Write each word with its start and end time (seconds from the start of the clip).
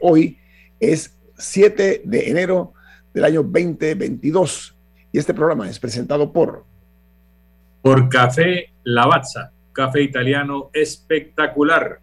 Hoy 0.00 0.36
es 0.80 1.16
7 1.38 2.02
de 2.04 2.28
enero 2.28 2.72
del 3.14 3.24
año 3.24 3.44
2022 3.44 4.76
y 5.12 5.18
este 5.18 5.32
programa 5.32 5.70
es 5.70 5.78
presentado 5.78 6.32
por... 6.32 6.64
Por 7.80 8.08
Café 8.08 8.72
Lavazza, 8.82 9.52
café 9.72 10.02
italiano 10.02 10.70
espectacular. 10.72 12.00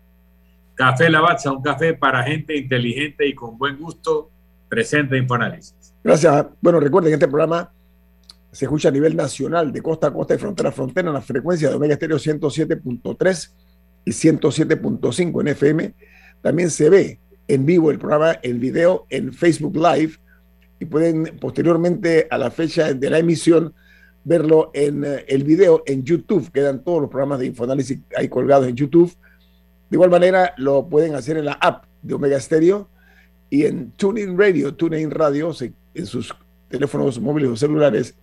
Café 0.82 1.08
Lavazza, 1.08 1.52
un 1.52 1.62
café 1.62 1.94
para 1.94 2.24
gente 2.24 2.56
inteligente 2.56 3.24
y 3.24 3.36
con 3.36 3.56
buen 3.56 3.78
gusto, 3.78 4.32
presente 4.68 5.16
Infoanálisis. 5.16 5.94
Gracias. 6.02 6.46
Bueno, 6.60 6.80
recuerden 6.80 7.12
que 7.12 7.14
este 7.14 7.28
programa 7.28 7.72
se 8.50 8.64
escucha 8.64 8.88
a 8.88 8.90
nivel 8.90 9.14
nacional, 9.14 9.72
de 9.72 9.80
costa 9.80 10.08
a 10.08 10.12
costa 10.12 10.34
y 10.34 10.38
frontera 10.38 10.70
a 10.70 10.72
frontera, 10.72 11.06
en 11.06 11.14
la 11.14 11.20
frecuencia 11.20 11.68
de 11.68 11.76
Omega 11.76 11.94
Estéreo 11.94 12.16
107.3 12.16 13.52
y 14.04 14.10
107.5 14.10 15.40
en 15.40 15.48
FM. 15.48 15.94
También 16.42 16.68
se 16.68 16.90
ve 16.90 17.20
en 17.46 17.64
vivo 17.64 17.92
el 17.92 18.00
programa, 18.00 18.32
el 18.42 18.58
video 18.58 19.06
en 19.08 19.32
Facebook 19.32 19.76
Live 19.76 20.14
y 20.80 20.86
pueden 20.86 21.38
posteriormente 21.40 22.26
a 22.28 22.38
la 22.38 22.50
fecha 22.50 22.92
de 22.92 23.08
la 23.08 23.20
emisión 23.20 23.72
verlo 24.24 24.72
en 24.74 25.04
eh, 25.04 25.26
el 25.28 25.44
video 25.44 25.84
en 25.86 26.02
YouTube. 26.02 26.50
Quedan 26.50 26.82
todos 26.82 27.02
los 27.02 27.08
programas 27.08 27.38
de 27.38 27.46
Infoanálisis 27.46 28.00
ahí 28.16 28.28
colgados 28.28 28.66
en 28.66 28.74
YouTube 28.74 29.16
de 29.92 29.96
igual 29.96 30.08
manera, 30.08 30.54
lo 30.56 30.88
pueden 30.88 31.14
hacer 31.14 31.36
en 31.36 31.44
la 31.44 31.52
app 31.52 31.84
de 32.00 32.14
Omega 32.14 32.40
Stereo 32.40 32.88
y 33.50 33.66
en 33.66 33.90
TuneIn 33.90 34.38
Radio, 34.38 34.74
TuneIn 34.74 35.10
Radio, 35.10 35.52
en 35.92 36.06
sus 36.06 36.34
teléfonos 36.70 37.20
móviles 37.20 37.50
o 37.50 37.56
celulares, 37.56 38.14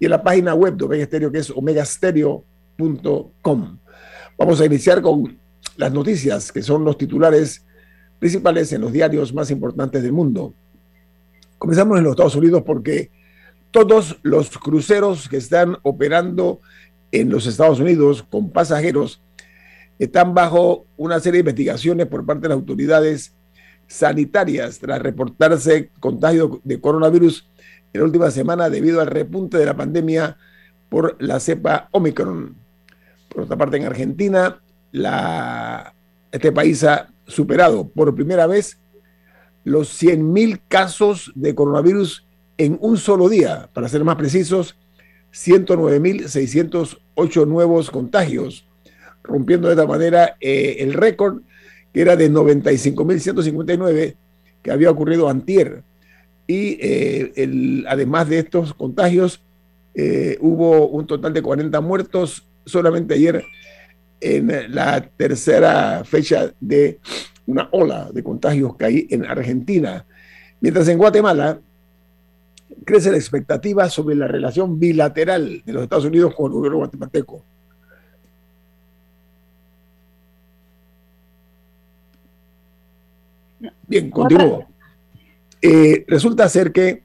y 0.00 0.06
en 0.06 0.12
la 0.12 0.22
página 0.22 0.54
web 0.54 0.78
de 0.78 0.86
Omega 0.86 1.04
Stereo, 1.04 1.30
que 1.30 1.40
es 1.40 1.50
omegastereo.com. 1.50 3.78
Vamos 4.38 4.58
a 4.58 4.64
iniciar 4.64 5.02
con 5.02 5.38
las 5.76 5.92
noticias, 5.92 6.50
que 6.50 6.62
son 6.62 6.82
los 6.82 6.96
titulares 6.96 7.62
principales 8.18 8.72
en 8.72 8.80
los 8.80 8.90
diarios 8.90 9.34
más 9.34 9.50
importantes 9.50 10.02
del 10.02 10.12
mundo. 10.12 10.54
Comenzamos 11.58 11.98
en 11.98 12.04
los 12.04 12.12
Estados 12.12 12.36
Unidos 12.36 12.62
porque 12.64 13.10
todos 13.70 14.18
los 14.22 14.56
cruceros 14.56 15.28
que 15.28 15.36
están 15.36 15.76
operando 15.82 16.62
en 17.12 17.28
los 17.28 17.46
Estados 17.46 17.80
Unidos 17.80 18.24
con 18.30 18.48
pasajeros 18.48 19.20
están 19.98 20.34
bajo 20.34 20.86
una 20.96 21.20
serie 21.20 21.42
de 21.42 21.50
investigaciones 21.50 22.06
por 22.06 22.24
parte 22.24 22.42
de 22.42 22.50
las 22.50 22.56
autoridades 22.56 23.34
sanitarias 23.86 24.78
tras 24.78 25.00
reportarse 25.00 25.90
contagio 25.98 26.60
de 26.62 26.80
coronavirus 26.80 27.48
en 27.92 28.00
la 28.00 28.06
última 28.06 28.30
semana 28.30 28.70
debido 28.70 29.00
al 29.00 29.08
repunte 29.08 29.58
de 29.58 29.66
la 29.66 29.76
pandemia 29.76 30.36
por 30.88 31.20
la 31.20 31.40
cepa 31.40 31.88
Omicron. 31.90 32.54
Por 33.28 33.42
otra 33.42 33.56
parte, 33.56 33.78
en 33.78 33.84
Argentina, 33.84 34.60
este 36.30 36.52
país 36.52 36.84
ha 36.84 37.08
superado 37.26 37.88
por 37.88 38.14
primera 38.14 38.46
vez 38.46 38.78
los 39.64 40.00
100.000 40.00 40.60
casos 40.68 41.32
de 41.34 41.52
coronavirus 41.54 42.24
en 42.56 42.78
un 42.80 42.96
solo 42.96 43.28
día. 43.28 43.68
Para 43.72 43.88
ser 43.88 44.04
más 44.04 44.14
precisos, 44.16 44.76
109.608 45.32 47.46
nuevos 47.46 47.90
contagios 47.90 48.67
rompiendo 49.28 49.68
de 49.68 49.74
esta 49.74 49.86
manera 49.86 50.36
eh, 50.40 50.76
el 50.80 50.94
récord 50.94 51.42
que 51.92 52.00
era 52.00 52.16
de 52.16 52.30
95.159 52.30 54.16
que 54.62 54.70
había 54.70 54.90
ocurrido 54.90 55.28
antier. 55.28 55.82
Y 56.46 56.78
eh, 56.80 57.84
además 57.86 58.28
de 58.28 58.38
estos 58.38 58.74
contagios, 58.74 59.42
eh, 59.94 60.38
hubo 60.40 60.88
un 60.88 61.06
total 61.06 61.32
de 61.32 61.42
40 61.42 61.80
muertos 61.80 62.46
solamente 62.64 63.14
ayer 63.14 63.44
en 64.20 64.74
la 64.74 65.00
tercera 65.00 66.02
fecha 66.04 66.52
de 66.58 66.98
una 67.46 67.68
ola 67.70 68.10
de 68.12 68.22
contagios 68.22 68.76
que 68.76 68.84
hay 68.84 69.06
en 69.10 69.24
Argentina. 69.24 70.04
Mientras 70.60 70.88
en 70.88 70.98
Guatemala 70.98 71.60
crece 72.84 73.10
la 73.10 73.16
expectativa 73.16 73.88
sobre 73.88 74.16
la 74.16 74.26
relación 74.26 74.78
bilateral 74.78 75.62
de 75.64 75.72
los 75.72 75.82
Estados 75.82 76.06
Unidos 76.06 76.34
con 76.34 76.46
el 76.46 76.52
gobierno 76.52 76.78
guatemalteco. 76.78 77.42
Bien, 83.86 84.10
continúo. 84.10 84.66
Eh, 85.60 86.04
resulta 86.06 86.48
ser 86.48 86.72
que 86.72 87.02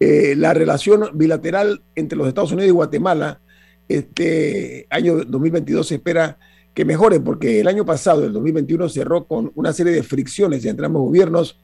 eh, 0.00 0.34
la 0.36 0.52
relación 0.52 1.10
bilateral 1.14 1.82
entre 1.94 2.18
los 2.18 2.28
Estados 2.28 2.52
Unidos 2.52 2.68
y 2.68 2.72
Guatemala 2.72 3.40
este 3.88 4.86
año 4.90 5.24
2022 5.24 5.86
se 5.86 5.94
espera 5.96 6.38
que 6.74 6.84
mejore 6.84 7.20
porque 7.20 7.60
el 7.60 7.68
año 7.68 7.86
pasado, 7.86 8.24
el 8.24 8.32
2021, 8.32 8.88
cerró 8.88 9.26
con 9.26 9.52
una 9.54 9.72
serie 9.72 9.92
de 9.92 10.02
fricciones 10.02 10.64
entre 10.64 10.86
ambos 10.86 11.02
gobiernos 11.02 11.58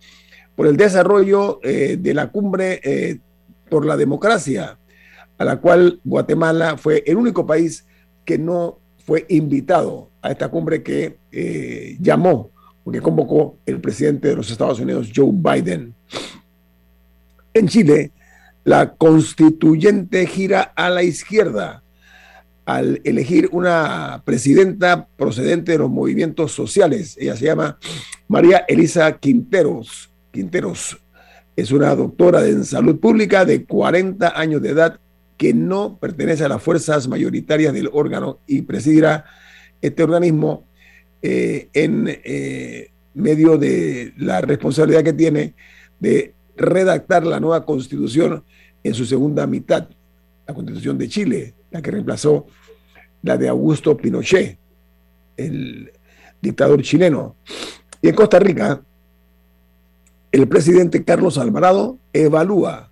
por 0.55 0.67
el 0.67 0.77
desarrollo 0.77 1.59
eh, 1.63 1.99
de 2.01 2.15
la 2.15 2.31
cumbre 2.31 3.21
por 3.69 3.85
la 3.85 3.97
democracia, 3.97 4.79
a 5.39 5.45
la 5.45 5.57
cual 5.57 6.01
Guatemala 6.05 6.77
fue 6.77 7.03
el 7.07 7.17
único 7.17 7.45
país 7.45 7.87
que 8.25 8.39
no 8.39 8.79
fue 9.05 9.27
invitado 9.29 10.11
a 10.23 10.31
esta 10.31 10.49
cumbre 10.49 10.83
que 10.83 11.19
llamó 12.01 12.52
porque 12.85 13.01
convocó 13.01 13.59
el 13.67 13.81
presidente 13.81 14.29
de 14.29 14.37
los 14.37 14.51
Estados 14.51 14.81
Unidos, 14.81 15.11
Joe 15.15 15.31
Biden. 15.33 15.95
En 17.55 17.69
Chile, 17.69 18.13
la 18.65 18.95
constituyente 18.95 20.27
gira 20.27 20.73
a 20.75 20.89
la 20.89 21.03
izquierda 21.03 21.83
al 22.65 23.01
elegir 23.05 23.49
una 23.53 24.23
presidenta 24.25 25.07
procedente 25.17 25.73
de 25.73 25.79
los 25.79 25.91
movimientos 25.91 26.53
sociales. 26.53 27.17
Ella 27.19 27.37
se 27.37 27.47
llama 27.47 27.79
María 28.29 28.65
Elisa 28.69 29.19
Quinteros. 29.19 30.11
Quinteros 30.31 30.99
es 31.57 31.71
una 31.71 31.95
doctora 31.95 32.47
en 32.47 32.65
salud 32.65 32.99
pública 32.99 33.45
de 33.45 33.65
40 33.65 34.39
años 34.39 34.63
de 34.63 34.71
edad 34.71 34.99
que 35.37 35.53
no 35.53 35.99
pertenece 35.99 36.45
a 36.45 36.49
las 36.49 36.63
fuerzas 36.63 37.09
mayoritarias 37.09 37.75
del 37.75 37.91
órgano 37.93 38.39
y 38.47 38.63
presidirá 38.63 39.25
este 39.81 40.03
organismo 40.05 40.65
eh, 41.23 41.69
en 41.73 42.07
eh, 42.09 42.91
medio 43.15 43.57
de 43.57 44.13
la 44.17 44.41
responsabilidad 44.41 45.05
que 45.05 45.13
tiene 45.13 45.55
de 46.01 46.35
redactar 46.57 47.25
la 47.25 47.41
nueva 47.41 47.65
constitución 47.65 48.45
en 48.83 48.95
su 48.95 49.07
segunda 49.07 49.47
mitad, 49.47 49.89
la 50.47 50.55
constitución 50.55 50.99
de 50.99 51.09
Chile, 51.09 51.55
la 51.71 51.81
que 51.81 51.93
reemplazó 51.93 52.47
la 53.23 53.39
de 53.39 53.49
Augusto 53.49 53.97
Pinochet, 53.97 54.59
el 55.37 55.93
dictador 56.41 56.83
chileno. 56.83 57.37
Y 58.01 58.09
en 58.09 58.15
Costa 58.15 58.39
Rica, 58.39 58.83
el 60.33 60.49
presidente 60.49 61.05
Carlos 61.05 61.39
Alvarado 61.39 61.99
evalúa 62.13 62.91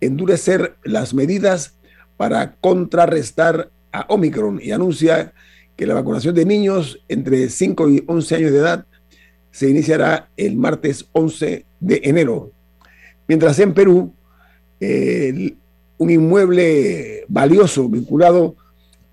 endurecer 0.00 0.76
las 0.84 1.14
medidas 1.14 1.74
para 2.16 2.56
contrarrestar 2.56 3.70
a 3.92 4.06
Omicron 4.08 4.60
y 4.62 4.72
anuncia 4.72 5.32
que 5.76 5.86
la 5.86 5.94
vacunación 5.94 6.34
de 6.34 6.44
niños 6.44 7.00
entre 7.08 7.48
5 7.48 7.90
y 7.90 8.04
11 8.06 8.34
años 8.36 8.52
de 8.52 8.58
edad 8.58 8.86
se 9.50 9.68
iniciará 9.68 10.30
el 10.36 10.56
martes 10.56 11.06
11 11.12 11.64
de 11.80 12.00
enero. 12.04 12.50
Mientras 13.26 13.58
en 13.58 13.72
Perú, 13.74 14.12
un 15.98 16.10
inmueble 16.10 17.24
valioso 17.28 17.88
vinculado 17.88 18.56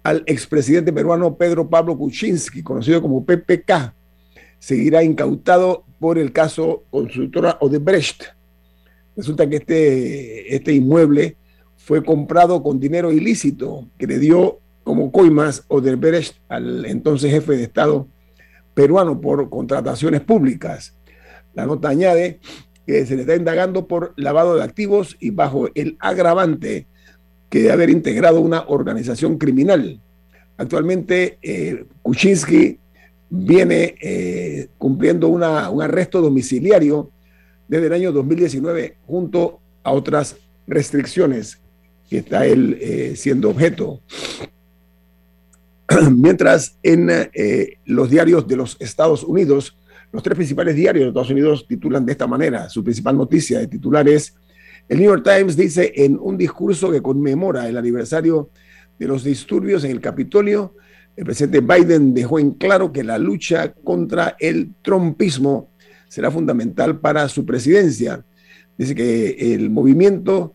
al 0.03 0.23
expresidente 0.25 0.91
peruano 0.91 1.35
Pedro 1.35 1.69
Pablo 1.69 1.97
Kuczynski, 1.97 2.63
conocido 2.63 3.01
como 3.01 3.23
PPK, 3.23 3.93
seguirá 4.59 5.03
incautado 5.03 5.85
por 5.99 6.17
el 6.17 6.31
caso 6.31 6.83
constructora 6.89 7.57
Odebrecht. 7.61 8.23
Resulta 9.15 9.47
que 9.47 9.57
este, 9.57 10.55
este 10.55 10.73
inmueble 10.73 11.35
fue 11.77 12.03
comprado 12.03 12.63
con 12.63 12.79
dinero 12.79 13.11
ilícito 13.11 13.87
que 13.97 14.07
le 14.07 14.17
dio 14.17 14.60
como 14.83 15.11
coimas 15.11 15.63
Odebrecht 15.67 16.37
al 16.49 16.85
entonces 16.85 17.31
jefe 17.31 17.55
de 17.55 17.63
Estado 17.63 18.07
peruano 18.73 19.19
por 19.19 19.49
contrataciones 19.49 20.21
públicas. 20.21 20.97
La 21.53 21.65
nota 21.65 21.89
añade 21.89 22.39
que 22.85 23.05
se 23.05 23.15
le 23.15 23.21
está 23.21 23.35
indagando 23.35 23.87
por 23.87 24.13
lavado 24.15 24.55
de 24.55 24.63
activos 24.63 25.17
y 25.19 25.29
bajo 25.29 25.69
el 25.75 25.97
agravante 25.99 26.87
que 27.49 27.63
de 27.63 27.71
haber 27.71 27.89
integrado 27.89 28.39
una 28.41 28.63
organización 28.67 29.37
criminal. 29.37 29.99
Actualmente, 30.57 31.37
eh, 31.41 31.85
Kuczynski 32.01 32.79
viene 33.29 33.95
eh, 34.01 34.67
cumpliendo 34.77 35.27
un 35.27 35.43
arresto 35.43 36.21
domiciliario 36.21 37.11
desde 37.67 37.87
el 37.87 37.93
año 37.93 38.11
2019 38.11 38.97
junto 39.05 39.59
a 39.83 39.91
otras 39.91 40.37
restricciones 40.67 41.59
que 42.09 42.19
está 42.19 42.45
él 42.45 42.77
eh, 42.81 43.13
siendo 43.15 43.49
objeto. 43.49 44.01
Mientras 46.15 46.77
en 46.83 47.09
eh, 47.09 47.77
los 47.85 48.09
diarios 48.09 48.47
de 48.47 48.55
los 48.55 48.77
Estados 48.79 49.23
Unidos, 49.23 49.77
Los 50.11 50.23
tres 50.23 50.35
principales 50.35 50.75
diarios 50.75 51.03
de 51.03 51.07
Estados 51.09 51.29
Unidos 51.29 51.65
titulan 51.67 52.05
de 52.05 52.11
esta 52.11 52.27
manera. 52.27 52.67
Su 52.67 52.83
principal 52.83 53.15
noticia 53.15 53.59
de 53.59 53.67
titular 53.67 54.09
es, 54.09 54.35
el 54.89 54.99
New 54.99 55.09
York 55.09 55.23
Times 55.23 55.55
dice 55.55 55.93
en 55.95 56.19
un 56.19 56.37
discurso 56.37 56.91
que 56.91 57.01
conmemora 57.01 57.69
el 57.69 57.77
aniversario 57.77 58.49
de 58.99 59.07
los 59.07 59.23
disturbios 59.23 59.85
en 59.85 59.91
el 59.91 60.01
Capitolio, 60.01 60.75
el 61.15 61.23
presidente 61.23 61.61
Biden 61.61 62.13
dejó 62.13 62.39
en 62.39 62.51
claro 62.51 62.91
que 62.91 63.05
la 63.05 63.17
lucha 63.17 63.73
contra 63.73 64.35
el 64.39 64.73
trompismo 64.81 65.69
será 66.09 66.29
fundamental 66.29 66.99
para 66.99 67.29
su 67.29 67.45
presidencia. 67.45 68.25
Dice 68.77 68.93
que 68.93 69.53
el 69.53 69.69
movimiento 69.69 70.53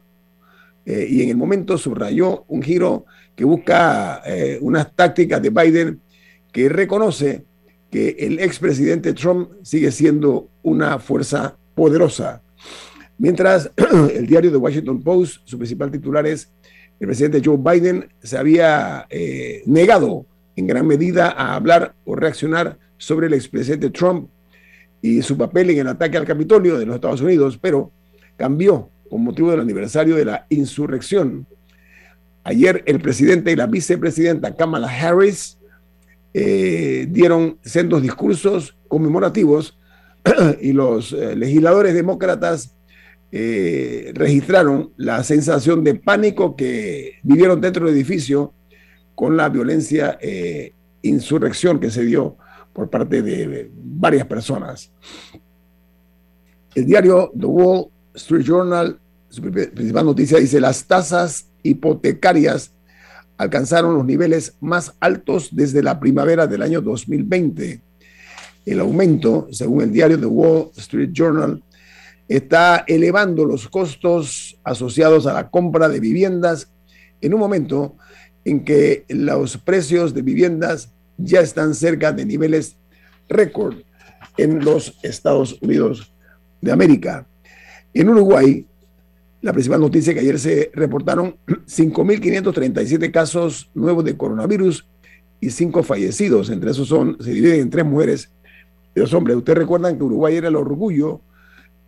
eh, 0.85 1.07
y 1.09 1.23
en 1.23 1.31
el 1.31 1.37
momento 1.37 1.79
subrayó 1.79 2.45
un 2.49 2.63
giro 2.63 3.07
que 3.37 3.45
busca 3.45 4.23
eh, 4.27 4.59
unas 4.61 4.93
tácticas 4.95 5.41
de 5.43 5.51
Biden 5.51 6.01
que 6.51 6.69
reconoce 6.69 7.45
que 7.91 8.17
el 8.19 8.41
expresidente 8.41 9.13
Trump 9.13 9.51
sigue 9.63 9.93
siendo 9.93 10.49
una 10.63 10.99
fuerza 10.99 11.57
poderosa. 11.75 12.43
Mientras 13.19 13.71
el 14.15 14.27
diario 14.27 14.51
The 14.51 14.57
Washington 14.57 15.03
Post, 15.03 15.43
su 15.45 15.59
principal 15.59 15.91
titular 15.91 16.27
es, 16.27 16.51
el 16.99 17.07
presidente 17.07 17.43
Joe 17.45 17.59
Biden 17.59 18.09
se 18.23 18.39
había 18.39 19.07
eh, 19.11 19.63
negado 19.67 20.25
en 20.57 20.67
gran 20.67 20.87
medida 20.87 21.29
a 21.29 21.55
hablar 21.55 21.95
o 22.07 22.17
reaccionar 22.17 22.79
sobre 22.97 23.27
el 23.27 23.35
expresidente 23.35 23.91
Trump 23.91 24.31
y 25.03 25.21
su 25.21 25.37
papel 25.37 25.71
en 25.71 25.79
el 25.81 25.89
ataque 25.89 26.17
al 26.17 26.25
Capitolio 26.25 26.79
de 26.79 26.87
los 26.87 26.95
Estados 26.95 27.21
Unidos, 27.21 27.59
pero 27.61 27.93
cambió 28.37 28.89
con 29.11 29.23
motivo 29.23 29.51
del 29.51 29.61
aniversario 29.61 30.17
de 30.17 30.25
la 30.25 30.47
insurrección. 30.49 31.47
Ayer 32.49 32.85
el 32.87 33.01
presidente 33.01 33.51
y 33.51 33.57
la 33.57 33.67
vicepresidenta 33.67 34.55
Kamala 34.55 34.89
Harris 34.89 35.59
eh, 36.33 37.09
dieron 37.11 37.59
sendos 37.63 38.01
discursos 38.01 38.77
conmemorativos 38.87 39.77
y 40.61 40.73
los 40.73 41.13
eh, 41.13 41.35
legisladores 41.35 41.93
demócratas 41.93 42.73
eh, 43.33 44.13
registraron 44.15 44.93
la 44.97 45.25
sensación 45.25 45.83
de 45.83 45.97
pánico 45.97 46.55
que 46.55 47.15
vivieron 47.25 47.61
dentro 47.61 47.87
del 47.87 47.97
edificio 47.97 48.55
con 49.17 49.37
la 49.37 49.49
violencia 49.49 50.17
insurrección 51.03 51.81
que 51.81 51.91
se 51.91 52.05
dio 52.05 52.37
por 52.73 52.89
parte 52.91 53.23
de 53.23 53.73
varias 53.75 54.25
personas. 54.27 54.93
El 56.77 56.87
diario 56.87 57.33
The 57.37 57.47
Wall 57.47 57.89
Street 58.15 58.45
Journal, 58.45 59.01
su 59.37 59.43
principal 59.43 60.07
noticia 60.07 60.39
dice, 60.39 60.61
las 60.61 60.87
tasas 60.87 61.47
hipotecarias 61.63 62.73
alcanzaron 63.37 63.95
los 63.95 64.07
niveles 64.07 64.55
más 64.61 64.95
altos 64.99 65.51
desde 65.53 65.83
la 65.83 66.01
primavera 66.01 66.47
del 66.47 66.63
año 66.63 66.81
2020. 66.81 67.83
El 68.65 68.81
aumento, 68.81 69.47
según 69.53 69.83
el 69.83 69.93
diario 69.93 70.19
The 70.19 70.25
Wall 70.25 70.71
Street 70.79 71.11
Journal, 71.13 71.63
está 72.29 72.85
elevando 72.87 73.45
los 73.45 73.69
costos 73.69 74.59
asociados 74.65 75.27
a 75.27 75.35
la 75.35 75.51
compra 75.51 75.91
de 75.91 76.01
viviendas 76.01 76.71
en 77.21 77.35
un 77.35 77.41
momento 77.41 77.95
en 78.47 78.65
que 78.65 79.05
los 79.11 79.59
precios 79.59 80.15
de 80.15 80.23
viviendas 80.23 80.93
ya 81.19 81.41
están 81.41 81.75
cerca 81.75 82.11
de 82.11 82.25
niveles 82.25 82.77
récord 83.29 83.77
en 84.39 84.65
los 84.65 84.99
Estados 85.03 85.59
Unidos 85.61 86.11
de 86.63 86.73
América. 86.73 87.27
En 87.93 88.09
Uruguay, 88.09 88.67
la 89.47 89.53
principal 89.53 89.81
noticia 89.81 90.13
que 90.13 90.21
ayer 90.21 90.39
se 90.41 90.71
reportaron 90.75 91.37
5.537 91.47 93.13
casos 93.13 93.71
nuevos 93.75 94.05
de 94.05 94.17
coronavirus 94.17 94.89
y 95.41 95.51
cinco 95.51 95.85
fallecidos. 95.85 96.51
Entre 96.51 96.73
esos 96.73 96.89
son, 96.89 97.17
se 97.21 97.31
dividen 97.31 97.61
en 97.61 97.71
tres 97.71 97.85
mujeres 97.85 98.33
y 98.95 99.01
dos 99.01 99.15
hombres. 99.15 99.37
Ustedes 99.37 99.59
recuerdan 99.59 99.97
que 99.97 100.03
Uruguay 100.03 100.35
era 100.35 100.49
el 100.49 100.57
orgullo, 100.57 101.21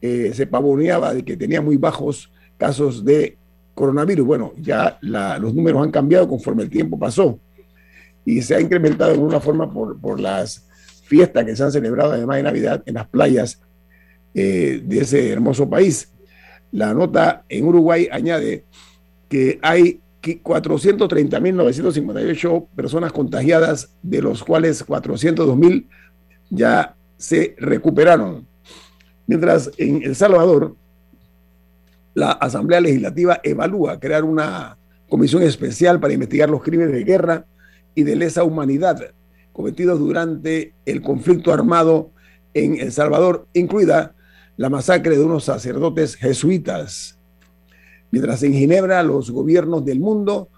eh, 0.00 0.30
se 0.34 0.46
pavoneaba 0.46 1.12
de 1.12 1.24
que 1.24 1.36
tenía 1.36 1.60
muy 1.60 1.76
bajos 1.76 2.32
casos 2.56 3.04
de 3.04 3.36
coronavirus. 3.74 4.24
Bueno, 4.24 4.52
ya 4.56 4.96
los 5.02 5.52
números 5.52 5.82
han 5.82 5.90
cambiado 5.90 6.28
conforme 6.28 6.62
el 6.62 6.70
tiempo 6.70 6.96
pasó 6.96 7.40
y 8.24 8.40
se 8.42 8.54
ha 8.54 8.60
incrementado 8.60 9.14
en 9.14 9.20
una 9.20 9.40
forma 9.40 9.72
por, 9.72 10.20
las 10.20 10.64
fiestas 11.06 11.44
que 11.44 11.56
se 11.56 11.64
han 11.64 11.72
celebrado 11.72 12.12
además 12.12 12.36
de 12.36 12.42
Navidad 12.44 12.82
en 12.86 12.94
las 12.94 13.08
playas 13.08 13.60
eh, 14.34 14.80
de 14.84 15.00
ese 15.00 15.32
hermoso 15.32 15.68
país. 15.68 16.12
La 16.72 16.92
nota 16.94 17.44
en 17.48 17.66
Uruguay 17.66 18.08
añade 18.10 18.64
que 19.28 19.60
hay 19.62 20.00
430.958 20.22 22.66
personas 22.74 23.12
contagiadas, 23.12 23.94
de 24.02 24.22
los 24.22 24.42
cuales 24.44 24.86
402.000 24.86 25.86
ya 26.50 26.96
se 27.16 27.54
recuperaron. 27.58 28.46
Mientras 29.26 29.70
en 29.76 30.02
El 30.02 30.16
Salvador, 30.16 30.74
la 32.14 32.32
Asamblea 32.32 32.80
Legislativa 32.80 33.38
evalúa 33.42 34.00
crear 34.00 34.24
una 34.24 34.78
comisión 35.08 35.42
especial 35.42 36.00
para 36.00 36.14
investigar 36.14 36.48
los 36.50 36.62
crímenes 36.62 36.92
de 36.92 37.04
guerra 37.04 37.46
y 37.94 38.02
de 38.02 38.16
lesa 38.16 38.44
humanidad 38.44 39.12
cometidos 39.58 39.98
durante 39.98 40.72
el 40.86 41.02
conflicto 41.02 41.52
armado 41.52 42.12
en 42.54 42.78
El 42.78 42.92
Salvador, 42.92 43.48
incluida 43.54 44.14
la 44.58 44.68
masacre 44.68 45.16
de 45.16 45.24
unos 45.24 45.44
sacerdotes 45.44 46.16
jesuitas. 46.16 47.18
Mientras 48.10 48.42
en 48.42 48.52
Ginebra 48.52 49.02
los 49.02 49.30
gobiernos 49.30 49.82
del 49.84 50.00
mundo 50.00 50.48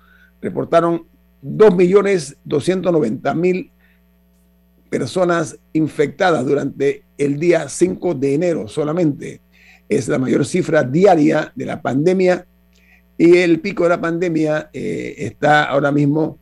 reportaron 0.40 1.04
2.290.000 1.44 3.70
personas 4.88 5.58
infectadas 5.72 6.44
durante 6.44 7.04
el 7.16 7.38
día 7.38 7.68
5 7.68 8.14
de 8.14 8.34
enero 8.34 8.66
solamente. 8.66 9.40
Es 9.88 10.08
la 10.08 10.18
mayor 10.18 10.44
cifra 10.46 10.82
diaria 10.82 11.52
de 11.54 11.66
la 11.66 11.80
pandemia 11.80 12.44
y 13.18 13.36
el 13.36 13.60
pico 13.60 13.84
de 13.84 13.90
la 13.90 14.00
pandemia 14.00 14.70
eh, 14.72 15.14
está 15.18 15.62
ahora 15.64 15.92
mismo 15.92 16.38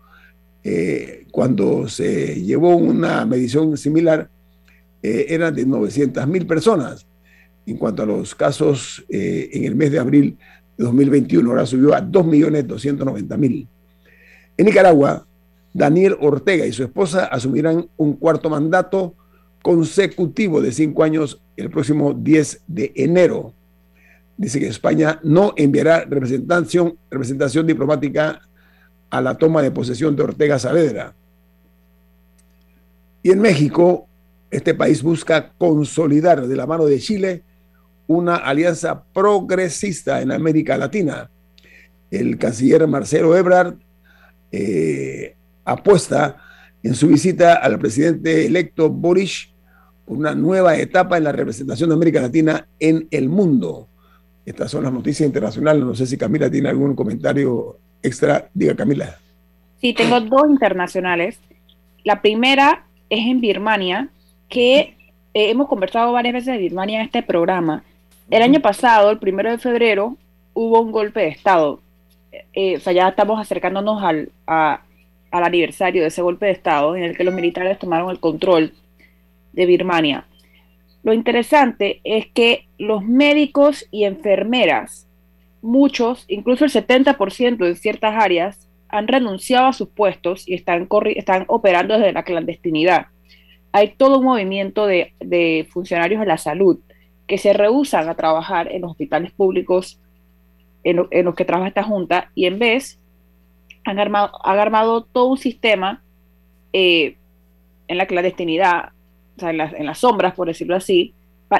eh, 0.62 1.26
cuando 1.32 1.88
se 1.88 2.40
llevó 2.40 2.76
una 2.76 3.26
medición 3.26 3.76
similar, 3.76 4.30
eh, 5.02 5.26
eran 5.28 5.52
de 5.54 5.66
900 5.66 6.24
mil 6.28 6.46
personas. 6.46 7.08
En 7.68 7.76
cuanto 7.76 8.02
a 8.02 8.06
los 8.06 8.34
casos 8.34 9.04
eh, 9.10 9.50
en 9.52 9.64
el 9.64 9.76
mes 9.76 9.92
de 9.92 9.98
abril 9.98 10.38
de 10.78 10.84
2021, 10.84 11.50
ahora 11.50 11.66
subió 11.66 11.94
a 11.94 12.00
2.290.000. 12.00 13.66
En 14.56 14.66
Nicaragua, 14.66 15.26
Daniel 15.74 16.16
Ortega 16.18 16.64
y 16.64 16.72
su 16.72 16.82
esposa 16.82 17.26
asumirán 17.26 17.86
un 17.98 18.14
cuarto 18.14 18.48
mandato 18.48 19.14
consecutivo 19.60 20.62
de 20.62 20.72
cinco 20.72 21.04
años 21.04 21.42
el 21.58 21.68
próximo 21.68 22.14
10 22.14 22.62
de 22.66 22.90
enero. 22.96 23.52
Dice 24.38 24.60
que 24.60 24.68
España 24.68 25.20
no 25.22 25.52
enviará 25.54 26.06
representación, 26.06 26.96
representación 27.10 27.66
diplomática 27.66 28.40
a 29.10 29.20
la 29.20 29.36
toma 29.36 29.60
de 29.60 29.72
posesión 29.72 30.16
de 30.16 30.22
Ortega 30.22 30.58
Saavedra. 30.58 31.14
Y 33.22 33.30
en 33.30 33.40
México, 33.40 34.08
este 34.50 34.72
país 34.72 35.02
busca 35.02 35.52
consolidar 35.58 36.46
de 36.46 36.56
la 36.56 36.66
mano 36.66 36.86
de 36.86 36.98
Chile 36.98 37.42
una 38.08 38.36
alianza 38.36 39.04
progresista 39.12 40.20
en 40.20 40.32
América 40.32 40.76
Latina. 40.76 41.30
El 42.10 42.38
canciller 42.38 42.86
Marcelo 42.88 43.36
Ebrard 43.36 43.74
eh, 44.50 45.36
apuesta 45.64 46.38
en 46.82 46.94
su 46.94 47.08
visita 47.08 47.54
al 47.54 47.78
presidente 47.78 48.46
electo 48.46 48.88
Boris 48.88 49.50
por 50.06 50.16
una 50.16 50.34
nueva 50.34 50.76
etapa 50.76 51.18
en 51.18 51.24
la 51.24 51.32
representación 51.32 51.90
de 51.90 51.94
América 51.94 52.22
Latina 52.22 52.66
en 52.80 53.06
el 53.10 53.28
mundo. 53.28 53.88
Estas 54.46 54.70
son 54.70 54.84
las 54.84 54.92
noticias 54.92 55.26
internacionales. 55.26 55.84
No 55.84 55.94
sé 55.94 56.06
si 56.06 56.16
Camila 56.16 56.50
tiene 56.50 56.70
algún 56.70 56.96
comentario 56.96 57.78
extra. 58.02 58.48
Diga, 58.54 58.74
Camila. 58.74 59.18
Sí, 59.82 59.92
tengo 59.92 60.18
dos 60.20 60.48
internacionales. 60.48 61.38
La 62.04 62.22
primera 62.22 62.86
es 63.10 63.26
en 63.26 63.42
Birmania, 63.42 64.08
que 64.48 64.96
eh, 65.34 65.50
hemos 65.50 65.68
conversado 65.68 66.12
varias 66.12 66.32
veces 66.32 66.54
de 66.54 66.58
Birmania 66.58 67.00
en 67.00 67.04
este 67.04 67.22
programa. 67.22 67.84
El 68.30 68.42
año 68.42 68.60
pasado, 68.60 69.10
el 69.10 69.18
primero 69.18 69.50
de 69.50 69.58
febrero, 69.58 70.16
hubo 70.54 70.80
un 70.80 70.92
golpe 70.92 71.20
de 71.20 71.28
Estado. 71.28 71.80
Eh, 72.52 72.76
o 72.76 72.80
sea, 72.80 72.92
ya 72.92 73.08
estamos 73.08 73.40
acercándonos 73.40 74.02
al, 74.02 74.30
al 74.46 74.80
aniversario 75.30 76.02
de 76.02 76.08
ese 76.08 76.22
golpe 76.22 76.46
de 76.46 76.52
Estado 76.52 76.96
en 76.96 77.04
el 77.04 77.16
que 77.16 77.24
los 77.24 77.34
militares 77.34 77.78
tomaron 77.78 78.10
el 78.10 78.20
control 78.20 78.74
de 79.52 79.66
Birmania. 79.66 80.26
Lo 81.02 81.12
interesante 81.12 82.00
es 82.04 82.26
que 82.26 82.66
los 82.76 83.04
médicos 83.04 83.86
y 83.90 84.04
enfermeras 84.04 85.06
muchos, 85.62 86.24
incluso 86.28 86.64
el 86.64 86.70
70% 86.70 87.56
de 87.56 87.74
ciertas 87.76 88.14
áreas, 88.14 88.68
han 88.88 89.08
renunciado 89.08 89.66
a 89.66 89.72
sus 89.72 89.88
puestos 89.88 90.48
y 90.48 90.54
están, 90.54 90.88
están 91.14 91.44
operando 91.48 91.94
desde 91.94 92.12
la 92.12 92.24
clandestinidad. 92.24 93.06
Hay 93.72 93.94
todo 93.96 94.18
un 94.18 94.24
movimiento 94.24 94.86
de, 94.86 95.68
funcionarios 95.70 96.20
de 96.20 96.26
la 96.26 96.38
salud 96.38 96.78
que 97.28 97.38
se 97.38 97.52
rehusan 97.52 98.08
a 98.08 98.14
trabajar 98.14 98.72
en 98.72 98.82
los 98.82 98.92
hospitales 98.92 99.30
públicos 99.32 100.00
en, 100.82 100.96
los 100.96 101.34
que 101.34 101.44
trabaja 101.44 101.68
esta 101.68 101.82
junta 101.84 102.30
y 102.34 102.46
en 102.46 102.58
vez 102.58 102.98
han 103.84 103.98
armado, 103.98 104.32
han 104.44 104.58
armado 104.58 105.04
todo 105.04 105.26
un 105.26 105.38
sistema 105.38 106.02
eh, 106.72 107.16
en 107.86 107.98
la 107.98 108.06
clandestinidad 108.06 108.90
en, 109.46 109.56
las, 109.58 109.98
sombras, 109.98 110.34
por 110.34 110.48
decirlo 110.48 110.74
así, 110.74 111.14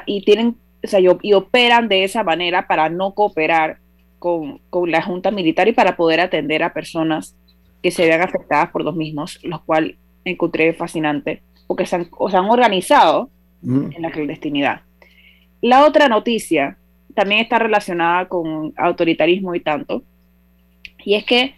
y 0.06 0.24
tienen, 0.24 0.56
o 0.84 0.86
sea, 0.86 1.00
y, 1.00 1.32
operan 1.32 1.88
de 1.88 2.04
esa 2.04 2.24
manera 2.24 2.66
para 2.66 2.88
no 2.88 3.12
cooperar 3.12 3.78
con, 4.18 4.60
la 4.86 5.02
Junta 5.02 5.30
Militar 5.30 5.68
y 5.68 5.72
para 5.72 5.96
poder 5.96 6.20
atender 6.20 6.62
a 6.62 6.72
personas 6.72 7.36
que 7.82 7.90
se 7.90 8.06
vean 8.06 8.22
afectadas 8.22 8.70
por 8.70 8.82
los 8.82 8.96
mismos, 8.96 9.38
los 9.44 9.60
cuales 9.62 9.96
encontré 10.24 10.72
fascinante, 10.72 11.42
porque 11.66 11.86
se 11.86 11.96
han, 11.96 12.08
o 12.18 12.28
se 12.30 12.36
han 12.36 12.46
organizado 12.46 13.30
en 13.62 14.02
la 14.02 14.10
clandestinidad. 14.10 14.82
La 15.60 15.84
otra 15.84 16.08
noticia 16.08 16.78
también 17.14 17.40
está 17.40 17.58
relacionada 17.58 18.28
con 18.28 18.72
autoritarismo 18.76 19.54
y 19.54 19.60
tanto, 19.60 20.02
y 21.04 21.14
es 21.14 21.24
que 21.24 21.54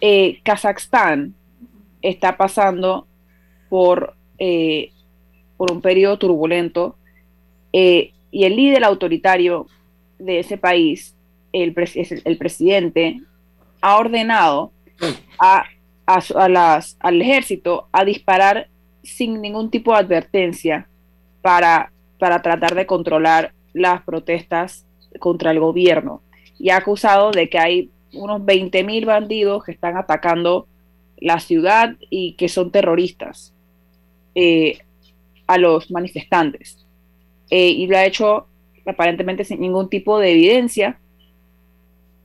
eh, 0.00 0.40
Kazajstán 0.42 1.34
está 2.02 2.36
pasando 2.36 3.06
por, 3.68 4.16
eh, 4.38 4.92
por 5.56 5.72
un 5.72 5.80
periodo 5.80 6.18
turbulento 6.18 6.96
eh, 7.72 8.12
y 8.30 8.44
el 8.44 8.56
líder 8.56 8.84
autoritario 8.84 9.66
de 10.18 10.40
ese 10.40 10.58
país, 10.58 11.16
el, 11.52 11.72
presidente, 11.72 13.20
ha 13.80 13.96
ordenado 13.96 14.72
a, 15.38 15.64
al 16.06 17.22
ejército 17.22 17.88
a 17.92 18.04
disparar 18.04 18.68
sin 19.02 19.40
ningún 19.40 19.70
tipo 19.70 19.92
de 19.92 19.98
advertencia 19.98 20.88
para, 21.42 21.92
para 22.24 22.40
tratar 22.40 22.74
de 22.74 22.86
controlar 22.86 23.52
las 23.74 24.00
protestas 24.02 24.86
contra 25.18 25.50
el 25.50 25.60
gobierno 25.60 26.22
y 26.58 26.70
ha 26.70 26.78
acusado 26.78 27.32
de 27.32 27.50
que 27.50 27.58
hay 27.58 27.90
unos 28.14 28.40
20.000 28.40 29.04
bandidos 29.04 29.62
que 29.62 29.72
están 29.72 29.98
atacando 29.98 30.66
la 31.18 31.38
ciudad 31.38 31.96
y 32.08 32.32
que 32.36 32.48
son 32.48 32.70
terroristas 32.70 33.52
eh, 34.34 34.78
a 35.46 35.58
los 35.58 35.90
manifestantes. 35.90 36.86
Eh, 37.50 37.68
y 37.68 37.86
lo 37.88 37.98
ha 37.98 38.06
hecho 38.06 38.46
aparentemente 38.86 39.44
sin 39.44 39.60
ningún 39.60 39.90
tipo 39.90 40.18
de 40.18 40.30
evidencia, 40.30 40.98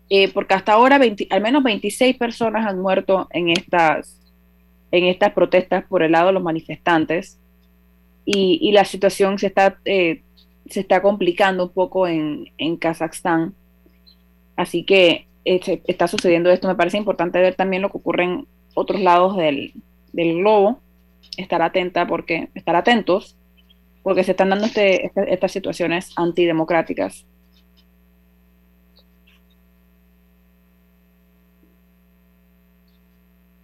eh, 0.10 0.32
porque 0.32 0.54
hasta 0.54 0.72
ahora 0.72 0.98
al 1.30 1.42
menos 1.42 1.62
26 1.62 2.16
personas 2.16 2.66
han 2.66 2.80
muerto 2.80 3.28
en 3.32 3.50
estas, 3.50 4.22
en 4.92 5.04
estas 5.04 5.34
protestas 5.34 5.84
por 5.90 6.04
el 6.04 6.14
lado 6.14 6.28
de 6.28 6.34
los 6.36 6.44
manifestantes 6.44 7.38
y, 8.26 8.72
la 8.72 8.86
situación 8.86 9.40
se 9.40 9.48
está, 9.48 9.80
se 9.84 10.22
está 10.66 11.02
complicando 11.02 11.66
un 11.66 11.74
poco 11.74 12.08
en, 12.08 12.52
en 12.58 12.78
Kazajstán. 12.78 13.56
Así 14.56 14.84
que 14.84 15.28
está 15.46 16.08
sucediendo 16.08 16.52
esto. 16.52 16.68
Me 16.68 16.76
parece 16.76 16.98
importante 16.98 17.40
ver 17.40 17.56
también 17.56 17.82
lo 17.82 17.90
que 17.90 17.98
ocurre 17.98 18.24
en 18.26 18.48
otros 18.74 19.02
lados 19.02 19.38
del, 19.38 19.74
globo. 20.14 20.82
Estar 21.38 21.62
atenta 21.62 22.08
porque, 22.08 22.50
estar 22.54 22.76
atentos, 22.76 23.38
porque 24.04 24.24
se 24.24 24.32
están 24.32 24.50
dando 24.50 24.66
este, 24.66 25.06
este, 25.06 25.34
estas 25.34 25.52
situaciones 25.52 26.12
antidemocráticas. 26.16 27.26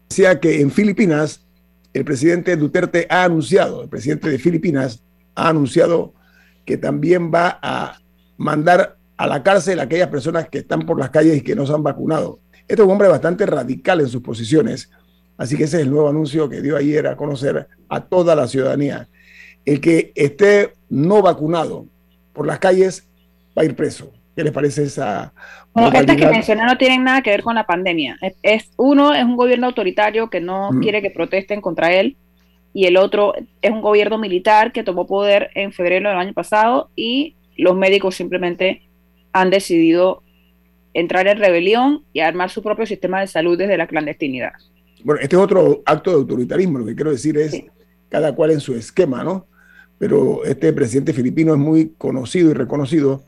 Decía 0.10 0.40
que 0.40 0.62
en 0.62 0.72
Filipinas 0.72 1.45
el 1.96 2.04
presidente 2.04 2.58
Duterte 2.58 3.08
ha 3.10 3.24
anunciado, 3.24 3.82
el 3.82 3.88
presidente 3.88 4.30
de 4.30 4.38
Filipinas 4.38 5.02
ha 5.34 5.48
anunciado 5.48 6.14
que 6.66 6.76
también 6.76 7.32
va 7.34 7.58
a 7.62 8.02
mandar 8.36 8.98
a 9.16 9.28
la 9.28 9.42
cárcel 9.42 9.80
a 9.80 9.84
aquellas 9.84 10.10
personas 10.10 10.50
que 10.50 10.58
están 10.58 10.86
por 10.86 11.00
las 11.00 11.10
calles 11.10 11.38
y 11.38 11.42
que 11.42 11.56
no 11.56 11.66
se 11.66 11.72
han 11.72 11.84
vacunado. 11.84 12.42
Este 12.68 12.82
es 12.82 12.86
un 12.86 12.92
hombre 12.92 13.08
bastante 13.08 13.46
radical 13.46 14.02
en 14.02 14.10
sus 14.10 14.22
posiciones, 14.22 14.90
así 15.38 15.56
que 15.56 15.64
ese 15.64 15.78
es 15.78 15.84
el 15.84 15.90
nuevo 15.90 16.10
anuncio 16.10 16.50
que 16.50 16.62
dio 16.62 16.76
ayer 16.76 17.08
a 17.08 17.16
conocer 17.16 17.66
a 17.88 18.02
toda 18.02 18.36
la 18.36 18.50
ciudadanía. 18.50 19.08
El 19.64 19.80
que 19.80 20.12
esté 20.16 20.74
no 20.90 21.22
vacunado 21.22 21.88
por 22.34 22.46
las 22.46 22.60
calles 22.60 23.08
va 23.58 23.62
a 23.62 23.66
ir 23.66 23.74
preso. 23.74 24.12
¿Qué 24.36 24.44
les 24.44 24.52
parece 24.52 24.84
esa? 24.84 25.34
Bueno, 25.74 25.98
estas 25.98 26.18
que 26.18 26.28
mencioné 26.28 26.66
no 26.66 26.78
tienen 26.78 27.04
nada 27.04 27.22
que 27.22 27.30
ver 27.30 27.42
con 27.42 27.56
la 27.56 27.66
pandemia. 27.66 28.18
Es, 28.42 28.70
uno 28.78 29.14
es 29.14 29.24
un 29.24 29.38
gobierno 29.38 29.68
autoritario 29.68 30.30
que 30.30 30.42
no 30.42 30.72
quiere 30.82 31.02
que 31.02 31.10
protesten 31.10 31.62
contra 31.62 31.94
él 31.94 32.18
y 32.74 32.86
el 32.86 32.98
otro 32.98 33.34
es 33.62 33.72
un 33.72 33.82
gobierno 33.82 34.18
militar 34.18 34.74
que 34.74 34.84
tomó 34.84 35.08
poder 35.08 35.50
en 35.56 35.72
febrero 35.72 36.10
del 36.10 36.18
año 36.18 36.34
pasado 36.34 36.90
y 36.98 37.36
los 37.56 37.78
médicos 37.78 38.16
simplemente 38.16 38.82
han 39.32 39.50
decidido 39.50 40.22
entrar 40.94 41.28
en 41.28 41.38
rebelión 41.38 42.04
y 42.12 42.20
armar 42.20 42.50
su 42.50 42.62
propio 42.62 42.86
sistema 42.86 43.22
de 43.22 43.28
salud 43.28 43.58
desde 43.58 43.78
la 43.78 43.88
clandestinidad. 43.88 44.52
Bueno, 45.04 45.22
este 45.22 45.38
es 45.38 45.42
otro 45.42 45.82
acto 45.86 46.10
de 46.10 46.18
autoritarismo, 46.18 46.80
lo 46.80 46.86
que 46.86 46.96
quiero 46.96 47.12
decir 47.12 47.38
es 47.38 47.64
cada 48.10 48.36
cual 48.36 48.52
en 48.52 48.60
su 48.60 48.76
esquema, 48.76 49.24
¿no? 49.24 49.48
Pero 49.98 50.44
este 50.44 50.74
presidente 50.74 51.14
filipino 51.14 51.54
es 51.54 51.60
muy 51.60 51.94
conocido 51.98 52.52
y 52.52 52.54
reconocido 52.54 53.24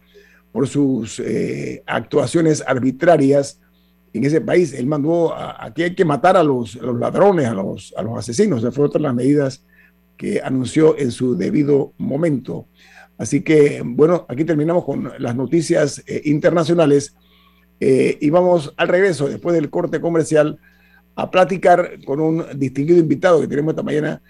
por 0.51 0.68
sus 0.68 1.20
eh, 1.20 1.84
actuaciones 1.86 2.63
arbitrarias 2.66 3.60
en 4.13 4.24
ese 4.24 4.42
país. 4.42 4.74
Él 4.74 4.88
mandó 4.88 5.34
a, 5.36 5.72
que 5.74 5.86
hay 5.86 5.96
que 5.96 6.06
matar 6.06 6.38
a 6.38 6.44
los, 6.44 6.75
ladrones, 6.75 7.48
a 7.48 7.54
los, 7.54 7.94
a 7.98 8.01
los 8.01 8.18
asesinos. 8.18 8.60
Esas 8.60 8.74
fueron 8.74 8.89
otras 8.89 9.01
las 9.04 9.16
medidas 9.16 9.66
que 10.18 10.42
anunció 10.42 10.98
en 10.98 11.12
su 11.12 11.36
debido 11.36 11.94
momento. 11.98 12.68
Así 13.18 13.42
que, 13.42 13.82
bueno, 13.84 14.25
aquí 14.27 14.44
terminamos 14.46 14.84
con 14.84 15.12
las 15.20 15.36
noticias 15.36 16.04
eh, 16.08 16.22
internacionales 16.25 17.16
eh, 17.80 18.18
y 18.20 18.30
vamos 18.30 18.74
al 18.77 18.88
regreso, 18.88 19.27
después 19.27 19.56
del 19.56 19.70
corte 19.70 20.01
comercial, 20.01 20.60
a 21.16 21.32
platicar 21.32 22.04
con 22.06 22.20
un 22.20 22.46
distinguido 22.56 23.00
invitado 23.00 23.42
que 23.42 23.48
tenemos 23.48 23.72
esta 23.72 23.84
mañana 23.84 24.22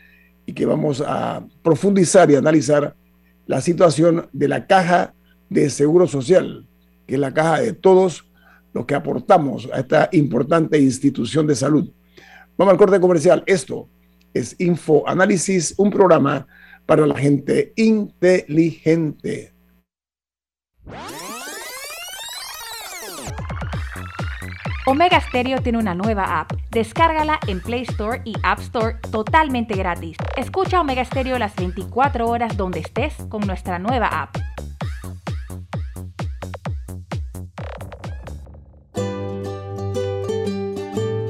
y 0.45 0.53
que 0.53 0.65
vamos 0.65 1.03
a 1.05 1.45
profundizar 1.61 2.31
y 2.31 2.35
analizar 2.35 2.95
la 3.45 3.59
situación 3.61 4.29
de 4.31 4.47
la 4.47 4.67
caja 4.67 5.13
de 5.49 5.69
seguro 5.69 6.07
social, 6.07 6.67
que 7.05 7.15
es 7.15 7.19
la 7.19 7.33
caja 7.33 7.61
de 7.61 7.73
todos 7.73 8.25
los 8.73 8.85
que 8.85 8.95
aportamos 8.95 9.69
a 9.73 9.79
esta 9.79 10.09
importante 10.11 10.79
institución 10.79 11.47
de 11.47 11.55
salud. 11.55 11.89
Vamos 12.57 12.71
al 12.71 12.77
corte 12.77 12.99
comercial. 12.99 13.43
Esto 13.45 13.89
es 14.33 14.55
Info 14.59 15.07
Análisis, 15.07 15.73
un 15.77 15.89
programa 15.89 16.47
para 16.85 17.05
la 17.05 17.17
gente 17.17 17.73
inteligente. 17.75 19.53
Omega 24.89 25.19
Stereo 25.19 25.61
tiene 25.61 25.79
una 25.79 25.93
nueva 25.93 26.39
app. 26.39 26.53
Descárgala 26.71 27.39
en 27.47 27.59
Play 27.59 27.81
Store 27.81 28.21
y 28.23 28.33
App 28.41 28.59
Store 28.59 28.95
totalmente 29.11 29.75
gratis. 29.75 30.15
Escucha 30.37 30.79
Omega 30.79 31.03
Stereo 31.03 31.37
las 31.37 31.53
24 31.55 32.25
horas 32.25 32.55
donde 32.55 32.79
estés 32.79 33.13
con 33.27 33.45
nuestra 33.45 33.79
nueva 33.79 34.07
app. 34.07 34.37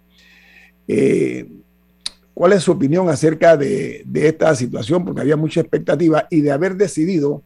¿Cuál 2.39 2.53
es 2.53 2.63
su 2.63 2.71
opinión 2.71 3.09
acerca 3.09 3.57
de, 3.57 4.05
esta 4.13 4.55
situación? 4.55 5.03
Porque 5.03 5.19
había 5.19 5.35
mucha 5.35 5.59
expectativa 5.59 6.25
y 6.31 6.39
de 6.39 6.51
haber 6.51 6.75
decidido 6.75 7.43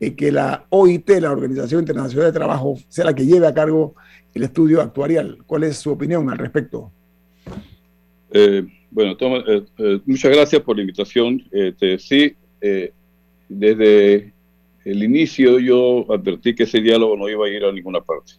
eh, 0.00 0.16
que 0.16 0.32
la 0.32 0.66
OIT, 0.70 1.08
la 1.20 1.30
Organización 1.30 1.82
Internacional 1.82 2.26
de 2.26 2.36
Trabajo, 2.36 2.80
sea 2.88 3.04
la 3.04 3.14
que 3.14 3.24
lleve 3.24 3.46
a 3.46 3.54
cargo 3.54 3.94
el 4.34 4.42
estudio 4.42 4.82
actuarial. 4.82 5.38
¿Cuál 5.46 5.62
es 5.62 5.76
su 5.76 5.92
opinión 5.92 6.28
al 6.30 6.38
respecto? 6.38 6.90
Eh, 8.32 8.66
bueno, 8.90 9.16
eh, 9.20 10.00
muchas 10.04 10.32
gracias 10.32 10.62
por 10.62 10.74
la 10.74 10.82
invitación. 10.82 11.40
Este, 11.52 11.96
sí, 12.00 12.34
desde 13.48 14.32
el 14.90 15.02
inicio 15.02 15.58
yo 15.58 16.10
advertí 16.12 16.54
que 16.54 16.62
ese 16.62 16.80
diálogo 16.80 17.16
no 17.16 17.28
iba 17.28 17.46
a 17.46 17.50
ir 17.50 17.64
a 17.64 17.72
ninguna 17.72 18.00
parte. 18.00 18.32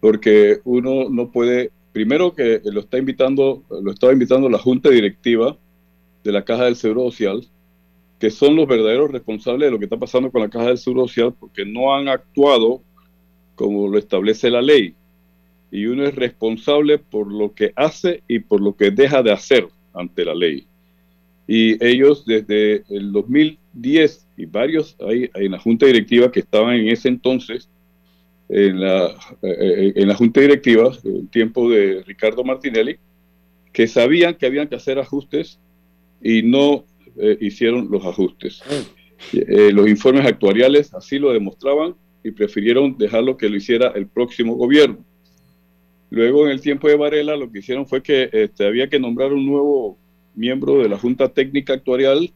Porque 0.00 0.60
uno 0.64 1.08
no 1.08 1.30
puede 1.30 1.70
primero 1.92 2.34
que 2.34 2.60
lo 2.64 2.80
está 2.80 2.98
invitando, 2.98 3.62
lo 3.68 3.92
estaba 3.92 4.12
invitando 4.12 4.48
la 4.48 4.58
junta 4.58 4.90
directiva 4.90 5.56
de 6.24 6.32
la 6.32 6.44
Caja 6.44 6.64
del 6.64 6.76
Seguro 6.76 7.10
Social, 7.10 7.46
que 8.18 8.30
son 8.30 8.56
los 8.56 8.66
verdaderos 8.66 9.10
responsables 9.10 9.66
de 9.66 9.70
lo 9.70 9.78
que 9.78 9.86
está 9.86 9.98
pasando 9.98 10.30
con 10.30 10.42
la 10.42 10.48
Caja 10.48 10.66
del 10.66 10.78
Seguro 10.78 11.08
Social, 11.08 11.34
porque 11.38 11.64
no 11.64 11.94
han 11.94 12.08
actuado 12.08 12.82
como 13.54 13.88
lo 13.88 13.98
establece 13.98 14.50
la 14.50 14.62
ley. 14.62 14.94
Y 15.70 15.86
uno 15.86 16.04
es 16.04 16.14
responsable 16.14 16.98
por 16.98 17.32
lo 17.32 17.54
que 17.54 17.72
hace 17.76 18.22
y 18.26 18.40
por 18.40 18.60
lo 18.60 18.74
que 18.74 18.90
deja 18.90 19.22
de 19.22 19.32
hacer 19.32 19.68
ante 19.94 20.24
la 20.24 20.34
ley. 20.34 20.66
Y 21.46 21.84
ellos 21.84 22.24
desde 22.26 22.84
el 22.88 23.12
2010 23.72 24.26
y 24.36 24.46
varios 24.46 24.96
hay 25.00 25.30
en 25.34 25.52
la 25.52 25.58
junta 25.58 25.86
directiva 25.86 26.30
que 26.30 26.40
estaban 26.40 26.74
en 26.74 26.88
ese 26.88 27.08
entonces 27.08 27.68
en 28.50 28.80
la, 28.80 29.14
eh, 29.42 29.92
en 29.94 30.08
la 30.08 30.16
Junta 30.16 30.40
Directiva, 30.40 30.92
en 31.04 31.28
tiempo 31.28 31.70
de 31.70 32.02
Ricardo 32.04 32.42
Martinelli, 32.42 32.98
que 33.72 33.86
sabían 33.86 34.34
que 34.34 34.46
habían 34.46 34.68
que 34.68 34.74
hacer 34.74 34.98
ajustes 34.98 35.58
y 36.20 36.42
no 36.42 36.84
eh, 37.16 37.38
hicieron 37.40 37.88
los 37.90 38.04
ajustes. 38.04 38.62
Eh, 39.32 39.70
los 39.72 39.88
informes 39.88 40.26
actuariales 40.26 40.92
así 40.94 41.18
lo 41.18 41.32
demostraban 41.32 41.94
y 42.24 42.32
prefirieron 42.32 42.98
dejarlo 42.98 43.36
que 43.36 43.48
lo 43.48 43.56
hiciera 43.56 43.92
el 43.94 44.06
próximo 44.08 44.56
gobierno. 44.56 45.04
Luego, 46.10 46.46
en 46.46 46.52
el 46.52 46.60
tiempo 46.60 46.88
de 46.88 46.96
Varela, 46.96 47.36
lo 47.36 47.52
que 47.52 47.60
hicieron 47.60 47.86
fue 47.86 48.02
que 48.02 48.28
este, 48.32 48.66
había 48.66 48.88
que 48.88 48.98
nombrar 48.98 49.32
un 49.32 49.46
nuevo 49.46 49.96
miembro 50.34 50.78
de 50.78 50.88
la 50.88 50.98
Junta 50.98 51.28
Técnica 51.28 51.74
Actuarial 51.74 52.32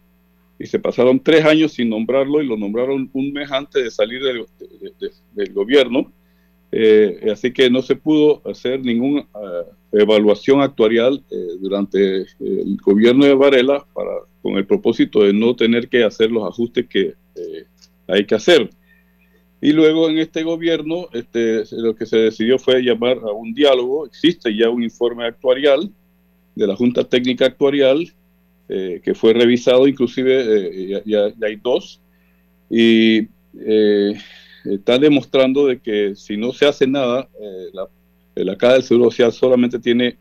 y 0.58 0.66
se 0.66 0.78
pasaron 0.78 1.20
tres 1.20 1.44
años 1.44 1.72
sin 1.72 1.90
nombrarlo 1.90 2.40
y 2.40 2.46
lo 2.46 2.56
nombraron 2.56 3.10
un 3.12 3.32
mes 3.32 3.50
antes 3.50 3.82
de 3.82 3.90
salir 3.90 4.22
del, 4.22 4.46
del 5.32 5.52
gobierno. 5.52 6.12
Eh, 6.76 7.30
así 7.30 7.52
que 7.52 7.70
no 7.70 7.82
se 7.82 7.94
pudo 7.94 8.42
hacer 8.44 8.80
ninguna 8.80 9.20
eh, 9.20 10.00
evaluación 10.00 10.60
actuarial 10.60 11.22
eh, 11.30 11.36
durante 11.60 12.22
el 12.40 12.76
gobierno 12.84 13.24
de 13.24 13.34
Varela 13.34 13.86
para, 13.94 14.10
con 14.42 14.56
el 14.56 14.66
propósito 14.66 15.22
de 15.22 15.32
no 15.32 15.54
tener 15.54 15.88
que 15.88 16.02
hacer 16.02 16.32
los 16.32 16.48
ajustes 16.48 16.86
que 16.88 17.14
hay 18.08 18.26
que 18.26 18.34
hacer. 18.34 18.70
Y 19.60 19.72
luego 19.72 20.10
en 20.10 20.18
este 20.18 20.42
gobierno 20.42 21.08
este, 21.12 21.62
lo 21.72 21.94
que 21.94 22.06
se 22.06 22.18
decidió 22.18 22.58
fue 22.58 22.82
llamar 22.82 23.18
a 23.18 23.30
un 23.30 23.54
diálogo. 23.54 24.04
Existe 24.04 24.54
ya 24.56 24.68
un 24.68 24.82
informe 24.82 25.26
actuarial 25.26 25.90
de 26.56 26.66
la 26.66 26.74
Junta 26.74 27.04
Técnica 27.04 27.46
Actuarial 27.46 28.12
eh, 28.66 29.02
que 29.04 29.14
fue 29.14 29.34
revisado, 29.34 29.86
inclusive 29.86 30.94
eh, 30.94 31.02
ya, 31.04 31.30
hay 31.42 31.56
dos, 31.56 32.00
y 32.70 33.28
eh, 33.60 34.14
está 34.64 34.98
demostrando 34.98 35.66
de 35.66 35.78
que 35.80 36.16
si 36.16 36.38
no 36.38 36.50
se 36.52 36.66
hace 36.66 36.86
nada, 36.86 37.28
la, 37.74 37.86
la 38.34 38.56
Caja 38.56 38.74
del 38.74 38.82
Seguro 38.82 39.10
Social 39.10 39.32
solamente 39.32 39.78
tiene 39.78 40.16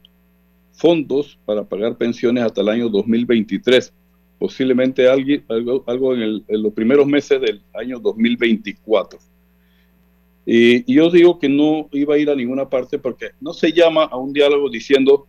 fondos 0.74 1.40
para 1.46 1.64
pagar 1.64 1.98
pensiones 1.98 2.44
hasta 2.44 2.60
el 2.60 2.68
año 2.68 2.90
2023, 2.90 3.94
posiblemente 4.38 5.08
algo, 5.08 5.86
algo 5.88 6.14
en, 6.14 6.44
los 6.50 6.74
primeros 6.74 7.08
meses 7.08 7.40
del 7.40 7.62
año 7.74 7.98
2024. 8.00 9.20
Y, 10.46 10.92
y, 10.92 10.96
yo 10.96 11.10
digo 11.10 11.40
que 11.40 11.48
no 11.48 11.88
iba 11.94 12.16
a 12.16 12.18
ir 12.18 12.30
a 12.30 12.36
ninguna 12.36 12.70
parte 12.70 13.00
porque 13.00 13.28
no 13.40 13.54
se 13.54 13.72
llama 13.72 14.04
a 14.04 14.18
un 14.18 14.34
diálogo 14.34 14.70
diciendo 14.70 15.28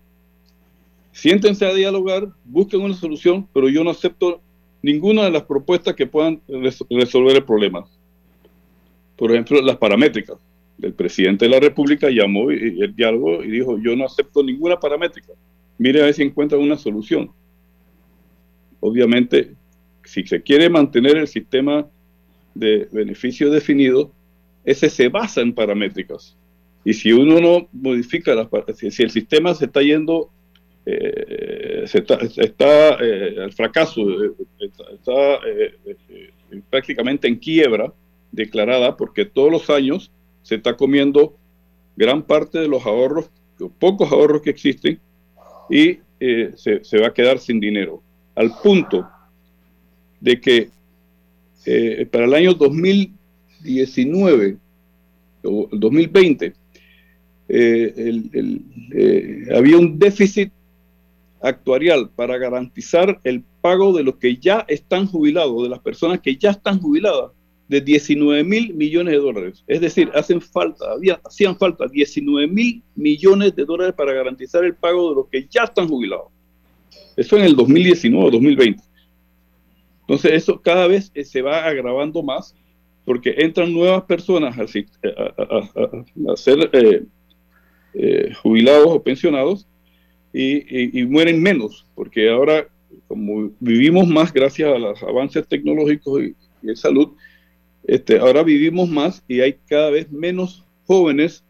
siéntense 1.15 1.65
a 1.65 1.73
dialogar, 1.73 2.29
busquen 2.45 2.81
una 2.81 2.95
solución, 2.95 3.49
pero 3.55 3.69
yo 3.69 3.85
no 3.85 3.91
acepto 3.91 4.43
ninguna 4.83 5.23
de 5.23 5.31
las 5.31 5.45
propuestas 5.45 5.95
que 5.95 6.07
puedan 6.07 6.43
resolver 6.91 7.37
el 7.37 7.45
problema. 7.45 7.87
Por 9.17 9.31
ejemplo, 9.31 9.63
las 9.63 9.77
paramétricas. 9.77 10.37
El 10.83 10.93
presidente 10.93 11.45
de 11.45 11.53
la 11.53 11.61
República 11.61 12.11
llamó 12.11 12.51
el 12.51 12.95
diálogo 12.97 13.45
y 13.45 13.51
dijo, 13.51 13.79
yo 13.79 13.95
no 13.95 14.05
acepto 14.05 14.43
ninguna 14.43 14.79
paramétrica. 14.79 15.33
Mire 15.79 16.03
a 16.03 16.07
ver 16.07 16.15
si 16.15 16.23
encuentran 16.25 16.61
una 16.61 16.77
solución. 16.77 17.31
Obviamente, 18.81 19.55
si 20.03 20.27
se 20.27 20.43
quiere 20.43 20.69
mantener 20.69 21.17
el 21.17 21.29
sistema 21.29 21.87
de 22.57 22.89
beneficio 22.91 23.51
definido, 23.51 24.11
ese 24.65 24.91
se 24.91 25.09
basa 25.09 25.43
en 25.43 25.55
paramétricas. 25.55 26.37
Y 26.85 26.93
si 26.93 27.13
uno 27.13 27.41
no 27.41 27.69
modifica 27.73 28.35
las 28.35 28.49
si 28.77 29.03
el 29.05 29.11
sistema 29.11 29.55
se 29.55 29.67
está 29.67 29.81
yendo 29.81 30.34
eh, 30.87 31.85
está, 31.91 32.19
está 32.37 32.99
eh, 33.01 33.37
el 33.39 33.53
fracaso 33.55 34.03
eh, 34.23 34.33
está, 34.93 35.41
prácticamente 36.69 37.27
en 37.27 37.37
quiebra 37.37 37.91
declarada 38.31 38.95
porque 38.95 39.25
todos 39.25 39.51
los 39.51 39.71
años 39.71 40.13
se 40.43 40.57
está 40.57 40.77
comiendo 40.77 41.35
gran 41.97 42.23
parte 42.23 42.59
de 42.59 42.69
los 42.69 42.85
ahorros, 42.85 43.31
los 43.59 43.71
pocos 43.73 44.13
ahorros 44.13 44.43
que 44.43 44.51
existen, 44.51 45.01
y 45.71 46.01
se, 46.19 46.85
se, 46.85 46.99
va 46.99 47.07
a 47.09 47.15
quedar 47.15 47.39
sin 47.39 47.59
dinero. 47.61 48.03
Al 48.35 48.53
punto 48.63 49.09
de 50.21 50.39
que 50.41 50.69
para 52.11 52.27
el 52.27 52.35
año 52.35 52.53
2019 52.55 54.57
o 55.45 55.69
2020 55.73 56.53
había 59.55 59.79
un 59.79 59.99
déficit 59.99 60.53
actuarial 61.45 62.11
para 62.17 62.39
garantizar 62.39 63.21
el 63.23 63.45
pago 63.61 63.93
de 63.93 64.03
los 64.03 64.17
que 64.17 64.37
ya 64.37 64.65
están 64.67 65.07
jubilados, 65.07 65.63
de 65.63 65.69
las 65.69 65.81
personas 65.81 66.21
que 66.21 66.37
ya 66.37 66.51
están 66.51 66.81
jubiladas, 66.81 67.33
de 67.69 67.81
19 67.81 68.45
mil 68.45 68.75
millones 68.75 69.13
de 69.13 69.21
dólares. 69.21 69.65
Es 69.67 69.81
decir, 69.81 70.11
hacen 70.15 70.41
falta, 70.41 70.93
había, 70.93 71.21
hacían 71.25 71.57
falta 71.57 71.87
19 71.87 72.47
mil 72.49 72.83
millones 72.95 73.55
de 73.55 73.65
dólares 73.65 73.95
para 73.95 74.13
garantizar 74.13 74.65
el 74.65 74.75
pago 74.75 75.11
de 75.11 75.17
los 75.17 75.29
que 75.29 75.47
ya 75.49 75.65
están 75.65 75.89
jubilados. 75.89 76.29
Eso 77.17 77.37
en 77.37 77.45
el 77.45 77.57
2019-2020. 77.57 78.83
Entonces 80.01 80.33
eso 80.33 80.61
cada 80.61 80.87
vez 80.87 81.11
eh, 81.15 81.25
se 81.25 81.43
va 81.43 81.65
agravando 81.65 82.23
más 82.23 82.55
porque 83.05 83.35
entran 83.39 83.73
nuevas 83.73 84.05
personas 84.05 84.59
a, 84.59 84.67
ser 86.37 86.71
eh, 86.73 87.03
eh, 87.95 88.33
jubilados 88.43 88.87
o 88.89 89.03
pensionados 89.03 89.67
y, 90.35 91.05
mueren 91.05 91.41
menos, 91.41 91.87
porque 91.95 92.29
ahora 92.29 92.67
como 93.07 93.53
vivimos 93.61 94.09
más 94.09 94.33
gracias 94.33 94.75
a 94.75 94.79
los 94.79 95.01
avances 95.03 95.47
tecnológicos 95.47 96.23
y, 96.23 96.35
de 96.63 96.75
salud, 96.75 97.11
este, 97.85 98.19
ahora 98.19 98.43
vivimos 98.43 98.89
más 98.89 99.23
y 99.29 99.41
hay 99.41 99.59
cada 99.69 99.91
vez 99.91 100.11
menos 100.11 100.65
jóvenes 100.87 101.45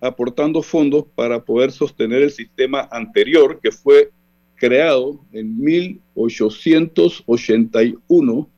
aportando 0.00 0.62
fondos 0.62 1.06
para 1.14 1.44
poder 1.44 1.72
sostener 1.72 2.22
el 2.22 2.30
sistema 2.30 2.88
anterior 2.90 3.60
que 3.62 3.72
fue 3.72 4.10
creado 4.56 5.20
en 5.32 5.58
1881 5.60 8.48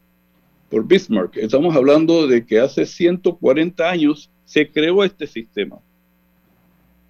por 0.71 0.87
Bismarck. 0.87 1.37
Estamos 1.37 1.77
hablando 1.77 2.27
de 2.27 2.45
que 2.45 2.59
hace 2.59 2.85
140 2.87 3.89
años 3.89 4.31
se 4.45 4.69
creó 4.71 5.05
este 5.05 5.27
sistema. 5.27 5.79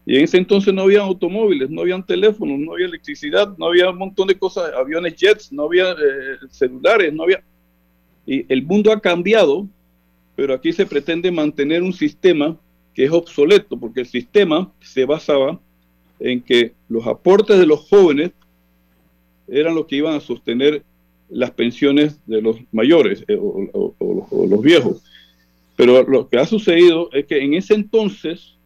Y 0.06 0.16
en 0.16 0.24
ese 0.24 0.38
entonces 0.38 0.72
no 0.72 0.82
había 0.82 1.02
automóviles, 1.02 1.70
no 1.70 1.82
había 1.82 2.00
teléfonos, 2.02 2.58
no 2.58 2.72
había 2.72 2.86
electricidad, 2.86 3.56
no 3.58 3.66
había 3.66 3.90
un 3.90 3.98
montón 3.98 4.28
de 4.28 4.38
cosas, 4.38 4.72
aviones 4.74 5.14
jets, 5.14 5.52
no 5.52 5.64
había 5.64 5.92
eh, 5.92 6.38
celulares, 6.50 7.12
no 7.12 7.24
había... 7.24 7.42
Y 8.26 8.44
el 8.52 8.62
mundo 8.62 8.92
ha 8.92 9.00
cambiado, 9.00 9.66
pero 10.36 10.54
aquí 10.54 10.72
se 10.72 10.86
pretende 10.86 11.30
mantener 11.30 11.82
un 11.82 11.92
sistema 11.92 12.56
que 12.94 13.04
es 13.04 13.10
obsoleto, 13.10 13.78
porque 13.78 14.00
el 14.00 14.06
sistema 14.06 14.72
se 14.80 15.04
basaba 15.04 15.60
en 16.18 16.40
que 16.42 16.72
los 16.88 17.06
aportes 17.06 17.58
de 17.58 17.66
los 17.66 17.88
jóvenes 17.88 18.32
eran 19.48 19.74
los 19.74 19.86
que 19.86 19.96
iban 19.96 20.14
a 20.14 20.20
sostener 20.20 20.82
las 21.28 21.50
pensiones 21.52 22.18
de 22.26 22.42
los 22.42 22.56
mayores 22.72 23.24
eh, 23.28 23.38
o, 23.38 23.94
los 24.48 24.62
viejos. 24.62 25.02
Pero 25.76 26.02
lo 26.02 26.28
que 26.28 26.38
ha 26.38 26.46
sucedido 26.46 27.10
es 27.12 27.26
que 27.26 27.42
en 27.42 27.54
ese 27.54 27.74
entonces 27.74 28.56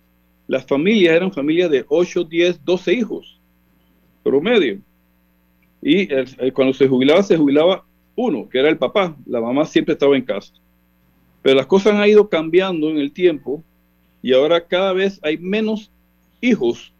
las 0.46 0.66
familias 0.66 1.14
eran 1.14 1.32
familias 1.32 1.70
de 1.70 1.84
8, 1.88 2.24
10, 2.24 2.64
12 2.64 2.92
hijos 2.92 3.40
promedio. 4.24 4.80
Y 5.80 6.08
cuando 6.52 6.72
se 6.72 6.88
jubilaba, 6.88 7.22
se 7.22 7.36
jubilaba 7.36 7.84
uno, 8.16 8.48
que 8.48 8.58
era 8.58 8.70
el 8.70 8.78
papá. 8.78 9.14
La 9.26 9.40
mamá 9.40 9.66
siempre 9.66 9.92
estaba 9.92 10.16
en 10.16 10.22
casa. 10.22 10.54
Pero 11.42 11.56
las 11.56 11.66
cosas 11.66 11.94
han 11.94 12.08
ido 12.08 12.28
cambiando 12.28 12.88
en 12.88 12.96
el 12.96 13.12
tiempo 13.12 13.62
y 14.22 14.32
ahora 14.32 14.66
cada 14.66 14.94
vez 14.94 15.20
hay 15.22 15.36
menos 15.36 15.90
hijos. 16.40 16.92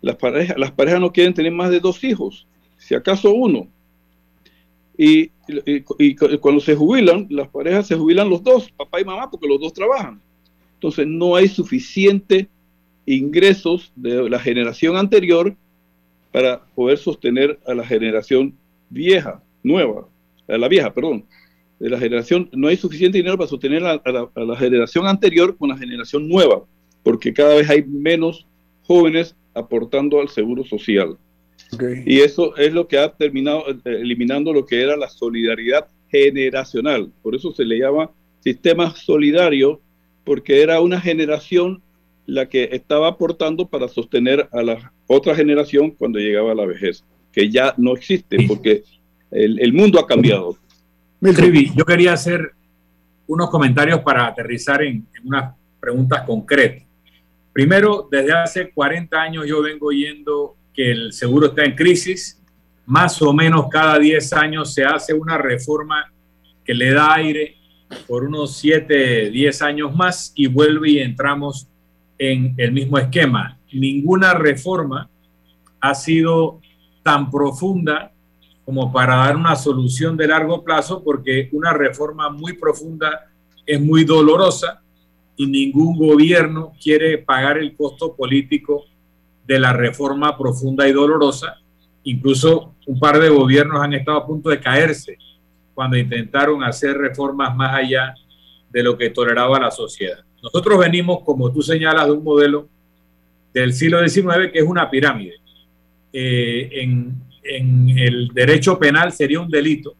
Las 0.00 0.16
parejas, 0.16 0.58
las 0.58 0.72
parejas 0.72 1.00
no 1.00 1.12
quieren 1.12 1.32
tener 1.32 1.52
más 1.52 1.70
de 1.70 1.80
dos 1.80 2.02
hijos, 2.02 2.46
si 2.76 2.94
acaso 2.94 3.32
uno. 3.32 3.68
Y, 4.98 5.28
cuando 6.40 6.60
se 6.60 6.74
jubilan, 6.74 7.26
las 7.30 7.48
parejas 7.48 7.86
se 7.86 7.96
jubilan 7.96 8.28
los 8.28 8.42
dos, 8.42 8.70
papá 8.72 9.00
y 9.00 9.04
mamá, 9.04 9.30
porque 9.30 9.48
los 9.48 9.60
dos 9.60 9.72
trabajan. 9.72 10.20
Entonces 10.74 11.06
no 11.06 11.36
hay 11.36 11.48
suficiente 11.48 12.48
ingresos 13.06 13.92
de 13.96 14.28
la 14.28 14.38
generación 14.38 14.96
anterior 14.96 15.54
para 16.32 16.64
poder 16.74 16.98
sostener 16.98 17.58
a 17.66 17.74
la 17.74 17.86
generación 17.86 18.54
vieja, 18.90 19.42
nueva, 19.62 20.08
a 20.48 20.58
la 20.58 20.68
vieja, 20.68 20.92
perdón 20.92 21.24
de 21.78 21.90
la 21.90 21.98
generación, 21.98 22.48
no 22.52 22.68
hay 22.68 22.76
suficiente 22.76 23.18
dinero 23.18 23.36
para 23.36 23.48
sostener 23.48 23.84
a, 23.84 24.00
la, 24.04 24.56
generación 24.56 25.06
anterior 25.06 25.56
con 25.56 25.68
la 25.68 25.76
generación 25.76 26.28
nueva, 26.28 26.64
porque 27.02 27.32
cada 27.32 27.56
vez 27.56 27.68
hay 27.68 27.84
menos 27.84 28.46
jóvenes 28.84 29.36
aportando 29.54 30.20
al 30.20 30.28
seguro 30.28 30.64
social. 30.64 31.18
Y 32.06 32.20
eso 32.20 32.56
es 32.56 32.72
lo 32.72 32.86
que 32.86 32.98
ha 32.98 33.12
terminado 33.12 33.68
eh, 33.68 33.76
eliminando 33.84 34.52
lo 34.52 34.64
que 34.64 34.80
era 34.80 34.96
la 34.96 35.08
solidaridad 35.08 35.88
generacional. 36.08 37.10
Por 37.22 37.34
eso 37.34 37.52
se 37.52 37.64
le 37.64 37.78
llama 37.78 38.10
sistema 38.40 38.94
solidario, 38.94 39.80
porque 40.24 40.62
era 40.62 40.80
una 40.80 41.00
generación 41.00 41.82
la 42.26 42.48
que 42.48 42.70
estaba 42.72 43.08
aportando 43.08 43.66
para 43.66 43.88
sostener 43.88 44.48
a 44.52 44.62
la 44.62 44.92
otra 45.06 45.34
generación 45.34 45.90
cuando 45.90 46.18
llegaba 46.18 46.52
a 46.52 46.54
la 46.54 46.66
vejez, 46.66 47.04
que 47.32 47.50
ya 47.50 47.74
no 47.76 47.94
existe, 47.94 48.38
porque 48.48 48.82
el, 49.30 49.60
el 49.60 49.72
mundo 49.72 49.98
ha 49.98 50.06
cambiado. 50.06 50.56
Trivi, 51.20 51.72
yo 51.74 51.84
quería 51.84 52.12
hacer 52.12 52.52
unos 53.26 53.50
comentarios 53.50 54.00
para 54.00 54.26
aterrizar 54.26 54.82
en, 54.82 55.06
unas 55.24 55.54
preguntas 55.80 56.22
concretas. 56.22 56.82
Primero, 57.52 58.08
desde 58.10 58.32
hace 58.32 58.70
40 58.70 59.16
años 59.16 59.46
yo 59.46 59.62
vengo 59.62 59.86
oyendo 59.86 60.56
que 60.74 60.90
el 60.90 61.12
seguro 61.12 61.48
está 61.48 61.64
en 61.64 61.74
crisis. 61.74 62.40
Más 62.86 63.22
o 63.22 63.32
menos 63.32 63.68
cada 63.70 63.98
10 63.98 64.32
años 64.34 64.74
se 64.74 64.84
hace 64.84 65.14
una 65.14 65.38
reforma 65.38 66.12
que 66.64 66.74
le 66.74 66.92
da 66.92 67.14
aire 67.14 67.56
por 68.06 68.24
unos 68.24 68.56
7, 68.58 69.30
10 69.30 69.62
años 69.62 69.94
más 69.94 70.32
y 70.34 70.46
vuelve 70.46 70.90
y 70.90 70.98
entramos 70.98 71.68
en 72.18 72.54
el 72.56 72.72
mismo 72.72 72.98
esquema. 72.98 73.58
Ninguna 73.72 74.34
reforma 74.34 75.08
ha 75.80 75.94
sido 75.94 76.60
tan 77.02 77.30
profunda 77.30 78.12
como 78.64 78.92
para 78.92 79.16
dar 79.16 79.36
una 79.36 79.56
solución 79.56 80.16
de 80.16 80.28
largo 80.28 80.64
plazo, 80.64 81.02
porque 81.04 81.50
una 81.52 81.72
reforma 81.72 82.30
muy 82.30 82.54
profunda 82.54 83.26
es 83.66 83.80
muy 83.80 84.04
dolorosa 84.04 84.82
y 85.36 85.46
ningún 85.46 85.96
gobierno 85.98 86.72
quiere 86.82 87.18
pagar 87.18 87.58
el 87.58 87.76
costo 87.76 88.14
político 88.16 88.84
de 89.46 89.58
la 89.58 89.72
reforma 89.72 90.38
profunda 90.38 90.88
y 90.88 90.92
dolorosa. 90.92 91.56
Incluso 92.04 92.74
un 92.86 92.98
par 92.98 93.18
de 93.18 93.28
gobiernos 93.28 93.82
han 93.82 93.94
estado 93.94 94.18
a 94.18 94.26
punto 94.26 94.50
de 94.50 94.60
caerse 94.60 95.18
cuando 95.74 95.96
intentaron 95.96 96.62
hacer 96.62 96.96
reformas 96.96 97.54
más 97.54 97.74
allá 97.74 98.14
de 98.70 98.82
lo 98.82 98.96
que 98.96 99.10
toleraba 99.10 99.58
la 99.58 99.70
sociedad. 99.70 100.24
Nosotros 100.44 100.78
venimos, 100.78 101.20
como 101.24 101.50
tú 101.50 101.62
señalas, 101.62 102.06
de 102.06 102.12
un 102.12 102.22
modelo 102.22 102.68
del 103.52 103.72
siglo 103.72 104.06
XIX 104.06 104.52
que 104.52 104.58
es 104.60 104.64
una 104.64 104.90
pirámide. 104.90 105.34
Eh, 106.12 106.68
en, 106.70 107.14
en 107.42 107.98
el 107.98 108.28
derecho 108.28 108.78
penal 108.78 109.10
sería 109.12 109.40
un 109.40 109.50
delito 109.50 109.96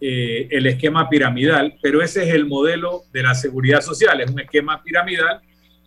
eh, 0.00 0.46
el 0.52 0.64
esquema 0.68 1.08
piramidal, 1.08 1.76
pero 1.82 2.00
ese 2.00 2.22
es 2.22 2.32
el 2.32 2.46
modelo 2.46 3.02
de 3.12 3.24
la 3.24 3.34
seguridad 3.34 3.80
social, 3.80 4.20
es 4.20 4.30
un 4.30 4.38
esquema 4.38 4.80
piramidal 4.80 5.40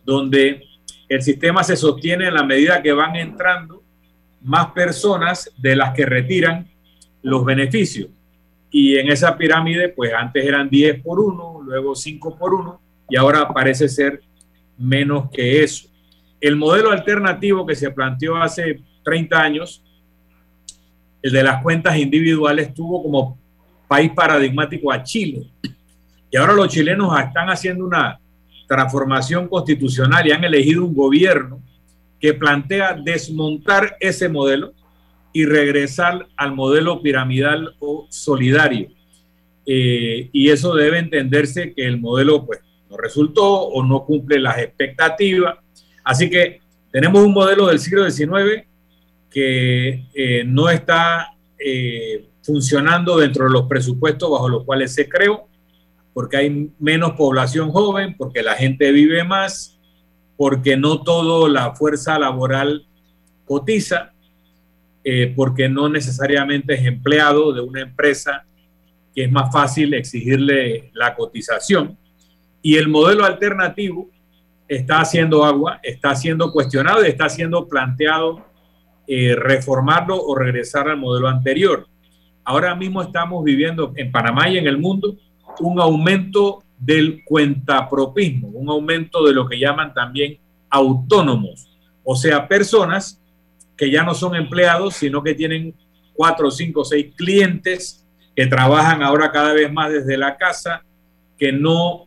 donde 0.04 0.64
el 1.08 1.22
sistema 1.22 1.64
se 1.64 1.76
sostiene 1.76 2.28
en 2.28 2.34
la 2.34 2.44
medida 2.44 2.82
que 2.82 2.92
van 2.92 3.16
entrando 3.16 3.82
más 4.42 4.66
personas 4.72 5.50
de 5.56 5.76
las 5.76 5.94
que 5.94 6.04
retiran 6.04 6.68
los 7.22 7.42
beneficios. 7.42 8.10
Y 8.70 8.96
en 8.96 9.10
esa 9.10 9.38
pirámide, 9.38 9.88
pues 9.88 10.12
antes 10.12 10.44
eran 10.44 10.68
10 10.68 11.02
por 11.02 11.18
1, 11.18 11.62
luego 11.64 11.94
5 11.94 12.36
por 12.36 12.52
1, 12.52 12.81
y 13.08 13.16
ahora 13.16 13.48
parece 13.48 13.88
ser 13.88 14.22
menos 14.78 15.30
que 15.30 15.62
eso. 15.62 15.88
El 16.40 16.56
modelo 16.56 16.90
alternativo 16.90 17.66
que 17.66 17.74
se 17.74 17.90
planteó 17.90 18.36
hace 18.36 18.80
30 19.04 19.40
años 19.40 19.82
el 21.22 21.30
de 21.30 21.42
las 21.42 21.62
cuentas 21.62 21.96
individuales 21.96 22.74
tuvo 22.74 23.02
como 23.02 23.38
país 23.86 24.10
paradigmático 24.10 24.92
a 24.92 25.02
Chile. 25.02 25.46
Y 26.30 26.36
ahora 26.36 26.54
los 26.54 26.68
chilenos 26.68 27.16
están 27.20 27.48
haciendo 27.48 27.84
una 27.86 28.18
transformación 28.66 29.48
constitucional 29.48 30.26
y 30.26 30.32
han 30.32 30.42
elegido 30.42 30.84
un 30.84 30.94
gobierno 30.94 31.62
que 32.18 32.34
plantea 32.34 32.94
desmontar 32.94 33.96
ese 34.00 34.28
modelo 34.28 34.72
y 35.32 35.44
regresar 35.44 36.26
al 36.36 36.54
modelo 36.54 37.02
piramidal 37.02 37.74
o 37.78 38.06
solidario. 38.10 38.88
Eh, 39.64 40.28
y 40.32 40.48
eso 40.48 40.74
debe 40.74 40.98
entenderse 40.98 41.72
que 41.72 41.86
el 41.86 42.00
modelo 42.00 42.44
pues 42.46 42.60
resultó 42.96 43.62
o 43.62 43.84
no 43.84 44.04
cumple 44.04 44.40
las 44.40 44.58
expectativas. 44.58 45.58
Así 46.04 46.28
que 46.28 46.60
tenemos 46.90 47.24
un 47.24 47.32
modelo 47.32 47.66
del 47.66 47.78
siglo 47.78 48.08
XIX 48.08 48.66
que 49.30 50.06
eh, 50.14 50.44
no 50.44 50.68
está 50.68 51.28
eh, 51.58 52.28
funcionando 52.42 53.16
dentro 53.16 53.44
de 53.44 53.50
los 53.50 53.66
presupuestos 53.66 54.30
bajo 54.30 54.48
los 54.48 54.64
cuales 54.64 54.92
se 54.94 55.08
creó, 55.08 55.48
porque 56.12 56.36
hay 56.36 56.70
menos 56.78 57.12
población 57.12 57.70
joven, 57.70 58.14
porque 58.16 58.42
la 58.42 58.54
gente 58.54 58.92
vive 58.92 59.24
más, 59.24 59.78
porque 60.36 60.76
no 60.76 61.02
toda 61.02 61.48
la 61.48 61.74
fuerza 61.74 62.18
laboral 62.18 62.86
cotiza, 63.44 64.12
eh, 65.04 65.32
porque 65.34 65.68
no 65.68 65.88
necesariamente 65.88 66.74
es 66.74 66.84
empleado 66.84 67.52
de 67.52 67.60
una 67.60 67.80
empresa 67.80 68.44
que 69.14 69.24
es 69.24 69.32
más 69.32 69.52
fácil 69.52 69.94
exigirle 69.94 70.90
la 70.94 71.14
cotización. 71.14 71.98
Y 72.62 72.76
el 72.76 72.88
modelo 72.88 73.24
alternativo 73.24 74.08
está 74.68 75.00
haciendo 75.00 75.44
agua, 75.44 75.80
está 75.82 76.14
siendo 76.14 76.52
cuestionado 76.52 77.04
y 77.04 77.08
está 77.08 77.28
siendo 77.28 77.68
planteado 77.68 78.44
eh, 79.06 79.34
reformarlo 79.36 80.16
o 80.16 80.34
regresar 80.34 80.88
al 80.88 80.96
modelo 80.96 81.28
anterior. 81.28 81.86
Ahora 82.44 82.74
mismo 82.74 83.02
estamos 83.02 83.44
viviendo 83.44 83.92
en 83.96 84.10
Panamá 84.10 84.48
y 84.48 84.58
en 84.58 84.66
el 84.66 84.78
mundo 84.78 85.16
un 85.60 85.80
aumento 85.80 86.62
del 86.78 87.22
cuentapropismo, 87.24 88.48
un 88.48 88.68
aumento 88.68 89.24
de 89.24 89.34
lo 89.34 89.48
que 89.48 89.58
llaman 89.58 89.92
también 89.92 90.38
autónomos, 90.70 91.68
o 92.02 92.16
sea, 92.16 92.48
personas 92.48 93.20
que 93.76 93.90
ya 93.90 94.02
no 94.02 94.14
son 94.14 94.34
empleados, 94.34 94.94
sino 94.94 95.22
que 95.22 95.34
tienen 95.34 95.74
cuatro, 96.14 96.50
cinco, 96.50 96.84
seis 96.84 97.12
clientes 97.16 98.06
que 98.34 98.46
trabajan 98.46 99.02
ahora 99.02 99.30
cada 99.30 99.52
vez 99.52 99.72
más 99.72 99.92
desde 99.92 100.16
la 100.16 100.36
casa, 100.36 100.82
que 101.38 101.52
no 101.52 102.06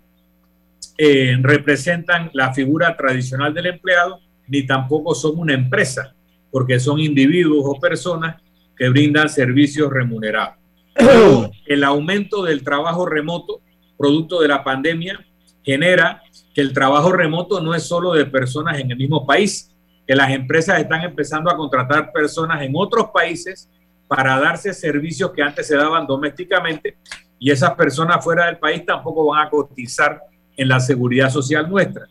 eh, 0.97 1.37
representan 1.41 2.29
la 2.33 2.53
figura 2.53 2.95
tradicional 2.95 3.53
del 3.53 3.67
empleado, 3.67 4.19
ni 4.47 4.65
tampoco 4.65 5.13
son 5.15 5.37
una 5.37 5.53
empresa, 5.53 6.13
porque 6.51 6.79
son 6.79 6.99
individuos 6.99 7.63
o 7.65 7.79
personas 7.79 8.41
que 8.77 8.89
brindan 8.89 9.29
servicios 9.29 9.91
remunerados. 9.91 10.55
el 11.65 11.83
aumento 11.83 12.43
del 12.43 12.63
trabajo 12.63 13.05
remoto, 13.05 13.61
producto 13.97 14.41
de 14.41 14.47
la 14.47 14.63
pandemia, 14.63 15.25
genera 15.63 16.21
que 16.53 16.61
el 16.61 16.73
trabajo 16.73 17.11
remoto 17.11 17.59
no 17.59 17.73
es 17.73 17.83
solo 17.83 18.13
de 18.13 18.25
personas 18.25 18.79
en 18.79 18.91
el 18.91 18.97
mismo 18.97 19.25
país, 19.25 19.71
que 20.07 20.15
las 20.15 20.31
empresas 20.31 20.79
están 20.79 21.01
empezando 21.01 21.49
a 21.49 21.57
contratar 21.57 22.11
personas 22.11 22.61
en 22.61 22.71
otros 22.75 23.07
países 23.13 23.69
para 24.07 24.39
darse 24.39 24.73
servicios 24.73 25.31
que 25.31 25.41
antes 25.41 25.67
se 25.67 25.75
daban 25.75 26.05
domésticamente 26.05 26.97
y 27.39 27.51
esas 27.51 27.73
personas 27.75 28.23
fuera 28.23 28.45
del 28.45 28.57
país 28.57 28.85
tampoco 28.85 29.25
van 29.27 29.47
a 29.47 29.49
cotizar 29.49 30.21
en 30.57 30.67
la 30.67 30.79
seguridad 30.79 31.29
social 31.29 31.69
nuestra. 31.69 32.07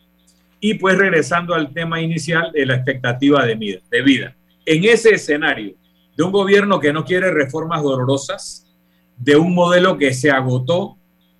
Y 0.59 0.75
pues 0.75 0.97
regresando 0.97 1.53
al 1.53 1.73
tema 1.73 2.01
inicial 2.01 2.51
de 2.51 2.65
la 2.65 2.75
expectativa 2.75 3.45
de 3.45 3.55
vida, 3.55 3.79
de 3.91 4.01
vida. 4.01 4.35
En 4.65 4.83
ese 4.83 5.13
escenario 5.13 5.75
de 6.15 6.23
un 6.23 6.31
gobierno 6.31 6.79
que 6.79 6.93
no 6.93 7.05
quiere 7.05 7.31
reformas 7.31 7.83
dolorosas, 7.83 8.65
de 9.17 9.35
un 9.35 9.53
modelo 9.53 9.97
que 9.97 10.13
se 10.13 10.31
agotó 10.31 10.97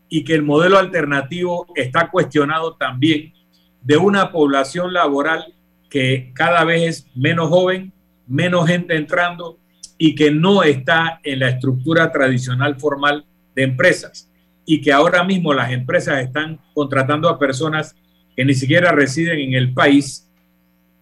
y 0.10 0.24
que 0.24 0.34
el 0.34 0.44
modelo 0.44 0.78
alternativo 0.78 1.68
está 1.76 2.10
cuestionado 2.10 2.76
también, 2.76 3.34
de 3.82 3.98
una 3.98 4.32
población 4.32 4.94
laboral 4.94 5.54
que 5.90 6.32
cada 6.34 6.64
vez 6.64 6.82
es 6.84 7.08
menos 7.16 7.50
joven, 7.50 7.94
menos 8.28 8.68
gente 8.68 8.96
entrando 8.96 9.60
y 9.98 10.16
que 10.16 10.32
no 10.32 10.64
está 10.64 11.20
en 11.24 11.40
la 11.40 11.50
estructura 11.50 12.12
tradicional 12.12 12.80
formal 12.80 13.26
de 13.56 13.64
empresas 13.64 14.30
y 14.66 14.82
que 14.82 14.92
ahora 14.92 15.24
mismo 15.24 15.54
las 15.54 15.72
empresas 15.72 16.22
están 16.22 16.60
contratando 16.74 17.30
a 17.30 17.38
personas 17.38 17.96
que 18.36 18.44
ni 18.44 18.54
siquiera 18.54 18.92
residen 18.92 19.40
en 19.40 19.54
el 19.54 19.74
país, 19.74 20.28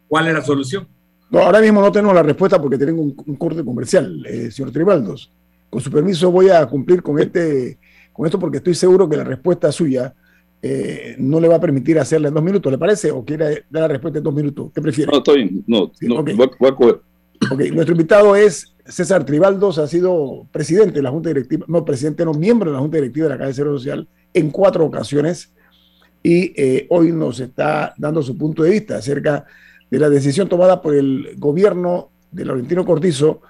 ¿cuál 0.08 0.28
es 0.28 0.34
la 0.34 0.42
solución? 0.42 0.88
No, 1.30 1.40
ahora 1.40 1.62
mismo 1.62 1.82
no 1.82 1.92
tenemos 1.92 2.14
la 2.14 2.24
respuesta 2.24 2.62
porque 2.62 2.78
tenemos 2.78 3.14
un, 3.26 3.36
corte 3.36 3.64
comercial, 3.64 4.24
eh, 4.28 4.52
señor 4.52 4.72
Tribaldos. 4.72 5.32
Con 5.70 5.82
su 5.82 5.90
permiso 5.90 6.30
voy 6.30 6.50
a 6.50 6.66
cumplir 6.68 7.02
con, 7.02 7.20
este, 7.20 7.80
con 8.12 8.26
esto 8.26 8.38
porque 8.38 8.58
estoy 8.58 8.76
seguro 8.76 9.10
que 9.10 9.18
la 9.18 9.24
respuesta 9.24 9.72
suya 9.72 10.14
eh, 10.62 11.16
no 11.18 11.40
le 11.40 11.48
va 11.48 11.56
a 11.56 11.60
permitir 11.60 11.98
hacerla 11.98 12.28
en 12.28 12.36
dos 12.36 12.44
minutos, 12.44 12.72
¿le 12.72 12.78
parece? 12.78 13.12
¿O 13.12 13.26
quiere 13.26 13.66
dar 13.70 13.82
la 13.82 13.88
respuesta 13.88 14.20
en 14.20 14.24
dos 14.24 14.34
minutos? 14.34 14.72
¿Qué 14.74 14.82
prefiere? 14.82 15.12
No, 15.12 15.18
estoy, 15.18 15.64
no, 15.66 15.92
no 16.02 16.24
voy, 16.24 16.70
a 16.70 16.76
coger. 16.76 17.02
Ok, 17.52 17.62
nuestro 17.74 17.94
invitado 17.94 18.36
es 18.36 18.73
César 18.86 19.26
Tribaldos, 19.26 19.78
ha 19.78 19.88
sido 19.88 20.48
presidente 20.52 20.96
de 20.96 21.02
la 21.04 21.10
Junta 21.10 21.30
Directiva, 21.30 21.66
no, 21.70 21.86
presidente, 21.86 22.26
no, 22.26 22.34
miembro 22.34 22.70
de 22.70 22.76
la 22.76 22.82
Junta 22.82 22.98
Directiva 22.98 23.26
de 23.26 23.30
la 23.30 23.38
Caja 23.38 23.48
de 23.48 23.54
Seguro 23.54 23.78
Social 23.78 24.08
en 24.34 24.50
cuatro 24.50 24.86
ocasiones 24.86 25.54
y 26.22 26.54
eh, 26.62 26.88
hoy 26.90 27.12
nos 27.12 27.40
está 27.40 27.94
dando 27.98 28.22
su 28.22 28.38
punto 28.38 28.64
de 28.64 28.72
vista 28.72 28.98
acerca 28.98 29.46
de 29.90 30.00
la 30.00 30.10
decisión 30.10 30.50
tomada 30.50 30.82
por 30.82 30.96
el 30.96 31.36
gobierno 31.38 32.10
de 32.32 32.46
Laurentino 32.46 32.86
Cortizo, 32.86 33.42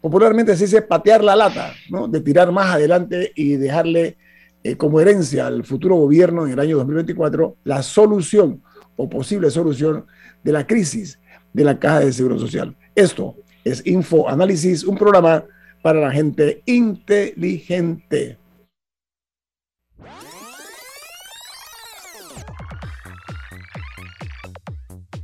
popularmente 0.00 0.56
se 0.56 0.64
dice 0.64 0.82
patear 0.82 1.22
la 1.22 1.36
lata, 1.36 1.72
¿no? 1.90 2.08
de 2.08 2.20
tirar 2.20 2.50
más 2.52 2.74
adelante 2.74 3.32
y 3.34 3.56
dejarle 3.56 4.16
eh, 4.62 4.76
como 4.76 5.00
herencia 5.00 5.46
al 5.46 5.64
futuro 5.64 5.96
gobierno 5.96 6.46
en 6.46 6.52
el 6.52 6.60
año 6.60 6.78
2024 6.78 7.58
la 7.64 7.82
solución 7.82 8.62
o 8.96 9.08
posible 9.08 9.50
solución 9.50 10.06
de 10.42 10.52
la 10.52 10.66
crisis 10.66 11.18
de 11.52 11.64
la 11.64 11.78
Caja 11.78 12.00
de 12.00 12.12
Seguro 12.12 12.38
Social. 12.38 12.74
Esto 12.94 13.36
es 13.64 13.86
Info 13.86 14.28
Análisis, 14.28 14.84
un 14.84 14.96
programa 14.96 15.44
para 15.82 16.00
la 16.00 16.10
gente 16.10 16.62
inteligente. 16.66 18.38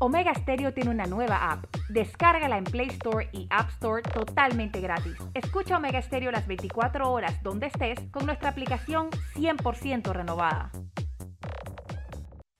Omega 0.03 0.35
Stereo 0.35 0.73
tiene 0.73 0.91
una 0.91 1.05
nueva 1.05 1.53
app. 1.53 1.67
Descárgala 1.91 2.57
en 2.57 2.65
Play 2.65 2.89
Store 2.89 3.29
y 3.33 3.47
App 3.51 3.69
Store 3.73 4.03
totalmente 4.03 4.81
gratis. 4.81 5.13
Escucha 5.35 5.77
Omega 5.77 6.01
Stereo 6.01 6.31
las 6.31 6.47
24 6.47 7.13
horas 7.13 7.43
donde 7.43 7.67
estés 7.67 7.99
con 8.11 8.25
nuestra 8.25 8.49
aplicación 8.49 9.11
100% 9.35 10.13
renovada. 10.13 10.73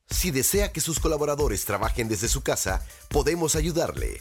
Si 0.07 0.31
desea 0.31 0.71
que 0.71 0.83
sus 0.83 1.01
colaboradores 1.01 1.65
trabajen 1.65 2.09
desde 2.09 2.29
su 2.29 2.43
casa, 2.43 2.85
podemos 3.09 3.57
ayudarle. 3.57 4.21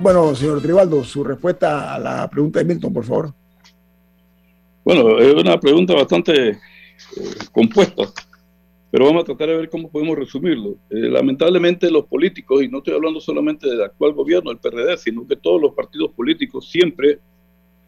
Bueno, 0.00 0.34
señor 0.34 0.62
Tribaldo, 0.62 1.04
su 1.04 1.22
respuesta 1.22 1.94
a 1.94 1.98
la 1.98 2.28
pregunta 2.28 2.60
de 2.60 2.64
Milton, 2.64 2.92
por 2.92 3.04
favor. 3.04 3.34
Bueno, 4.84 5.18
es 5.18 5.34
una 5.34 5.60
pregunta 5.60 5.94
bastante 5.94 6.50
eh, 6.50 6.58
compuesta 7.52 8.04
pero 8.90 9.06
vamos 9.06 9.22
a 9.22 9.26
tratar 9.26 9.48
de 9.48 9.56
ver 9.56 9.70
cómo 9.70 9.90
podemos 9.90 10.18
resumirlo. 10.18 10.76
Eh, 10.90 11.08
lamentablemente 11.08 11.90
los 11.90 12.06
políticos, 12.06 12.62
y 12.62 12.68
no 12.68 12.78
estoy 12.78 12.94
hablando 12.94 13.20
solamente 13.20 13.68
del 13.68 13.82
actual 13.82 14.12
gobierno, 14.14 14.50
el 14.50 14.58
PRD, 14.58 14.96
sino 14.96 15.26
que 15.26 15.36
todos 15.36 15.60
los 15.60 15.74
partidos 15.74 16.10
políticos 16.12 16.68
siempre 16.68 17.20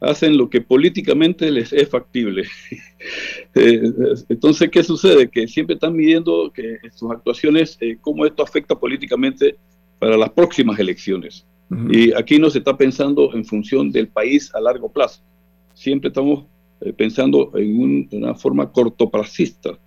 hacen 0.01 0.37
lo 0.37 0.49
que 0.49 0.61
políticamente 0.61 1.51
les 1.51 1.73
es 1.73 1.89
factible. 1.89 2.45
Eh, 3.55 3.83
entonces, 4.31 4.71
¿qué 4.71 4.83
sucede? 4.83 5.29
Que 5.29 5.47
siempre 5.47 5.75
están 5.75 5.95
midiendo 5.95 6.51
que 6.55 6.79
sus 6.95 7.11
actuaciones, 7.11 7.77
cómo 8.01 8.25
esto 8.25 8.43
afecta 8.43 8.79
políticamente 8.79 9.57
para 10.03 10.17
las 10.17 10.31
próximas 10.31 10.81
elecciones. 10.81 11.47
Y 11.89 12.13
aquí 12.15 12.37
no 12.37 12.51
se 12.51 12.59
está 12.59 12.77
pensando 12.77 13.33
en 13.35 13.45
función 13.45 13.93
del 13.93 14.09
país 14.09 14.53
a 14.53 14.61
largo 14.61 14.91
plazo. 14.91 15.23
Siempre 15.75 16.09
estamos 16.09 16.45
pensando 16.97 17.53
en 17.55 18.09
una 18.11 18.35
forma 18.35 18.73
cortoplacista 18.73 19.79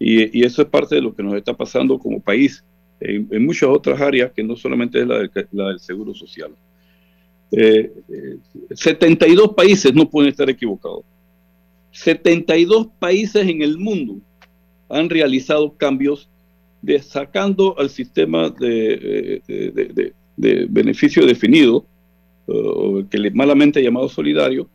y, 0.00 0.44
eso 0.44 0.62
es 0.62 0.68
parte 0.68 0.96
de 0.96 1.00
lo 1.00 1.14
que 1.14 1.22
nos 1.22 1.34
está 1.34 1.56
pasando 1.56 1.96
como 1.96 2.18
país 2.20 2.64
en, 2.98 3.46
muchas 3.46 3.68
otras 3.68 4.00
áreas 4.00 4.32
que 4.32 4.42
no 4.42 4.56
solamente 4.56 5.00
es 5.00 5.06
la, 5.52 5.68
del 5.68 5.78
seguro 5.78 6.12
social. 6.12 6.50
72 8.72 9.46
eh, 9.46 9.54
países 9.56 9.94
no 9.94 10.10
pueden 10.10 10.30
estar 10.30 10.50
equivocados. 10.50 11.04
72 11.92 12.88
países 12.98 13.46
en 13.46 13.62
el 13.62 13.78
mundo 13.78 14.16
han 14.88 15.08
realizado 15.08 15.72
cambios 15.76 16.28
de 16.82 17.00
sacando 17.00 17.78
al 17.78 17.88
sistema 17.90 18.50
de, 18.50 19.42
de, 20.36 20.66
beneficio 20.66 21.24
definido, 21.24 21.86
o 22.46 23.04
que 23.08 23.30
malamente 23.30 23.82
llamado 23.82 24.08
solidario, 24.08 24.68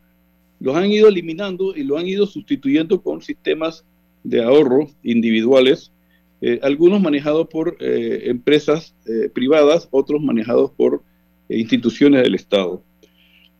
los 0.60 0.74
han 0.76 0.90
ido 0.90 1.08
eliminando 1.08 1.76
y 1.76 1.84
lo 1.84 1.98
han 1.98 2.06
ido 2.06 2.26
sustituyendo 2.26 3.00
con 3.02 3.22
sistemas 3.22 3.84
de 4.24 4.42
ahorro 4.42 4.90
individuales, 5.02 5.92
eh, 6.40 6.60
algunos 6.62 7.00
manejados 7.00 7.48
por 7.48 7.76
eh, 7.80 8.22
empresas 8.26 8.94
eh, 9.06 9.28
privadas, 9.28 9.88
otros 9.90 10.22
manejados 10.22 10.70
por 10.72 11.02
instituciones 11.48 12.22
del 12.22 12.34
Estado. 12.34 12.82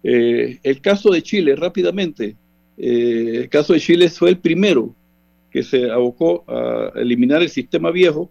el 0.02 0.80
caso 0.82 1.10
de 1.10 1.22
Chile, 1.22 1.56
rápidamente, 1.56 2.36
el 2.76 3.48
caso 3.48 3.72
de 3.72 3.80
Chile 3.80 4.10
fue 4.10 4.28
el 4.30 4.38
primero 4.38 4.94
que 5.50 5.62
se 5.62 5.90
abocó 5.90 6.44
a 6.46 6.92
eliminar 6.96 7.42
el 7.42 7.48
sistema 7.48 7.90
viejo 7.90 8.30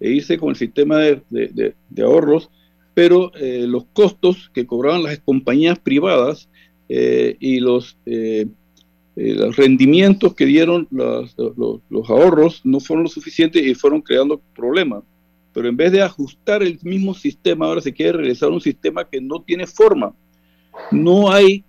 e 0.00 0.10
irse 0.10 0.38
con 0.38 0.50
el 0.50 0.56
sistema 0.56 0.98
de, 0.98 1.22
de 1.30 2.02
ahorros, 2.02 2.50
pero 2.94 3.30
los 3.34 3.84
costos 3.92 4.50
que 4.54 4.66
cobraban 4.66 5.02
las 5.02 5.18
compañías 5.18 5.78
privadas 5.78 6.48
y 6.88 7.60
los 7.60 7.96
eh, 9.16 9.34
los 9.34 9.56
rendimientos 9.56 10.34
que 10.34 10.44
dieron 10.44 10.86
los, 10.90 11.34
ahorros 12.10 12.60
no 12.64 12.80
fueron 12.80 13.04
lo 13.04 13.08
suficientes 13.08 13.64
y 13.64 13.74
fueron 13.74 14.02
creando 14.02 14.42
problemas. 14.54 15.04
Pero 15.54 15.70
en 15.70 15.76
vez 15.76 15.90
de 15.90 16.02
ajustar 16.02 16.62
el 16.62 16.78
mismo 16.82 17.14
sistema, 17.14 17.64
ahora 17.64 17.80
se 17.80 17.94
quiere 17.94 18.12
regresar 18.12 18.50
a 18.50 18.52
un 18.52 18.60
sistema 18.60 19.08
que 19.08 19.22
no 19.22 19.40
tiene 19.40 19.66
forma. 19.66 20.14
No 20.92 21.32
hay 21.32 21.64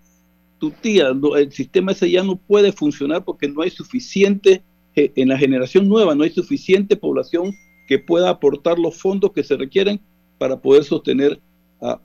tutía, 0.59 1.13
el 1.37 1.51
sistema 1.53 1.93
ese 1.93 2.11
ya 2.11 2.21
no 2.21 2.35
puede 2.35 2.73
funcionar 2.73 3.23
porque 3.23 3.47
no 3.47 3.61
hay 3.61 3.69
suficiente, 3.69 4.61
eh, 4.93 5.13
en 5.15 5.29
la 5.29 5.37
generación 5.37 5.87
nueva, 5.87 6.15
no 6.15 6.23
hay 6.23 6.31
suficiente 6.31 6.97
población 6.97 7.53
que 7.87 7.97
pueda 7.99 8.29
aportar 8.29 8.77
los 8.77 8.95
fondos 8.97 9.31
que 9.31 9.43
se 9.43 9.55
requieren 9.57 9.99
para 10.37 10.59
poder 10.59 10.83
sostener 10.83 11.39
a, 11.81 11.99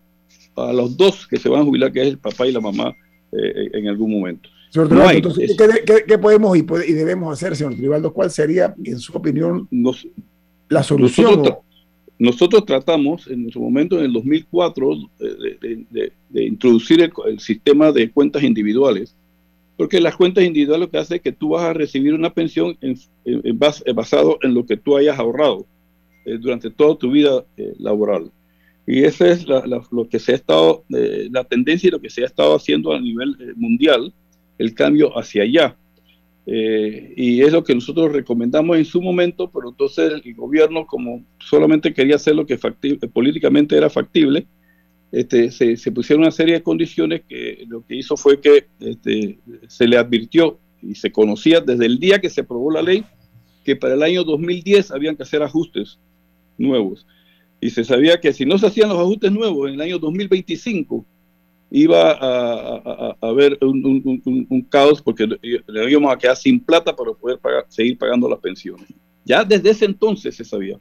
los 0.72 0.96
dos 0.96 1.26
que 1.26 1.36
se 1.38 1.48
van 1.48 1.62
a 1.62 1.64
jubilar, 1.64 1.92
que 1.92 2.00
es 2.02 2.08
el 2.08 2.18
papá 2.18 2.46
y 2.46 2.52
la 2.52 2.60
mamá, 2.60 2.94
eh, 3.32 3.70
en 3.72 3.88
algún 3.88 4.12
momento. 4.12 4.48
Señor 4.70 4.90
No 4.92 5.06
hay. 5.06 5.16
entonces, 5.16 5.54
¿qué, 5.58 5.66
qué, 5.84 6.04
qué 6.06 6.18
podemos 6.18 6.56
y, 6.56 6.62
puede- 6.62 6.88
y 6.88 6.92
debemos 6.92 7.32
hacer, 7.32 7.56
señor 7.56 7.74
Tribaldo? 7.74 8.12
¿Cuál 8.12 8.30
sería, 8.30 8.74
en 8.84 8.98
su 8.98 9.12
opinión, 9.16 9.66
Nos- 9.70 10.06
la 10.68 10.82
solución? 10.82 11.26
Nosotros, 11.30 11.48
tra- 11.54 11.60
nosotros 12.18 12.64
tratamos 12.66 13.26
en 13.28 13.50
su 13.50 13.60
momento, 13.60 13.98
en 13.98 14.04
el 14.06 14.12
2004, 14.12 14.90
de, 15.18 15.28
de- 15.60 15.84
de- 15.90 16.12
de 16.30 16.44
introducir 16.44 17.02
el, 17.02 17.12
el 17.26 17.40
sistema 17.40 17.92
de 17.92 18.10
cuentas 18.10 18.42
individuales, 18.42 19.14
porque 19.76 20.00
las 20.00 20.16
cuentas 20.16 20.44
individuales 20.44 20.86
lo 20.86 20.90
que 20.90 20.98
hace 20.98 21.16
es 21.16 21.22
que 21.22 21.32
tú 21.32 21.50
vas 21.50 21.64
a 21.64 21.72
recibir 21.72 22.14
una 22.14 22.32
pensión 22.32 22.76
en, 22.80 22.96
en- 23.24 23.40
en 23.44 23.58
bas- 23.58 23.82
eh, 23.84 23.92
basado 23.92 24.38
en 24.42 24.54
lo 24.54 24.64
que 24.64 24.76
tú 24.76 24.96
hayas 24.96 25.18
ahorrado 25.18 25.66
eh, 26.24 26.38
durante 26.38 26.70
toda 26.70 26.96
tu 26.96 27.10
vida 27.10 27.44
eh, 27.56 27.74
laboral. 27.78 28.30
Y 28.86 29.04
esa 29.04 29.28
es 29.30 29.46
la, 29.46 29.64
la- 29.66 29.86
lo 29.92 30.08
que 30.08 30.18
se 30.18 30.32
ha 30.32 30.34
estado, 30.34 30.84
eh, 30.94 31.28
la 31.30 31.44
tendencia 31.44 31.88
y 31.88 31.90
lo 31.90 32.00
que 32.00 32.10
se 32.10 32.22
ha 32.22 32.26
estado 32.26 32.54
haciendo 32.56 32.92
a 32.92 33.00
nivel 33.00 33.36
eh, 33.40 33.52
mundial, 33.56 34.12
el 34.58 34.74
cambio 34.74 35.16
hacia 35.18 35.42
allá. 35.44 35.76
Eh, 36.44 37.14
y 37.16 37.40
es 37.42 37.52
lo 37.52 37.62
que 37.62 37.74
nosotros 37.74 38.12
recomendamos 38.12 38.76
en 38.76 38.84
su 38.84 39.00
momento, 39.00 39.48
pero 39.50 39.68
entonces 39.68 40.12
el 40.24 40.34
gobierno, 40.34 40.86
como 40.86 41.24
solamente 41.38 41.94
quería 41.94 42.16
hacer 42.16 42.34
lo 42.34 42.44
que 42.46 42.58
políticamente 43.12 43.76
era 43.76 43.88
factible, 43.88 44.46
este, 45.12 45.50
se, 45.52 45.76
se 45.76 45.92
pusieron 45.92 46.22
una 46.22 46.30
serie 46.32 46.54
de 46.54 46.62
condiciones 46.62 47.22
que 47.28 47.64
lo 47.68 47.84
que 47.86 47.94
hizo 47.96 48.16
fue 48.16 48.40
que 48.40 48.64
este, 48.80 49.38
se 49.68 49.86
le 49.86 49.98
advirtió 49.98 50.58
y 50.82 50.94
se 50.96 51.12
conocía 51.12 51.60
desde 51.60 51.86
el 51.86 51.98
día 52.00 52.20
que 52.20 52.30
se 52.30 52.40
aprobó 52.40 52.70
la 52.72 52.82
ley 52.82 53.04
que 53.62 53.76
para 53.76 53.94
el 53.94 54.02
año 54.02 54.24
2010 54.24 54.90
habían 54.90 55.14
que 55.14 55.22
hacer 55.22 55.42
ajustes 55.42 55.98
nuevos. 56.62 57.06
Y 57.60 57.70
se 57.70 57.84
sabía 57.84 58.20
que 58.20 58.32
si 58.32 58.44
no 58.46 58.56
se 58.58 58.66
hacían 58.66 58.88
los 58.88 58.98
ajustes 58.98 59.30
nuevos 59.30 59.68
en 59.68 59.74
el 59.74 59.80
año 59.82 59.98
2025, 59.98 61.04
iba 61.70 62.12
a, 62.20 63.16
haber 63.20 63.56
un, 63.62 63.84
un- 63.84 64.02
un- 64.04 64.22
un- 64.24 64.46
un 64.50 64.62
caos 64.62 65.00
porque 65.00 65.26
le 65.26 65.90
íbamos 65.90 66.12
a 66.12 66.18
quedar 66.18 66.36
sin 66.36 66.60
plata 66.60 66.94
para 66.94 67.12
poder 67.12 67.38
pagar- 67.38 67.66
seguir 67.68 67.96
pagando 67.98 68.28
las 68.28 68.38
pensiones. 68.40 68.86
Ya 69.24 69.44
desde 69.44 69.70
ese 69.70 69.84
entonces 69.86 70.34
se 70.36 70.44
sabía. 70.44 70.78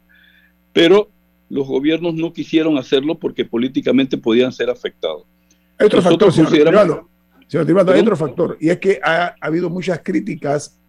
Pero 0.74 1.10
los 1.50 1.68
gobiernos 1.68 2.14
no 2.16 2.34
quisieron 2.34 2.78
hacerlo 2.78 3.18
porque 3.20 3.46
políticamente 3.46 4.18
podían 4.18 4.52
ser 4.52 4.70
afectados. 4.70 5.24
Hay 5.78 5.86
otro 5.88 6.02
factor, 6.02 6.32
señor 6.32 6.50
consideramos-. 6.50 7.02
Señor 7.48 7.90
hay 7.90 8.00
otro 8.00 8.16
factor, 8.16 8.58
y 8.62 8.70
es 8.70 8.80
que 8.80 9.00
ha, 9.04 9.26
ha 9.28 9.36
habido 9.42 9.70
muchas 9.70 10.00
críticas 10.04 10.80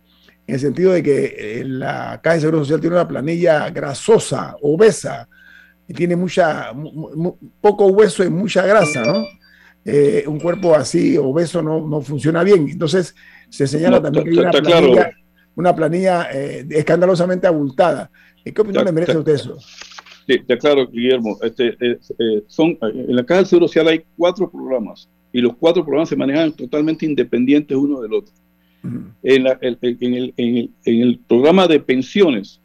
en 0.47 0.55
el 0.55 0.61
sentido 0.61 0.93
de 0.93 1.03
que 1.03 1.35
eh, 1.61 1.65
la 1.65 2.21
Caja 2.23 2.35
de 2.35 2.41
Seguro 2.41 2.59
Social 2.61 2.81
tiene 2.81 2.97
una 2.97 3.09
planilla 3.09 3.71
grasosa, 3.71 4.57
obesa, 4.63 5.29
y 5.89 5.95
tiene 5.95 6.17
mucha, 6.17 6.73
mu- 6.73 7.11
mu- 7.15 7.37
poco 7.61 7.87
hueso 7.87 8.25
y 8.25 8.31
mucha 8.31 8.65
grasa, 8.67 9.03
¿no? 9.03 9.25
Eh, 9.85 10.25
un 10.27 10.39
cuerpo 10.39 10.75
así 10.75 11.17
obeso 11.19 11.61
no, 11.63 11.87
no 11.87 12.01
funciona 12.01 12.43
bien. 12.45 12.69
Entonces, 12.69 13.15
se 13.49 13.67
señala 13.67 13.97
No, 13.97 14.03
también 14.03 14.25
que 14.25 14.31
hay 14.31 14.37
está- 14.37 14.49
una 14.49 14.59
está 14.59 14.63
claro. 14.63 14.93
planilla, 14.93 15.17
una 15.57 15.75
planilla 15.77 16.29
eh, 16.33 16.67
escandalosamente 16.71 17.47
abultada. 17.47 18.11
¿Qué 18.45 18.51
opinión 18.51 18.83
Está- 18.83 18.85
le 18.85 18.93
merece 18.93 19.13
a 19.13 19.19
está- 19.19 19.33
usted 19.33 19.35
eso? 19.35 19.59
Sí, 20.27 20.39
te 20.47 20.53
aclaro, 20.55 20.87
Guillermo. 20.89 21.37
Este, 21.43 21.69
eh, 21.81 21.99
eh, 22.19 22.43
son, 22.47 22.79
en 22.81 23.17
la 23.17 23.25
Caja 23.25 23.39
del 23.39 23.47
Seguro 23.47 23.67
Social 23.69 23.89
hay 23.89 24.05
cuatro 24.17 24.49
programas 24.51 25.09
y 25.33 25.41
los 25.41 25.55
cuatro 25.57 25.83
programas 25.85 26.09
se 26.09 26.17
manejan 26.17 26.53
totalmente 26.53 27.05
independientes 27.05 27.77
uno 27.77 28.01
del 28.01 28.13
otro. 28.15 28.33
En, 29.23 29.45
la- 29.45 29.59
en 29.61 29.77
el, 30.15 30.35
en 30.37 30.55
el- 30.57 30.71
en 30.85 31.01
el 31.03 31.19
programa 31.19 31.67
de 31.69 31.79
pensiones, 31.81 32.61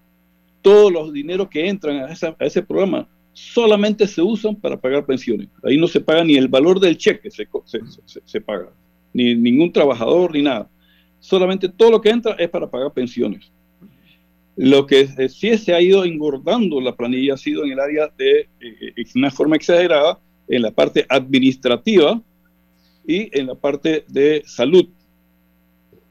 todos 0.62 0.92
los 0.92 1.14
dineros 1.14 1.48
que 1.50 1.68
entran 1.68 1.98
a, 1.98 2.12
esa- 2.12 2.36
a 2.40 2.46
ese 2.46 2.62
programa 2.64 3.08
solamente 3.34 4.08
se 4.08 4.22
usan 4.22 4.56
para 4.56 4.76
pagar 4.80 5.06
pensiones. 5.06 5.48
Ahí 5.64 5.78
no 5.78 5.88
se 5.88 6.02
paga 6.02 6.24
ni 6.24 6.36
el 6.36 6.48
valor 6.48 6.80
del 6.80 6.98
cheque, 6.98 7.30
se, 7.30 7.48
se, 7.66 8.22
se- 8.26 8.42
paga, 8.42 8.72
ni 9.14 9.36
ningún 9.36 9.72
trabajador, 9.72 10.34
ni 10.34 10.42
nada. 10.42 10.68
Solamente 11.20 11.70
todo 11.70 11.92
lo 11.92 12.02
que 12.02 12.10
entra 12.10 12.34
es 12.40 12.50
para 12.50 12.68
pagar 12.70 12.92
pensiones. 12.94 13.52
Lo 14.56 14.88
que 14.88 15.02
eh, 15.20 15.30
sí 15.30 15.56
se 15.60 15.76
ha 15.76 15.82
ido 15.82 16.04
engordando 16.04 16.82
la 16.82 16.96
planilla 16.96 17.36
ha 17.36 17.38
sido 17.38 17.64
en 17.64 17.74
el 17.74 17.80
área 17.80 18.08
de, 18.18 18.40
eh, 18.40 18.48
eh, 18.60 18.94
de 18.96 19.06
una 19.14 19.30
forma 19.30 19.56
exagerada, 19.56 20.20
en 20.48 20.62
la 20.64 20.72
parte 20.72 21.06
administrativa 21.10 22.20
y 23.06 23.30
en 23.38 23.48
la 23.48 23.56
parte 23.56 24.04
de 24.08 24.42
salud. 24.46 24.88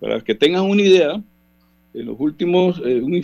Para 0.00 0.20
que 0.22 0.35
tengan 0.35 0.64
una 0.64 0.82
idea, 0.82 1.22
en 1.94 2.06
los 2.06 2.16
últimos, 2.18 2.80
eh, 2.85 3.00
un, 3.00 3.14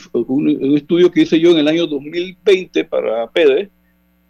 estudio 0.77 1.11
que 1.11 1.23
hice 1.23 1.39
yo 1.39 1.51
en 1.51 1.59
el 1.59 1.69
año 1.69 1.87
2020 1.87 2.85
para 2.85 3.31
PEDE, 3.31 3.71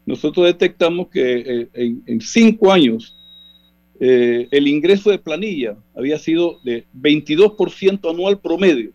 nosotros 0.05 0.47
detectamos 0.47 1.09
que 1.09 1.69
eh, 1.75 1.97
en, 2.07 2.21
cinco 2.21 2.73
años 2.73 3.17
eh, 4.01 4.49
el 4.51 4.67
ingreso 4.67 5.11
de 5.11 5.19
planilla 5.19 5.77
había 5.95 6.19
sido 6.19 6.59
de 6.65 6.85
22% 6.93 8.11
anual 8.11 8.41
promedio 8.41 8.91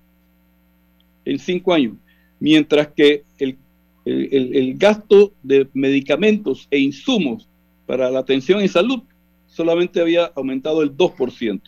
en 1.23 1.39
cinco 1.39 1.73
años, 1.73 1.93
mientras 2.39 2.89
que 2.89 3.23
el- 3.39 3.57
el 4.05 4.77
gasto 4.77 5.33
de 5.43 5.67
medicamentos 5.73 6.67
e 6.71 6.79
insumos 6.79 7.47
para 7.85 8.09
la 8.09 8.19
atención 8.19 8.61
en 8.61 8.69
salud 8.69 9.01
solamente 9.47 9.99
había 9.99 10.25
aumentado 10.35 10.81
el 10.83 10.95
2%. 10.95 11.61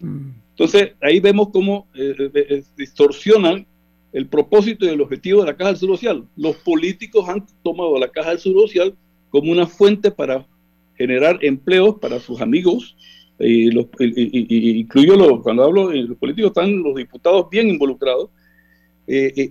Mm. 0.00 0.41
Entonces, 0.52 0.92
ahí 1.00 1.18
vemos 1.20 1.48
cómo 1.50 1.88
eh, 1.94 2.14
eh, 2.18 2.30
eh, 2.34 2.62
distorsionan 2.76 3.66
el 4.12 4.26
propósito 4.26 4.84
y 4.84 4.88
el 4.90 5.00
objetivo 5.00 5.40
de 5.40 5.46
la 5.46 5.56
Caja 5.56 5.70
del 5.70 5.78
Seguro 5.78 5.96
Social. 5.96 6.24
Los 6.36 6.56
políticos 6.56 7.28
han 7.28 7.44
tomado 7.62 7.98
la 7.98 8.08
Caja 8.08 8.30
del 8.30 8.38
Seguro 8.38 8.66
Social 8.66 8.94
como 9.30 9.50
una 9.50 9.66
fuente 9.66 10.10
para 10.10 10.46
generar 10.96 11.38
empleos 11.42 11.96
para 12.00 12.20
sus 12.20 12.40
amigos. 12.40 12.96
Y 13.38 13.70
los, 13.70 13.86
y- 13.98 14.78
incluyo 14.80 15.16
lo- 15.16 15.42
cuando 15.42 15.64
hablo 15.64 15.88
de 15.88 16.02
los 16.02 16.18
políticos, 16.18 16.50
están 16.50 16.82
los 16.82 16.94
diputados 16.94 17.48
bien 17.50 17.68
involucrados 17.68 18.28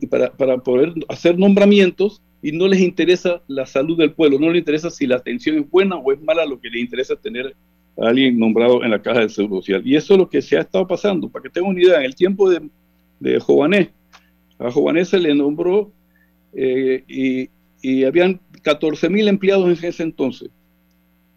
para, 0.10 0.32
para 0.32 0.58
poder 0.60 0.94
hacer 1.10 1.38
nombramientos 1.38 2.22
y 2.42 2.52
no 2.52 2.68
les 2.68 2.80
interesa 2.80 3.42
la 3.48 3.66
salud 3.66 3.98
del 3.98 4.14
pueblo, 4.14 4.40
no 4.40 4.50
les 4.50 4.60
interesa 4.60 4.90
si 4.90 5.06
la 5.06 5.18
atención 5.18 5.58
es 5.58 5.70
buena 5.70 5.98
o 5.98 6.12
es 6.12 6.22
mala, 6.22 6.46
lo 6.46 6.60
que 6.60 6.70
les 6.70 6.82
interesa 6.82 7.14
es 7.16 7.22
tener 7.22 7.56
a 8.02 8.10
alguien 8.10 8.38
nombrado 8.40 8.84
en 8.84 8.92
la 8.92 9.02
caja 9.02 9.20
del 9.20 9.30
Seguro 9.30 9.62
Social. 9.62 9.82
Y 9.86 9.96
eso 9.96 10.14
es 10.14 10.20
lo 10.20 10.30
que 10.30 10.42
se 10.42 10.58
ha 10.58 10.62
estado 10.62 10.88
pasando. 10.88 11.30
Para 11.30 11.44
que 11.44 11.50
tengan 11.50 11.72
una 11.72 11.82
idea, 11.82 12.00
en 12.00 12.06
el 12.06 12.16
tiempo 12.16 12.50
de, 12.50 12.70
de 13.20 13.40
Jovanés, 13.40 13.90
a 14.58 14.72
Jovanés 14.72 15.10
se 15.10 15.20
le 15.20 15.34
nombró 15.36 15.92
eh, 16.54 17.04
y, 17.08 17.50
y 17.82 18.04
habían 18.04 18.40
14 18.62 19.10
mil 19.10 19.28
empleados 19.28 19.80
en 19.80 19.90
ese 19.90 20.04
entonces. 20.04 20.50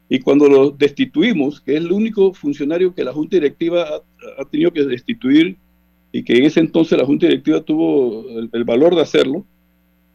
Y 0.08 0.20
cuando 0.20 0.48
lo 0.48 0.70
destituimos, 0.70 1.60
que 1.60 1.76
es 1.76 1.80
el 1.80 1.92
único 1.92 2.34
funcionario 2.34 2.94
que 2.94 3.04
la 3.04 3.12
Junta 3.12 3.36
Directiva 3.36 3.82
ha, 3.82 4.42
ha 4.42 4.44
tenido 4.44 4.72
que 4.72 4.84
destituir 4.84 5.56
y 6.12 6.22
que 6.22 6.34
en 6.34 6.44
ese 6.44 6.60
entonces 6.60 6.96
la 6.98 7.06
Junta 7.06 7.26
Directiva 7.26 7.60
tuvo 7.62 8.28
el, 8.38 8.50
el 8.52 8.64
valor 8.64 8.94
de 8.94 9.02
hacerlo, 9.02 9.44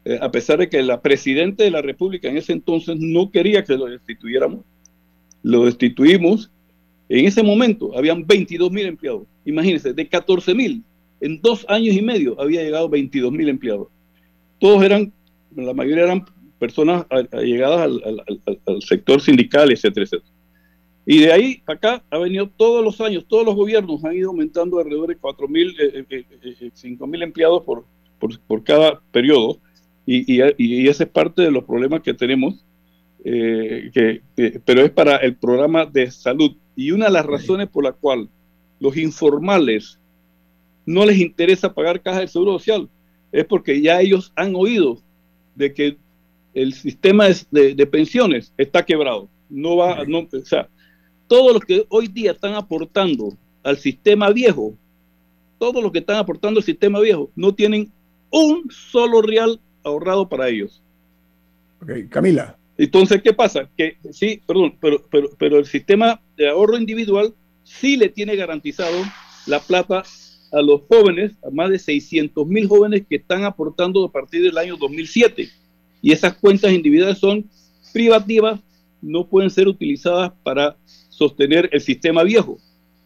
eh, 0.06 0.18
a 0.22 0.32
pesar 0.32 0.60
de 0.60 0.70
que 0.70 0.82
la 0.82 1.02
Presidenta 1.02 1.64
de 1.64 1.72
la 1.72 1.82
República 1.82 2.30
en 2.30 2.38
ese 2.38 2.54
entonces 2.54 2.96
no 2.98 3.32
quería 3.32 3.64
que 3.64 3.76
lo 3.76 3.86
destituyéramos, 3.86 4.62
lo 5.44 5.66
destituimos. 5.66 6.52
En 7.08 7.26
ese 7.26 7.42
momento 7.44 7.98
habían 7.98 8.26
22 8.26 8.72
mil 8.72 8.86
empleados. 8.86 9.24
Imagínense, 9.46 9.94
de 9.94 10.08
14 10.08 10.54
mil, 10.54 10.84
en 11.22 11.42
dos 11.42 11.66
años 11.68 11.96
y 11.96 12.02
medio 12.02 12.40
había 12.40 12.64
llegado 12.64 12.88
22 12.90 13.32
mil 13.32 13.50
empleados. 13.50 13.88
Todos 14.60 14.84
eran, 14.84 15.12
la 15.56 15.74
mayoría 15.74 16.04
eran 16.04 16.26
personas 16.60 17.06
allegadas 17.32 17.82
al, 17.82 18.02
al- 18.06 18.42
al- 18.66 18.82
sector 18.82 19.22
sindical, 19.22 19.72
etcétera, 19.72 20.04
etcétera. 20.06 20.34
Y 21.06 21.20
de 21.22 21.32
ahí 21.32 21.64
acá 21.66 22.04
ha 22.12 22.18
venido 22.20 22.48
todos 22.56 22.84
los 22.84 23.02
años, 23.02 23.26
todos 23.28 23.44
los 23.46 23.56
gobiernos 23.56 24.04
han 24.06 24.16
ido 24.16 24.30
aumentando 24.30 24.78
alrededor 24.78 25.08
de 25.08 25.16
4 25.16 25.48
mil, 25.48 25.70
eh, 25.80 26.06
eh, 26.10 26.26
eh, 26.44 26.56
eh, 26.62 26.70
5 26.74 27.08
mil 27.08 27.24
empleados 27.24 27.64
por, 27.64 27.86
por, 28.20 28.38
por 28.42 28.64
cada 28.64 29.02
periodo. 29.12 29.58
Y, 30.06 30.40
y, 30.40 30.44
y 30.58 30.88
ese 30.88 31.04
es 31.06 31.10
parte 31.10 31.42
de 31.42 31.52
los 31.52 31.64
problemas 31.64 32.02
que 32.02 32.14
tenemos 32.14 32.64
eh, 33.24 33.92
que, 33.94 34.22
pero 34.66 34.82
es 34.82 34.92
para 34.92 35.18
el 35.18 35.36
programa 35.36 35.86
de 35.86 36.10
salud. 36.12 36.56
Y 36.76 36.92
una 36.92 37.06
de 37.06 37.12
las 37.12 37.26
razones 37.26 37.68
por 37.68 37.84
la 37.84 37.92
cual 37.92 38.30
los 38.80 38.96
informales 38.98 40.00
no 40.86 41.06
les 41.06 41.20
interesa 41.20 41.74
pagar 41.74 42.02
caja 42.02 42.22
de 42.22 42.28
seguro 42.28 42.54
social 42.54 42.90
es 43.32 43.46
porque 43.46 43.82
ya 43.82 44.02
ellos 44.02 44.32
han 44.36 44.56
oído 44.56 45.00
de 45.56 45.74
que 45.74 45.98
el 46.54 46.74
sistema 46.74 47.28
de, 47.52 47.88
pensiones 47.88 48.54
está 48.58 48.84
quebrado. 48.86 49.30
No 49.50 49.78
va, 49.78 50.04
no, 50.06 50.20
o 50.20 50.46
sea, 50.46 50.68
todo 51.28 51.54
lo 51.54 51.60
que 51.60 51.86
hoy 51.90 52.08
día 52.08 52.32
están 52.32 52.56
aportando 52.56 53.38
al 53.64 53.78
sistema 53.78 54.30
viejo, 54.32 54.74
todo 55.58 55.82
lo 55.82 55.92
que 55.92 56.00
están 56.00 56.18
aportando 56.18 56.60
al 56.60 56.64
sistema 56.64 57.00
viejo, 57.00 57.30
no 57.36 57.54
tienen 57.54 57.92
un 58.32 58.70
solo 58.72 59.22
real 59.22 59.60
ahorrado 59.84 60.28
para 60.28 60.50
ellos. 60.50 60.82
Ok, 61.82 61.92
Camila. 62.10 62.59
Entonces, 62.80 63.22
¿qué 63.22 63.34
pasa? 63.34 63.70
Que 63.78 63.98
sí, 64.10 64.42
perdón, 64.48 64.78
pero, 64.80 65.04
pero, 65.12 65.30
pero 65.38 65.60
el 65.60 65.66
sistema 65.66 66.22
de 66.38 66.48
ahorro 66.48 66.78
individual 66.78 67.34
sí 67.66 67.98
le 67.98 68.08
tiene 68.08 68.38
garantizado 68.38 68.98
la 69.48 69.60
plata 69.60 70.04
a 70.54 70.62
los 70.62 70.84
jóvenes, 70.88 71.34
a 71.46 71.50
más 71.50 71.70
de 71.72 71.78
600 71.78 72.48
mil 72.48 72.70
jóvenes 72.70 73.04
que 73.08 73.18
están 73.18 73.44
aportando 73.44 74.06
a 74.06 74.10
partir 74.10 74.44
del 74.44 74.58
año 74.58 74.78
2007. 74.78 75.50
Y 76.02 76.14
esas 76.14 76.36
cuentas 76.36 76.72
individuales 76.72 77.18
son 77.18 77.50
privativas, 77.92 78.62
no 79.02 79.28
pueden 79.28 79.50
ser 79.50 79.68
utilizadas 79.68 80.32
para 80.42 80.78
sostener 81.10 81.68
el 81.74 81.82
sistema 81.82 82.24
viejo. 82.24 82.60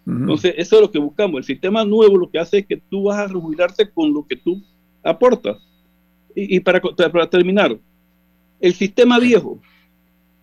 Entonces, 0.06 0.54
eso 0.56 0.76
es 0.76 0.82
lo 0.84 0.92
que 0.92 1.00
buscamos. 1.00 1.40
El 1.40 1.46
sistema 1.46 1.84
nuevo 1.84 2.16
lo 2.16 2.30
que 2.30 2.38
hace 2.38 2.60
es 2.60 2.68
que 2.68 2.78
tú 2.78 3.06
vas 3.06 3.18
a 3.18 3.34
jubilarte 3.34 3.90
con 3.90 4.14
lo 4.14 4.28
que 4.28 4.36
tú 4.36 4.62
aportas. 5.02 5.58
Y, 6.36 6.60
para, 6.60 6.80
para 6.80 7.28
terminar, 7.28 7.80
el 8.64 8.74
sistema 8.74 9.20
viejo, 9.20 9.59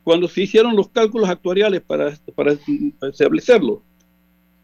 cuando 0.04 0.28
se 0.28 0.42
hicieron 0.42 0.76
los 0.76 0.90
cálculos 0.90 1.30
actuariales 1.30 1.80
para, 1.80 2.12
establecerlo, 3.00 3.82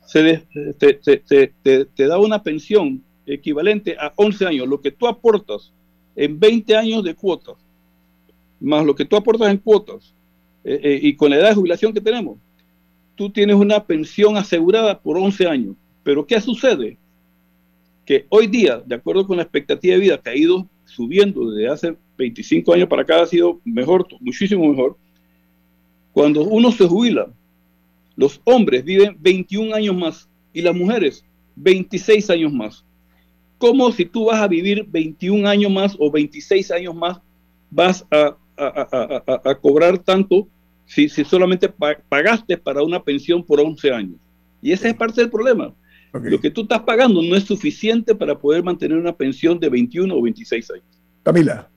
se 0.05 0.43
te, 0.79 2.07
da 2.07 2.19
una 2.19 2.43
pensión 2.43 3.03
equivalente 3.25 3.97
a 3.99 4.13
11 4.15 4.47
años, 4.47 4.69
lo 4.69 4.83
que 4.83 4.91
tú 4.91 5.07
aportas 5.07 5.73
en 6.17 6.39
20 6.39 6.77
años 6.77 7.03
de 7.03 7.15
cuotas, 7.15 7.57
más 8.61 8.85
lo 8.85 8.95
que 8.95 9.07
tú 9.07 9.17
aportas 9.17 9.51
en 9.51 9.57
cuotas, 9.57 10.13
eh, 10.63 10.79
eh, 10.83 11.01
y 11.03 11.17
con 11.17 11.31
la 11.31 11.37
edad 11.37 11.49
de 11.49 11.55
jubilación 11.55 11.95
que 11.95 12.03
tenemos, 12.03 12.37
tú 13.15 13.31
tienes 13.31 13.57
una 13.57 13.83
pensión 13.83 14.37
asegurada 14.37 15.01
por 15.01 15.17
11 15.17 15.47
años. 15.47 15.77
Pero 16.03 16.27
¿qué 16.27 16.43
sucede? 16.43 16.99
Que 18.05 18.27
hoy 18.29 18.49
día, 18.49 18.83
de 18.85 18.97
acuerdo 18.97 19.27
con 19.27 19.39
la 19.39 19.45
expectativa 19.45 19.95
de 19.95 20.01
vida 20.01 20.21
que 20.21 20.29
ha 20.29 20.37
ido 20.37 20.69
subiendo 20.87 21.51
desde 21.51 21.69
hace 21.69 21.97
25 22.17 22.73
años 22.73 22.89
para 22.89 23.03
acá, 23.03 23.23
ha 23.23 23.27
sido 23.27 23.61
mejor, 23.65 24.07
muchísimo 24.21 24.67
mejor. 24.69 24.97
Cuando 26.13 26.43
uno 26.43 26.73
se 26.73 26.87
jubila, 26.87 27.29
los 28.17 28.41
hombres 28.45 28.85
viven 28.85 29.17
21 29.21 29.75
años 29.75 29.95
más 29.95 30.29
y 30.55 30.63
las 30.63 30.75
mujeres 30.75 31.25
26 31.57 32.31
años 32.31 32.53
más. 32.53 32.85
¿Cómo 33.59 33.93
si 33.93 34.07
tú 34.07 34.27
vas 34.27 34.41
a 34.41 34.49
vivir 34.49 34.87
21 34.89 35.47
años 35.47 35.71
más 35.71 35.97
o 35.99 36.11
26 36.11 36.71
años 36.71 36.95
más 36.95 37.21
vas 37.71 38.07
a, 38.11 38.37
a 38.57 39.55
cobrar 39.61 39.99
tanto 39.99 40.49
si, 40.87 41.09
si 41.09 41.25
solamente 41.25 41.69
pagaste 42.09 42.57
para 42.57 42.83
una 42.83 43.03
pensión 43.03 43.43
por 43.43 43.61
11 43.61 43.93
años. 43.93 44.17
Y 44.63 44.73
ese 44.73 44.89
es 44.89 44.95
parte 44.95 45.21
del 45.21 45.31
problema. 45.31 45.75
Lo 46.23 46.41
que 46.41 46.51
tú 46.51 46.63
estás 46.63 46.81
pagando 46.81 47.23
no 47.23 47.37
es 47.37 47.45
suficiente 47.45 48.15
para 48.15 48.39
poder 48.39 48.63
mantener 48.63 48.99
una 48.99 49.15
pensión 49.15 49.59
de 49.59 49.69
21 49.69 50.15
o 50.15 50.23
26 50.23 50.71
años. 50.71 50.85
Camila. 51.23 51.69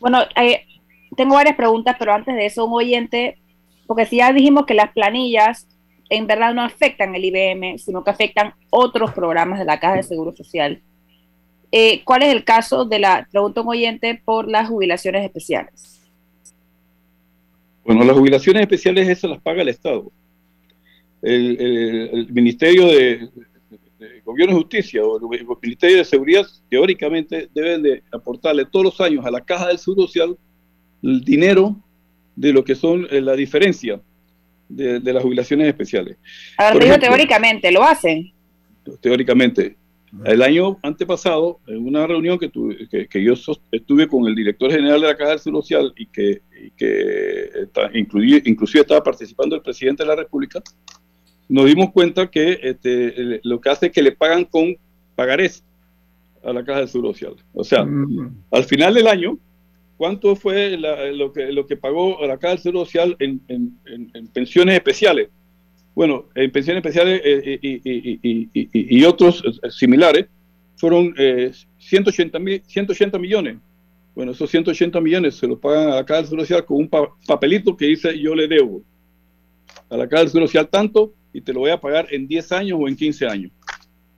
Bueno, 0.00 0.20
eh, 0.36 0.62
tengo 1.16 1.34
varias 1.34 1.56
preguntas, 1.56 1.96
pero 1.98 2.12
antes 2.12 2.34
de 2.34 2.46
eso, 2.46 2.64
un 2.64 2.74
oyente, 2.74 3.38
porque 3.86 4.06
si 4.06 4.16
ya 4.16 4.32
dijimos 4.32 4.66
que 4.66 4.74
las 4.74 4.92
planillas 4.92 5.66
en 6.10 6.26
verdad 6.26 6.52
no 6.52 6.62
afectan 6.62 7.14
el 7.14 7.24
IBM, 7.24 7.78
sino 7.78 8.04
que 8.04 8.10
afectan 8.10 8.52
otros 8.68 9.12
programas 9.12 9.60
de 9.60 9.64
la 9.64 9.78
Caja 9.78 9.96
de 9.96 10.02
Seguro 10.02 10.34
Social. 10.34 10.82
Eh, 11.72 12.02
¿Cuál 12.04 12.24
es 12.24 12.34
el 12.34 12.44
caso 12.44 12.84
de 12.84 12.98
la, 12.98 13.28
pregunta 13.30 13.60
un 13.60 13.68
oyente, 13.68 14.20
por 14.24 14.50
las 14.50 14.68
jubilaciones 14.68 15.24
especiales? 15.24 16.00
Bueno, 17.84 18.04
las 18.04 18.16
jubilaciones 18.16 18.62
especiales 18.62 19.08
esas 19.08 19.30
las 19.30 19.40
paga 19.40 19.62
el 19.62 19.68
Estado. 19.68 20.10
El, 21.22 22.28
Ministerio 22.30 22.86
de, 22.86 23.28
Gobierno 24.24 24.54
y 24.56 24.60
Justicia 24.60 25.02
o 25.04 25.16
el 25.32 25.46
Ministerio 25.62 25.98
de 25.98 26.04
Seguridad 26.04 26.46
teóricamente 26.70 27.48
deben 27.54 27.82
de 27.82 28.02
aportarle 28.12 28.64
todos 28.64 28.84
los 28.84 29.00
años 29.00 29.26
a 29.26 29.30
la 29.30 29.40
Caja 29.40 29.68
del 29.68 29.78
Seguro 29.78 30.06
Social 30.06 30.36
el 31.02 31.20
dinero 31.22 31.76
de 32.36 32.52
lo 32.52 32.64
que 32.64 32.74
son 32.74 33.06
eh, 33.10 33.20
la 33.20 33.34
diferencia 33.34 34.00
de, 34.68 35.00
las 35.00 35.22
jubilaciones 35.22 35.66
especiales. 35.68 36.16
A 36.56 36.72
ver, 36.72 37.00
teóricamente, 37.00 37.70
¿lo 37.72 37.82
hacen? 37.82 38.32
Teóricamente. 39.00 39.76
El 40.24 40.42
año 40.42 40.78
antepasado, 40.82 41.60
en 41.68 41.86
una 41.86 42.04
reunión 42.06 42.38
que, 42.38 42.48
tuve, 42.48 42.88
que, 42.88 43.22
yo 43.22 43.34
estuve 43.70 44.08
con 44.08 44.26
el 44.26 44.34
director 44.34 44.70
general 44.70 45.00
de 45.00 45.06
la 45.06 45.16
Caja 45.16 45.30
del 45.30 45.38
Seguro 45.38 45.62
Social 45.62 45.92
y 45.96 46.06
que, 46.06 46.40
que 46.76 47.50
inclusive 47.94 48.80
estaba 48.80 49.02
participando 49.02 49.54
el 49.54 49.62
presidente 49.62 50.02
de 50.02 50.08
la 50.08 50.16
República, 50.16 50.60
nos 51.50 51.66
dimos 51.66 51.90
cuenta 51.90 52.30
que 52.30 52.58
este, 52.62 53.40
lo 53.42 53.60
que 53.60 53.70
hace 53.70 53.86
es 53.86 53.92
que 53.92 54.02
le 54.02 54.12
pagan 54.12 54.44
con 54.44 54.76
pagarés 55.14 55.64
a 56.42 56.52
la 56.52 56.64
Caja 56.64 56.80
del 56.80 56.88
Seguro 56.88 57.12
Social. 57.12 57.34
O 57.52 57.64
sea, 57.64 57.84
mm. 57.84 58.44
al 58.50 58.64
final 58.64 58.94
del 58.94 59.06
año, 59.06 59.38
¿cuánto 59.96 60.36
fue 60.36 60.78
lo, 60.78 61.32
que, 61.32 61.52
lo 61.52 61.66
que 61.66 61.76
pagó 61.76 62.24
la 62.26 62.38
Caja 62.38 62.54
del 62.54 62.62
Seguro 62.62 62.84
Social 62.84 63.16
en, 63.18 63.40
en 63.48 64.26
pensiones 64.32 64.76
especiales? 64.76 65.28
Bueno, 65.94 66.28
en 66.34 66.50
pensiones 66.50 66.84
especiales 66.84 67.20
eh, 67.24 67.58
y, 67.62 69.04
otros 69.04 69.42
eh, 69.44 69.70
similares 69.70 70.26
fueron 70.76 71.14
180, 71.78 72.38
eh, 72.46 72.62
180 72.66 73.18
millones. 73.18 73.58
Bueno, 74.14 74.32
esos 74.32 74.50
180 74.50 75.00
millones 75.00 75.36
se 75.36 75.46
los 75.46 75.58
pagan 75.58 75.90
a 75.90 75.96
la 75.96 76.06
Caja 76.06 76.22
del 76.22 76.40
Social 76.40 76.64
con 76.64 76.78
un 76.78 76.88
papelito 77.26 77.76
que 77.76 77.86
dice 77.86 78.18
yo 78.18 78.34
le 78.34 78.48
debo 78.48 78.82
a 79.88 79.96
la 79.96 80.08
Caja 80.08 80.24
del 80.24 80.32
Social 80.32 80.68
tanto 80.68 81.12
y 81.32 81.40
te 81.40 81.52
lo 81.52 81.60
voy 81.60 81.70
a 81.70 81.80
pagar 81.80 82.06
en 82.10 82.26
10 82.26 82.52
años 82.52 82.78
o 82.80 82.88
en 82.88 82.96
15 82.96 83.26
años. 83.26 83.52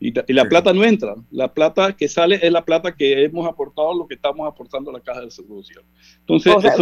Y, 0.05 0.13
la 0.33 0.49
plata 0.49 0.73
no 0.73 0.83
entra. 0.83 1.15
La 1.31 1.55
plata 1.55 1.93
que 1.93 2.09
sale 2.09 2.41
es 2.43 2.51
la 2.51 2.65
plata 2.65 2.93
que 2.93 3.23
hemos 3.23 3.47
aportado, 3.47 3.95
lo 3.95 4.09
que 4.09 4.15
estamos 4.15 4.49
aportando 4.49 4.91
a 4.91 4.95
la 4.95 5.01
Caja 5.01 5.21
del 5.21 5.31
Seguro 5.31 5.63
Social. 5.63 5.85
Entonces, 6.19 6.53
o 6.53 6.61
sea, 6.61 6.73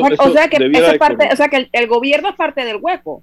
que, 0.49 0.97
parte, 0.99 1.29
o 1.31 1.37
sea 1.37 1.49
que 1.49 1.69
el, 1.71 1.87
gobierno 1.87 2.31
es 2.31 2.37
parte 2.37 2.65
del 2.65 2.79
hueco. 2.81 3.23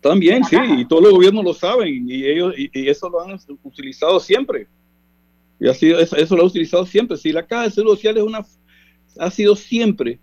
También, 0.00 0.42
sí, 0.42 0.56
y 0.78 0.84
todos 0.84 1.04
los 1.04 1.12
gobiernos 1.12 1.44
lo 1.44 1.54
saben 1.54 2.08
y 2.08 2.24
ellos 2.24 2.54
y, 2.56 2.88
eso 2.88 3.08
lo 3.08 3.20
han 3.20 3.38
utilizado 3.62 4.18
siempre. 4.18 4.66
Y 5.60 5.68
así, 5.68 5.92
eso, 5.92 6.16
eso, 6.16 6.34
lo 6.34 6.42
han 6.42 6.48
utilizado 6.48 6.84
siempre. 6.84 7.16
Si 7.16 7.30
la 7.30 7.46
Caja 7.46 7.64
de 7.64 7.70
Seguro 7.70 7.94
Social 7.94 8.16
es 8.16 8.24
una, 8.24 8.44
ha 9.20 9.30
sido 9.30 9.54
siempre, 9.54 10.18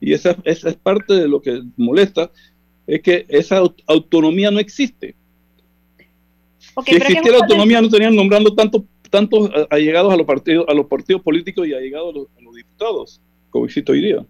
y 0.00 0.14
esa, 0.14 0.34
esa 0.44 0.70
es 0.70 0.76
parte 0.76 1.12
de 1.12 1.28
lo 1.28 1.42
que 1.42 1.62
molesta, 1.76 2.30
es 2.86 3.02
que 3.02 3.26
esa 3.28 3.60
autonomía 3.86 4.50
no 4.50 4.60
existe. 4.60 5.14
Si 6.86 6.94
existiera 6.94 7.38
autonomía 7.38 7.80
no 7.80 7.86
estarían 7.86 8.14
nombrando 8.14 8.54
tantos 8.54 8.82
tantos 9.10 9.50
allegados 9.68 10.12
a 10.12 10.16
los 10.16 10.26
partidos 10.26 10.66
a 10.68 10.74
los 10.74 10.86
partidos 10.86 11.20
políticos 11.22 11.66
y 11.66 11.74
allegados 11.74 12.14
a 12.14 12.18
los, 12.18 12.26
a 12.38 12.42
los 12.42 12.54
diputados, 12.54 13.20
como 13.50 13.66
existe 13.66 13.92
hoy 13.92 14.00
día. 14.00 14.24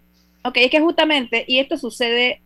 Ok, 0.45 0.57
es 0.57 0.69
que 0.69 0.81
justamente, 0.81 1.45
y 1.47 1.59
esto 1.59 1.77
sucede 1.77 2.41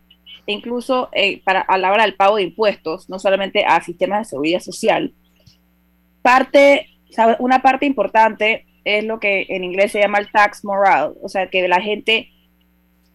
incluso 0.46 1.08
eh, 1.12 1.42
para, 1.44 1.60
a 1.60 1.78
la 1.78 1.92
hora 1.92 2.04
del 2.04 2.14
pago 2.14 2.36
de 2.36 2.44
impuestos, 2.44 3.08
no 3.08 3.18
solamente 3.18 3.64
a 3.64 3.82
sistemas 3.82 4.20
de 4.20 4.30
seguridad 4.30 4.60
social. 4.60 5.12
Parte, 6.22 6.88
una 7.38 7.60
parte 7.60 7.86
importante 7.86 8.66
es 8.84 9.04
lo 9.04 9.20
que 9.20 9.46
en 9.48 9.64
inglés 9.64 9.92
se 9.92 10.00
llama 10.00 10.18
el 10.18 10.30
tax 10.30 10.64
moral, 10.64 11.14
o 11.22 11.28
sea, 11.28 11.48
que 11.48 11.66
la 11.68 11.80
gente 11.80 12.30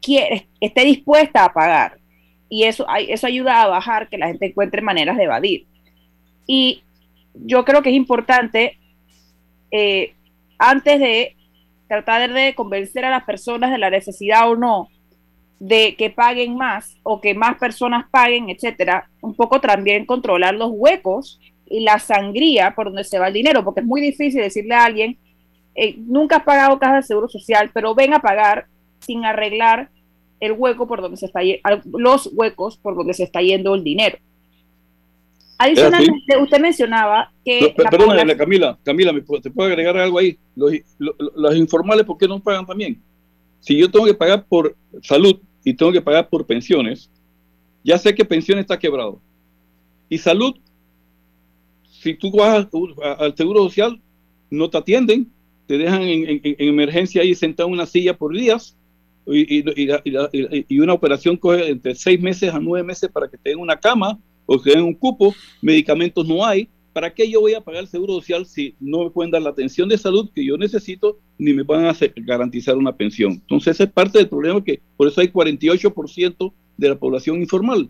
quiere, 0.01 0.47
esté 0.59 0.85
dispuesta 0.85 1.45
a 1.45 1.53
pagar. 1.53 1.97
Y 2.49 2.63
eso, 2.65 2.85
eso 3.07 3.25
ayuda 3.27 3.63
a 3.63 3.67
bajar 3.67 4.09
que 4.09 4.17
la 4.17 4.27
gente 4.27 4.47
encuentre 4.47 4.81
maneras 4.81 5.17
de 5.17 5.23
evadir. 5.23 5.65
Y 6.45 6.83
yo 7.33 7.65
creo 7.65 7.81
que 7.81 7.89
es 7.89 7.95
importante, 7.95 8.77
eh, 9.71 10.13
antes 10.57 10.99
de 10.99 11.35
tratar 11.87 12.31
de 12.31 12.55
convencer 12.55 13.05
a 13.05 13.09
las 13.09 13.23
personas 13.23 13.71
de 13.71 13.77
la 13.77 13.89
necesidad 13.89 14.49
o 14.49 14.55
no 14.55 14.89
de 15.59 15.95
que 15.95 16.09
paguen 16.09 16.57
más 16.57 16.97
o 17.03 17.21
que 17.21 17.33
más 17.33 17.57
personas 17.57 18.05
paguen, 18.11 18.49
etcétera, 18.49 19.09
un 19.21 19.33
poco 19.33 19.61
también 19.61 20.05
controlar 20.05 20.55
los 20.55 20.71
huecos 20.73 21.39
y 21.65 21.79
la 21.81 21.99
sangría 21.99 22.75
por 22.75 22.87
donde 22.87 23.05
se 23.05 23.17
va 23.17 23.27
el 23.27 23.33
dinero, 23.33 23.63
porque 23.63 23.79
es 23.79 23.85
muy 23.85 24.01
difícil 24.01 24.41
decirle 24.41 24.75
a 24.75 24.83
alguien, 24.83 25.17
eh, 25.75 25.95
nunca 25.97 26.37
has 26.37 26.43
pagado 26.43 26.79
caja 26.79 26.97
de 26.97 27.03
seguro 27.03 27.29
social, 27.29 27.71
pero 27.73 27.95
ven 27.95 28.13
a 28.13 28.19
pagar 28.19 28.67
sin 28.99 29.25
arreglar 29.25 29.89
el 30.39 30.51
hueco 30.51 30.85
por 30.85 31.01
donde 31.01 31.17
se 31.17 31.27
está 31.27 31.39
los 31.85 32.29
huecos 32.33 32.77
por 32.77 32.95
donde 32.95 33.13
se 33.13 33.23
está 33.23 33.41
yendo 33.41 33.73
el 33.73 33.83
dinero. 33.83 34.17
Adicionalmente, 35.65 36.37
usted 36.37 36.59
mencionaba 36.59 37.31
que. 37.45 37.73
perdón, 37.75 38.17
Camila, 38.37 38.77
Camila, 38.83 39.13
¿te 39.41 39.49
puedo 39.49 39.69
agregar 39.69 39.97
algo 39.97 40.19
ahí? 40.19 40.37
Los, 40.55 40.73
los 40.99 41.55
informales, 41.55 42.05
¿por 42.05 42.17
qué 42.17 42.27
no 42.27 42.41
pagan 42.41 42.65
también? 42.65 43.01
Si 43.59 43.77
yo 43.77 43.89
tengo 43.89 44.05
que 44.05 44.13
pagar 44.13 44.45
por 44.45 44.75
salud, 45.01 45.39
y 45.63 45.73
tengo 45.73 45.91
que 45.91 46.01
pagar 46.01 46.29
por 46.29 46.45
pensiones, 46.45 47.09
ya 47.83 47.97
sé 47.97 48.13
que 48.13 48.25
pensión 48.25 48.59
está 48.59 48.77
quebrado. 48.77 49.21
Y 50.09 50.17
salud, 50.17 50.55
si 51.83 52.13
tú 52.15 52.31
vas 52.31 52.67
al 53.19 53.35
seguro 53.35 53.63
social, 53.63 54.01
no 54.49 54.69
te 54.69 54.77
atienden, 54.77 55.31
te 55.67 55.77
dejan 55.77 56.01
en, 56.01 56.41
emergencia 56.43 57.21
ahí 57.21 57.33
sentado 57.33 57.69
en 57.69 57.73
una 57.73 57.85
silla 57.85 58.17
por 58.17 58.35
días 58.35 58.77
y, 59.25 59.63
y, 60.67 60.79
una 60.79 60.93
operación 60.93 61.37
coge 61.37 61.69
entre 61.69 61.95
seis 61.95 62.19
meses 62.19 62.53
a 62.53 62.59
nueve 62.59 62.85
meses 62.85 63.09
para 63.09 63.29
que 63.29 63.37
te 63.37 63.51
den 63.51 63.59
una 63.59 63.79
cama 63.79 64.19
o 64.45 64.61
que 64.61 64.71
te 64.71 64.77
den 64.77 64.85
un 64.85 64.93
cupo, 64.93 65.33
medicamentos 65.61 66.27
no 66.27 66.45
hay, 66.45 66.67
¿para 66.93 67.13
qué 67.13 67.29
yo 67.29 67.41
voy 67.41 67.53
a 67.53 67.61
pagar 67.61 67.81
el 67.81 67.87
seguro 67.87 68.13
social 68.13 68.45
si 68.45 68.75
no 68.79 69.03
me 69.03 69.09
pueden 69.09 69.31
dar 69.31 69.41
la 69.41 69.49
atención 69.49 69.89
de 69.89 69.97
salud 69.97 70.29
que 70.33 70.45
yo 70.45 70.57
necesito 70.57 71.17
ni 71.37 71.53
me 71.53 71.63
van 71.63 71.85
a 71.85 71.89
hacer, 71.89 72.13
garantizar 72.17 72.77
una 72.77 72.95
pensión? 72.95 73.33
Entonces, 73.33 73.75
esa 73.75 73.85
es 73.85 73.91
parte 73.91 74.19
del 74.19 74.29
problema 74.29 74.63
que 74.63 74.81
por 74.95 75.07
eso 75.07 75.21
hay 75.21 75.27
48% 75.27 76.53
de 76.77 76.89
la 76.89 76.95
población 76.95 77.41
informal. 77.41 77.89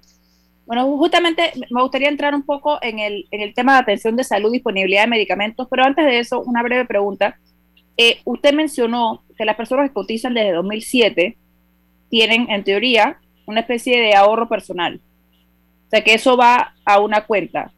Bueno, 0.66 0.97
justamente 0.97 1.51
me 1.70 1.82
gustaría 1.82 2.08
entrar 2.08 2.34
un 2.34 2.43
poco 2.43 2.80
en 2.82 2.99
el, 2.99 3.28
en 3.32 3.41
el 3.41 3.54
tema 3.54 3.74
de 3.74 3.80
atención 3.80 4.16
de 4.16 4.24
salud, 4.24 4.51
disponibilidad 4.51 5.04
de 5.04 5.10
medicamentos, 5.10 5.68
pero 5.70 5.84
antes 5.84 6.06
de 6.06 6.20
eso, 6.20 6.41
una 6.41 6.64
breve 6.64 6.86
pregunta. 6.86 7.38
Eh, 7.97 8.20
usted 8.24 8.54
mencionó 8.54 9.24
que 9.38 9.45
las 9.45 9.58
personas 9.58 9.89
que 9.89 9.93
cotizan 9.93 10.34
desde 10.34 10.54
2007 10.54 11.38
tienen, 12.10 12.49
en 12.49 12.64
teoría, 12.64 13.20
una 13.45 13.60
especie 13.60 13.99
de 13.99 14.16
ahorro 14.16 14.47
personal. 14.47 15.01
Sea, 15.94 16.04
que 16.04 16.16
eso 16.16 16.36
va 16.36 16.74
a 16.86 17.00
una 17.00 17.26
cuenta 17.26 17.72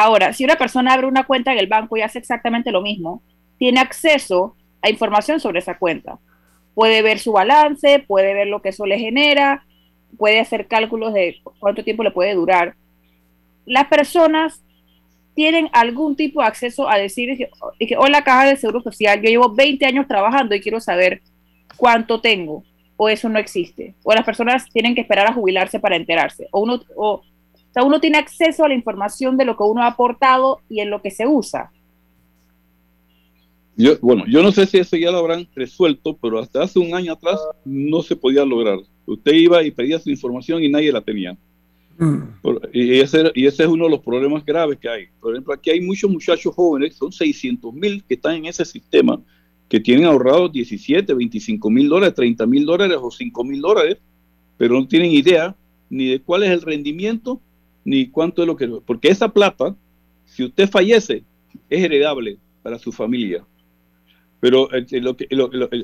Ahora, 0.00 0.32
si 0.32 0.44
una 0.44 0.54
persona 0.54 0.94
abre 0.94 1.08
una 1.08 1.24
cuenta 1.24 1.50
en 1.50 1.58
el 1.58 1.66
banco 1.66 1.96
y 1.96 2.02
hace 2.02 2.20
exactamente 2.20 2.70
lo 2.70 2.82
mismo, 2.82 3.20
tiene 3.58 3.80
acceso 3.80 4.54
a 4.80 4.90
información 4.90 5.40
sobre 5.40 5.58
esa 5.58 5.76
cuenta. 5.76 6.20
Puede 6.72 7.02
ver 7.02 7.18
su 7.18 7.32
balance, 7.32 8.04
puede 8.06 8.32
ver 8.32 8.46
lo 8.46 8.62
que 8.62 8.68
eso 8.68 8.86
le 8.86 8.96
genera, 9.00 9.64
puede 10.16 10.38
hacer 10.38 10.68
cálculos 10.68 11.12
de 11.14 11.38
cuánto 11.58 11.82
tiempo 11.82 12.04
le 12.04 12.12
puede 12.12 12.34
durar. 12.34 12.76
Las 13.66 13.88
personas 13.88 14.62
tienen 15.34 15.68
algún 15.72 16.14
tipo 16.14 16.42
de 16.42 16.46
acceso 16.46 16.88
a 16.88 16.96
decir, 16.96 17.48
hola 17.98 18.22
caja 18.22 18.46
de 18.46 18.56
seguro 18.56 18.80
social, 18.80 19.20
yo 19.20 19.30
llevo 19.30 19.52
20 19.52 19.84
años 19.84 20.06
trabajando 20.06 20.54
y 20.54 20.60
quiero 20.60 20.78
saber 20.78 21.22
cuánto 21.76 22.20
tengo, 22.20 22.62
o 22.96 23.08
eso 23.08 23.28
no 23.28 23.40
existe, 23.40 23.96
o 24.04 24.14
las 24.14 24.24
personas 24.24 24.70
tienen 24.72 24.94
que 24.94 25.00
esperar 25.00 25.26
a 25.26 25.32
jubilarse 25.32 25.80
para 25.80 25.96
enterarse, 25.96 26.46
o 26.52 26.60
uno, 26.60 26.80
o 26.94 27.22
o 27.70 27.72
sea, 27.72 27.84
uno 27.84 28.00
tiene 28.00 28.18
acceso 28.18 28.64
a 28.64 28.68
la 28.68 28.74
información 28.74 29.36
de 29.36 29.44
lo 29.44 29.56
que 29.56 29.62
uno 29.62 29.82
ha 29.82 29.88
aportado 29.88 30.60
y 30.68 30.80
en 30.80 30.90
lo 30.90 31.02
que 31.02 31.10
se 31.10 31.26
usa. 31.26 31.70
Yo, 33.76 33.96
bueno, 34.00 34.24
yo 34.26 34.42
no 34.42 34.50
sé 34.50 34.66
si 34.66 34.78
eso 34.78 34.96
ya 34.96 35.12
lo 35.12 35.18
habrán 35.18 35.46
resuelto, 35.54 36.16
pero 36.16 36.40
hasta 36.40 36.62
hace 36.62 36.78
un 36.78 36.94
año 36.94 37.12
atrás 37.12 37.38
no 37.64 38.02
se 38.02 38.16
podía 38.16 38.44
lograr. 38.44 38.78
Usted 39.06 39.32
iba 39.32 39.62
y 39.62 39.70
pedía 39.70 40.00
su 40.00 40.10
información 40.10 40.62
y 40.64 40.68
nadie 40.68 40.92
la 40.92 41.00
tenía. 41.00 41.36
Mm. 41.98 42.22
y, 42.72 43.00
ese, 43.00 43.32
y 43.34 43.46
ese 43.46 43.64
es 43.64 43.68
uno 43.68 43.84
de 43.84 43.90
los 43.90 44.00
problemas 44.00 44.44
graves 44.44 44.78
que 44.78 44.88
hay. 44.88 45.06
Por 45.20 45.32
ejemplo, 45.32 45.52
aquí 45.52 45.70
hay 45.70 45.80
muchos 45.80 46.10
muchachos 46.10 46.54
jóvenes, 46.54 46.94
son 46.94 47.12
600 47.12 47.74
mil 47.74 48.04
que 48.04 48.14
están 48.14 48.36
en 48.36 48.46
ese 48.46 48.64
sistema, 48.64 49.20
que 49.68 49.80
tienen 49.80 50.06
ahorrados 50.06 50.52
17, 50.52 51.12
25 51.12 51.70
mil 51.70 51.88
dólares, 51.88 52.14
30 52.14 52.46
mil 52.46 52.64
dólares 52.64 52.98
o 53.00 53.10
5 53.10 53.44
mil 53.44 53.60
dólares, 53.60 53.98
pero 54.56 54.74
no 54.74 54.86
tienen 54.86 55.10
idea 55.10 55.56
ni 55.90 56.10
de 56.10 56.20
cuál 56.20 56.44
es 56.44 56.50
el 56.50 56.62
rendimiento 56.62 57.40
ni 57.88 58.08
cuánto 58.08 58.42
es 58.42 58.46
lo 58.46 58.54
que... 58.54 58.68
Porque 58.84 59.08
esa 59.08 59.30
plata, 59.30 59.74
si 60.26 60.44
usted 60.44 60.68
fallece, 60.68 61.24
es 61.70 61.82
heredable 61.82 62.36
para 62.62 62.78
su 62.78 62.92
familia. 62.92 63.46
Pero 64.40 64.68
eh, 64.74 65.00
lo 65.00 65.16
que, 65.16 65.26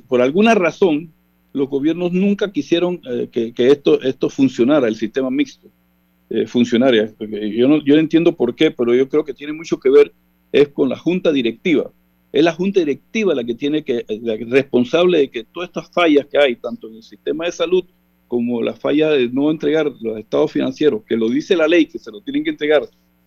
por 0.07 0.21
alguna 0.21 0.55
razón, 0.55 1.11
los 1.55 1.69
gobiernos 1.69 2.13
nunca 2.13 2.53
quisieron 2.53 3.01
eh, 3.11 3.29
que, 3.33 3.55
esto, 3.57 4.03
esto 4.03 4.29
funcionara, 4.29 4.87
el 4.87 4.97
sistema 4.97 5.31
mixto 5.31 5.69
eh, 6.29 6.47
funcionaria. 6.47 7.11
Yo 7.19 7.69
no, 7.69 7.83
yo 7.83 7.97
entiendo 7.97 8.37
por 8.37 8.55
qué, 8.55 8.71
pero 8.71 8.95
yo 8.95 9.09
creo 9.09 9.25
que 9.25 9.33
tiene 9.33 9.55
mucho 9.55 9.81
que 9.81 9.89
ver 9.89 10.13
es 10.53 10.69
con 10.69 10.91
la 10.91 10.99
junta 10.99 11.33
directiva. 11.33 11.91
Es 12.33 12.45
la 12.45 12.53
junta 12.53 12.81
directiva 12.81 13.35
la 13.35 13.45
que 13.45 13.55
tiene 13.55 13.83
que, 13.83 14.05
la 14.21 14.37
responsable 14.37 15.19
de 15.21 15.31
que 15.31 15.45
todas 15.45 15.71
estas 15.71 15.91
fallas 15.91 16.27
que 16.27 16.37
hay, 16.37 16.57
tanto 16.57 16.89
en 16.89 16.97
el 16.97 17.03
sistema 17.03 17.47
de 17.47 17.53
salud 17.53 17.85
como 18.35 18.63
la 18.63 18.73
falla 18.73 19.11
de 19.11 19.29
no 19.29 19.49
entregar 19.49 19.93
los 20.01 20.19
estados 20.19 20.51
financieros, 20.51 21.03
que 21.07 21.17
lo 21.17 21.29
dice 21.29 21.55
la 21.55 21.69
ley, 21.69 21.87
que 21.87 22.01
se 22.01 22.11
lo 22.11 22.21
tienen 22.21 22.43
que 22.43 22.51
entregar 22.51 22.83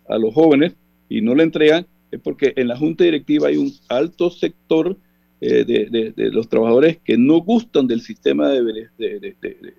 a 0.06 0.18
los 0.18 0.34
jóvenes 0.34 0.74
y 1.08 1.22
no 1.22 1.34
le 1.34 1.44
entregan, 1.44 1.86
es 2.10 2.20
porque 2.20 2.52
en 2.56 2.68
la 2.68 2.76
junta 2.76 3.04
directiva 3.04 3.48
hay 3.48 3.56
un 3.56 3.72
alto 3.88 4.28
sector 4.28 4.98
eh, 5.40 5.64
de, 5.64 6.30
los 6.30 6.46
trabajadores 6.50 6.98
que 7.02 7.16
no 7.16 7.38
gustan 7.38 7.86
del 7.86 8.02
sistema 8.02 8.50
de, 8.50 8.90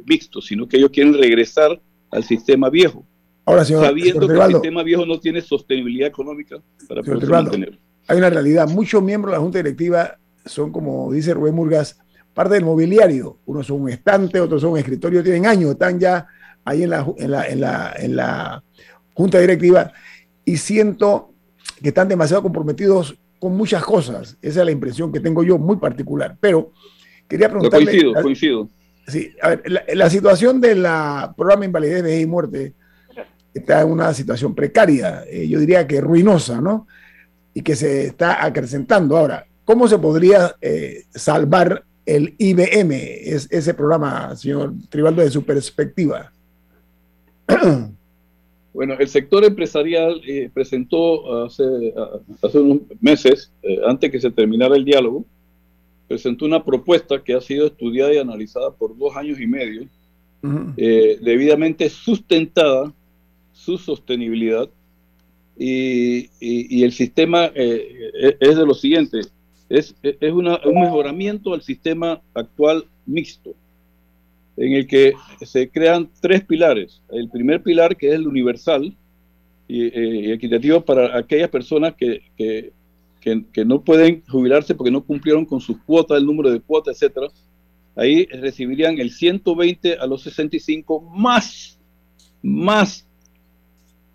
mixto, 0.03 0.41
sino 0.41 0.67
que 0.67 0.77
ellos 0.77 0.89
quieren 0.89 1.13
regresar 1.13 1.79
al 2.09 2.23
sistema 2.23 2.71
viejo. 2.71 3.05
Ahora, 3.45 3.63
señor, 3.63 3.85
sabiendo 3.85 4.27
que 4.27 4.33
el 4.33 4.51
sistema 4.53 4.81
viejo 4.81 5.05
no 5.05 5.19
tiene 5.19 5.41
sostenibilidad 5.41 6.07
económica 6.07 6.59
para 6.87 7.03
poder 7.03 7.29
mantener. 7.29 7.77
Hay 8.07 8.17
una 8.17 8.31
realidad, 8.31 8.67
muchos 8.67 9.03
miembros 9.03 9.31
de 9.31 9.37
la 9.37 9.43
junta 9.43 9.59
directiva 9.59 10.17
son, 10.43 10.71
como 10.71 11.13
dice 11.13 11.35
Rubén 11.35 11.53
Murgas, 11.53 11.99
parte 12.39 12.53
del 12.53 12.63
mobiliario. 12.63 13.39
Unos 13.47 13.67
son 13.67 13.81
un 13.81 13.89
estante, 13.89 14.39
otros 14.39 14.61
son 14.61 14.71
un 14.71 14.77
escritorio, 14.77 15.21
tienen 15.21 15.45
años, 15.45 15.71
están 15.71 15.99
ya 15.99 16.25
ahí 16.63 16.83
en 16.83 16.91
la, 16.91 17.05
en 17.17 17.31
la, 17.31 17.45
en 17.45 17.59
la, 17.59 17.93
en 17.97 18.15
la 18.15 18.63
junta 19.13 19.41
directiva 19.41 19.91
y 20.45 20.55
siento 20.55 21.33
que 21.83 21.89
están 21.89 22.07
demasiado 22.07 22.41
comprometidos 22.41 23.19
con 23.39 23.57
muchas 23.57 23.83
cosas. 23.83 24.37
Esa 24.41 24.61
es 24.61 24.65
la 24.65 24.71
impresión 24.71 25.11
que 25.11 25.19
tengo 25.19 25.43
yo, 25.43 25.57
muy 25.57 25.75
particular. 25.75 26.37
Pero 26.39 26.71
quería 27.27 27.49
preguntarle... 27.49 27.87
coincido, 27.87 28.13
coincido. 28.21 28.69
Sí, 29.05 29.33
a 29.41 29.49
ver, 29.49 29.63
la, 29.93 30.09
situación 30.09 30.61
del 30.61 30.87
programa 31.35 31.65
Invalidez, 31.65 32.03
de 32.03 32.21
y 32.21 32.25
Muerte 32.25 32.73
está 33.53 33.81
en 33.81 33.91
una 33.91 34.13
situación 34.13 34.55
precaria, 34.55 35.25
eh, 35.27 35.45
yo 35.45 35.59
diría 35.59 35.85
que 35.85 35.99
ruinosa, 35.99 36.61
¿no? 36.61 36.87
Y 37.53 37.63
que 37.63 37.75
se 37.75 38.05
está 38.05 38.45
acrecentando. 38.45 39.17
Ahora, 39.17 39.45
¿cómo 39.65 39.89
se 39.89 39.97
podría 39.97 40.55
eh, 40.61 41.03
salvar 41.13 41.83
el 42.15 42.33
IBM, 42.37 42.91
es 42.91 43.47
ese 43.51 43.73
programa, 43.73 44.35
señor 44.35 44.73
Tribaldo, 44.89 45.21
de 45.21 45.29
su 45.29 45.43
perspectiva? 45.43 46.31
Bueno, 48.71 48.93
el 48.99 49.07
sector 49.07 49.43
empresarial 49.43 50.21
eh, 50.25 50.49
presentó 50.53 51.43
hace, 51.43 51.63
hace, 52.41 52.59
unos 52.59 52.81
meses, 53.01 53.51
eh, 53.63 53.79
antes 53.85 54.11
que 54.11 54.21
se 54.21 54.29
terminara 54.29 54.75
el 54.75 54.85
diálogo, 54.85 55.25
presentó 56.07 56.45
una 56.45 56.63
propuesta 56.63 57.21
que 57.21 57.33
ha 57.33 57.41
sido 57.41 57.65
estudiada 57.65 58.13
y 58.13 58.19
analizada 58.19 58.69
por 58.69 58.95
dos 58.95 59.17
años 59.17 59.39
y 59.41 59.47
medio, 59.47 59.87
eh, 60.77 61.17
debidamente 61.19 61.89
sustentada 61.89 62.93
su 63.51 63.79
sostenibilidad 63.79 64.69
y, 65.57 66.29
y 66.39 66.83
el 66.83 66.91
sistema 66.91 67.47
es 67.55 68.55
de 68.55 68.65
lo 68.65 68.75
siguiente, 68.75 69.21
es, 69.69 69.95
un 70.33 70.81
mejoramiento 70.81 71.53
al 71.53 71.61
sistema 71.61 72.21
actual 72.33 72.85
mixto, 73.05 73.53
en 74.57 74.73
el 74.73 74.87
que 74.87 75.13
se 75.41 75.69
crean 75.69 76.09
tres 76.19 76.43
pilares. 76.43 77.01
El 77.09 77.29
primer 77.29 77.61
pilar, 77.61 77.95
que 77.95 78.09
es 78.09 78.15
el 78.15 78.27
universal 78.27 78.95
y, 79.67 79.83
eh, 79.83 80.33
equitativo 80.33 80.81
para 80.81 81.17
aquellas 81.17 81.49
personas 81.49 81.93
que, 81.95 82.23
que, 82.35 82.73
no 83.63 83.81
pueden 83.83 84.23
jubilarse 84.27 84.73
porque 84.73 84.91
no 84.91 85.03
cumplieron 85.03 85.45
con 85.45 85.61
sus 85.61 85.77
cuotas, 85.83 86.17
el 86.17 86.25
número 86.25 86.49
de 86.49 86.59
cuotas, 86.59 86.95
etcétera. 86.95 87.27
Ahí 87.95 88.25
recibirían 88.25 88.97
el 88.97 89.11
120 89.11 89.97
a 89.97 90.07
los 90.07 90.23
65 90.23 91.01
más, 91.01 91.77
más 92.41 93.05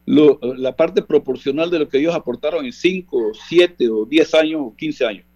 la 0.06 0.74
parte 0.76 1.02
proporcional 1.02 1.70
de 1.70 1.78
lo 1.78 1.88
que 1.88 1.98
ellos 1.98 2.14
aportaron 2.14 2.64
en 2.64 2.72
5, 2.72 3.32
7 3.48 3.88
o 3.88 4.04
10 4.04 4.34
años 4.34 4.60
o 4.62 4.74
15 4.76 5.06
años. 5.06 5.26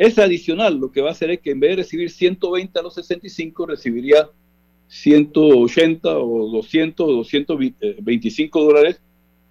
Es 0.00 0.18
adicional, 0.18 0.78
lo 0.78 0.90
que 0.90 1.02
va 1.02 1.10
a 1.10 1.12
hacer 1.12 1.30
es 1.30 1.40
que 1.40 1.50
en 1.50 1.60
vez 1.60 1.72
de 1.72 1.76
recibir 1.82 2.08
120 2.08 2.78
a 2.78 2.82
los 2.82 2.94
65, 2.94 3.66
recibiría 3.66 4.30
180 4.88 6.18
o 6.18 6.48
200 6.48 7.06
o 7.06 7.12
225 7.16 8.64
dólares, 8.64 8.98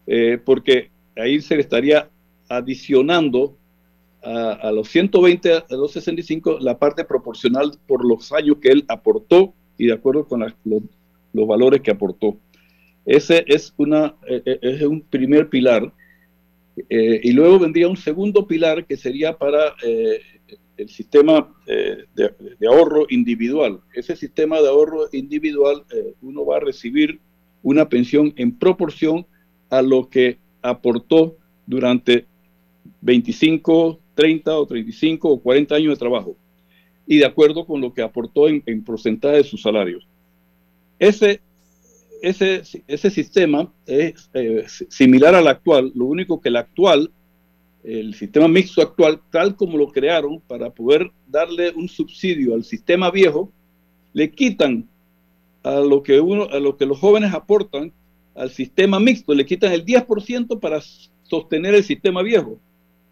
eh, 0.07 0.39
porque 0.43 0.89
ahí 1.15 1.39
se 1.39 1.53
le 1.53 1.61
estaría 1.61 2.09
adicionando 2.47 3.55
a, 4.23 4.71
los 4.71 4.89
120 4.89 5.53
a 5.53 5.65
los 5.69 5.91
65 5.91 6.57
la 6.59 6.79
parte 6.79 7.05
proporcional 7.05 7.73
por 7.85 8.03
los 8.03 8.31
años 8.33 8.57
que 8.59 8.69
él 8.69 8.85
aportó 8.87 9.53
y 9.77 9.85
de 9.85 9.93
acuerdo 9.93 10.27
con 10.27 10.39
los, 10.39 11.47
valores 11.47 11.81
que 11.81 11.91
aportó. 11.91 12.37
Ese 13.05 13.45
es, 13.45 13.71
una, 13.77 14.15
eh, 14.27 14.41
eh, 14.43 14.59
es 14.63 14.81
un 14.81 15.01
primer 15.01 15.47
pilar. 15.47 15.93
y 16.89 17.33
luego 17.33 17.59
vendría 17.59 17.87
un 17.87 17.97
segundo 17.97 18.47
pilar 18.47 18.85
que 18.85 18.97
sería 18.97 19.37
para 19.37 19.75
el 20.79 20.89
sistema 20.89 21.53
eh, 21.67 22.05
de, 22.15 22.67
ahorro 22.67 23.05
individual. 23.09 23.81
Ese 23.93 24.15
sistema 24.15 24.61
de 24.61 24.69
ahorro 24.69 25.07
individual, 25.11 25.83
eh, 25.91 26.13
uno 26.21 26.45
va 26.45 26.57
a 26.57 26.61
recibir 26.61 27.19
una 27.61 27.89
pensión 27.89 28.33
en 28.37 28.57
proporción 28.57 29.25
a 29.69 29.81
lo 29.81 30.09
que 30.09 30.37
aportó 30.61 31.35
durante 31.67 32.25
25, 33.01 33.99
30 34.15 34.57
o 34.57 34.65
35 34.65 35.29
o 35.29 35.39
40 35.41 35.75
años 35.75 35.93
de 35.93 35.99
trabajo 35.99 36.35
y 37.05 37.17
de 37.17 37.25
acuerdo 37.25 37.65
con 37.65 37.81
lo 37.81 37.93
que 37.93 38.01
aportó 38.01 38.47
en, 38.47 38.83
porcentaje 38.83 39.37
de 39.37 39.43
sus 39.43 39.61
salarios. 39.61 40.07
Ese, 40.97 41.41
ese, 42.21 42.61
ese 42.87 43.09
sistema 43.09 43.71
es 43.85 44.29
eh, 44.33 44.65
similar 44.67 45.35
al 45.35 45.47
actual, 45.47 45.91
lo 45.95 46.05
único 46.05 46.39
que 46.39 46.49
el 46.49 46.55
actual 46.55 47.11
el 47.83 48.13
sistema 48.13 48.47
mixto 48.47 48.81
actual, 48.81 49.21
tal 49.31 49.55
como 49.55 49.77
lo 49.77 49.87
crearon 49.87 50.41
para 50.41 50.69
poder 50.69 51.11
darle 51.27 51.71
un 51.71 51.87
subsidio 51.87 52.53
al 52.53 52.63
sistema 52.63 53.09
viejo, 53.09 53.51
le 54.13 54.31
quitan 54.31 54.87
a 55.63 55.79
lo 55.79 56.03
que 56.03 56.19
uno, 56.19 56.47
a 56.51 56.59
lo 56.59 56.77
que 56.77 56.85
los 56.85 56.99
jóvenes 56.99 57.33
aportan 57.33 57.91
al 58.35 58.49
sistema 58.49 58.99
mixto, 58.99 59.33
le 59.33 59.45
quitan 59.45 59.71
el 59.71 59.85
10% 59.85 60.59
para 60.59 60.81
sostener 61.23 61.75
el 61.75 61.83
sistema 61.83 62.21
viejo. 62.21 62.59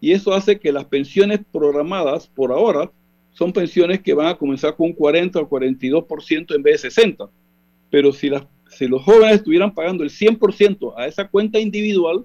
Y 0.00 0.12
eso 0.12 0.32
hace 0.32 0.58
que 0.58 0.72
las 0.72 0.84
pensiones 0.84 1.40
programadas 1.52 2.26
por 2.26 2.52
ahora 2.52 2.90
son 3.32 3.52
pensiones 3.52 4.00
que 4.00 4.14
van 4.14 4.26
a 4.26 4.36
comenzar 4.36 4.74
con 4.76 4.86
un 4.86 4.92
40 4.92 5.40
o 5.40 5.48
42% 5.48 6.54
en 6.54 6.62
vez 6.62 6.82
de 6.82 6.90
60. 6.90 7.28
Pero 7.90 8.12
si, 8.12 8.28
las, 8.28 8.44
si 8.70 8.86
los 8.86 9.02
jóvenes 9.02 9.36
estuvieran 9.36 9.74
pagando 9.74 10.04
el 10.04 10.10
100% 10.10 10.94
a 10.96 11.06
esa 11.06 11.28
cuenta 11.28 11.58
individual, 11.58 12.24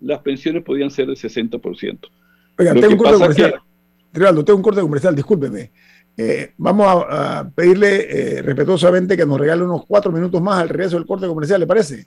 las 0.00 0.20
pensiones 0.20 0.62
podían 0.62 0.90
ser 0.90 1.06
del 1.06 1.16
60%. 1.16 1.98
Oiga, 2.58 2.74
tengo 2.74 2.88
un 2.88 2.96
corte 2.96 3.14
comercial. 3.14 3.54
tengo 4.12 4.56
un 4.56 4.62
corte 4.62 4.80
comercial, 4.80 5.14
discúlpeme. 5.14 5.70
Eh, 6.16 6.52
vamos 6.58 6.86
a, 7.08 7.50
pedirle 7.54 8.38
eh, 8.38 8.42
respetuosamente 8.42 9.16
que 9.16 9.24
nos 9.24 9.38
regale 9.38 9.62
unos 9.62 9.86
cuatro 9.86 10.12
minutos 10.12 10.40
más 10.42 10.60
al 10.60 10.68
regreso 10.68 10.96
del 10.96 11.06
corte 11.06 11.26
comercial, 11.26 11.60
¿le 11.60 11.66
parece? 11.66 12.06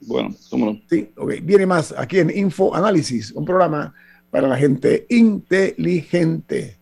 Bueno, 0.00 0.34
vámonos. 0.50 0.78
Sí, 0.88 1.12
ok. 1.16 1.34
Viene 1.42 1.66
más 1.66 1.94
aquí 1.96 2.18
en 2.18 2.36
Info 2.36 2.74
Análisis, 2.74 3.30
un 3.32 3.44
programa 3.44 3.94
para 4.30 4.48
la 4.48 4.56
gente 4.56 5.06
inteligente. 5.10 6.78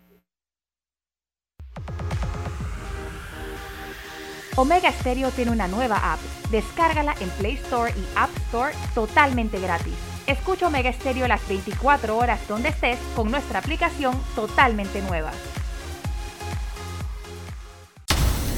Omega 4.56 4.90
Stereo 4.92 5.30
tiene 5.30 5.50
una 5.50 5.68
nueva 5.68 6.12
app. 6.12 6.20
Descárgala 6.50 7.14
en 7.20 7.28
Play 7.30 7.54
Store 7.54 7.92
y 7.92 8.04
App 8.16 8.30
Store 8.48 8.74
totalmente 8.94 9.60
gratis. 9.60 10.09
Escucha 10.30 10.68
Omega 10.68 10.92
Stereo 10.92 11.26
las 11.26 11.48
24 11.48 12.16
horas 12.16 12.46
donde 12.46 12.68
estés 12.68 13.00
con 13.16 13.32
nuestra 13.32 13.58
aplicación 13.58 14.16
totalmente 14.36 15.02
nueva. 15.02 15.32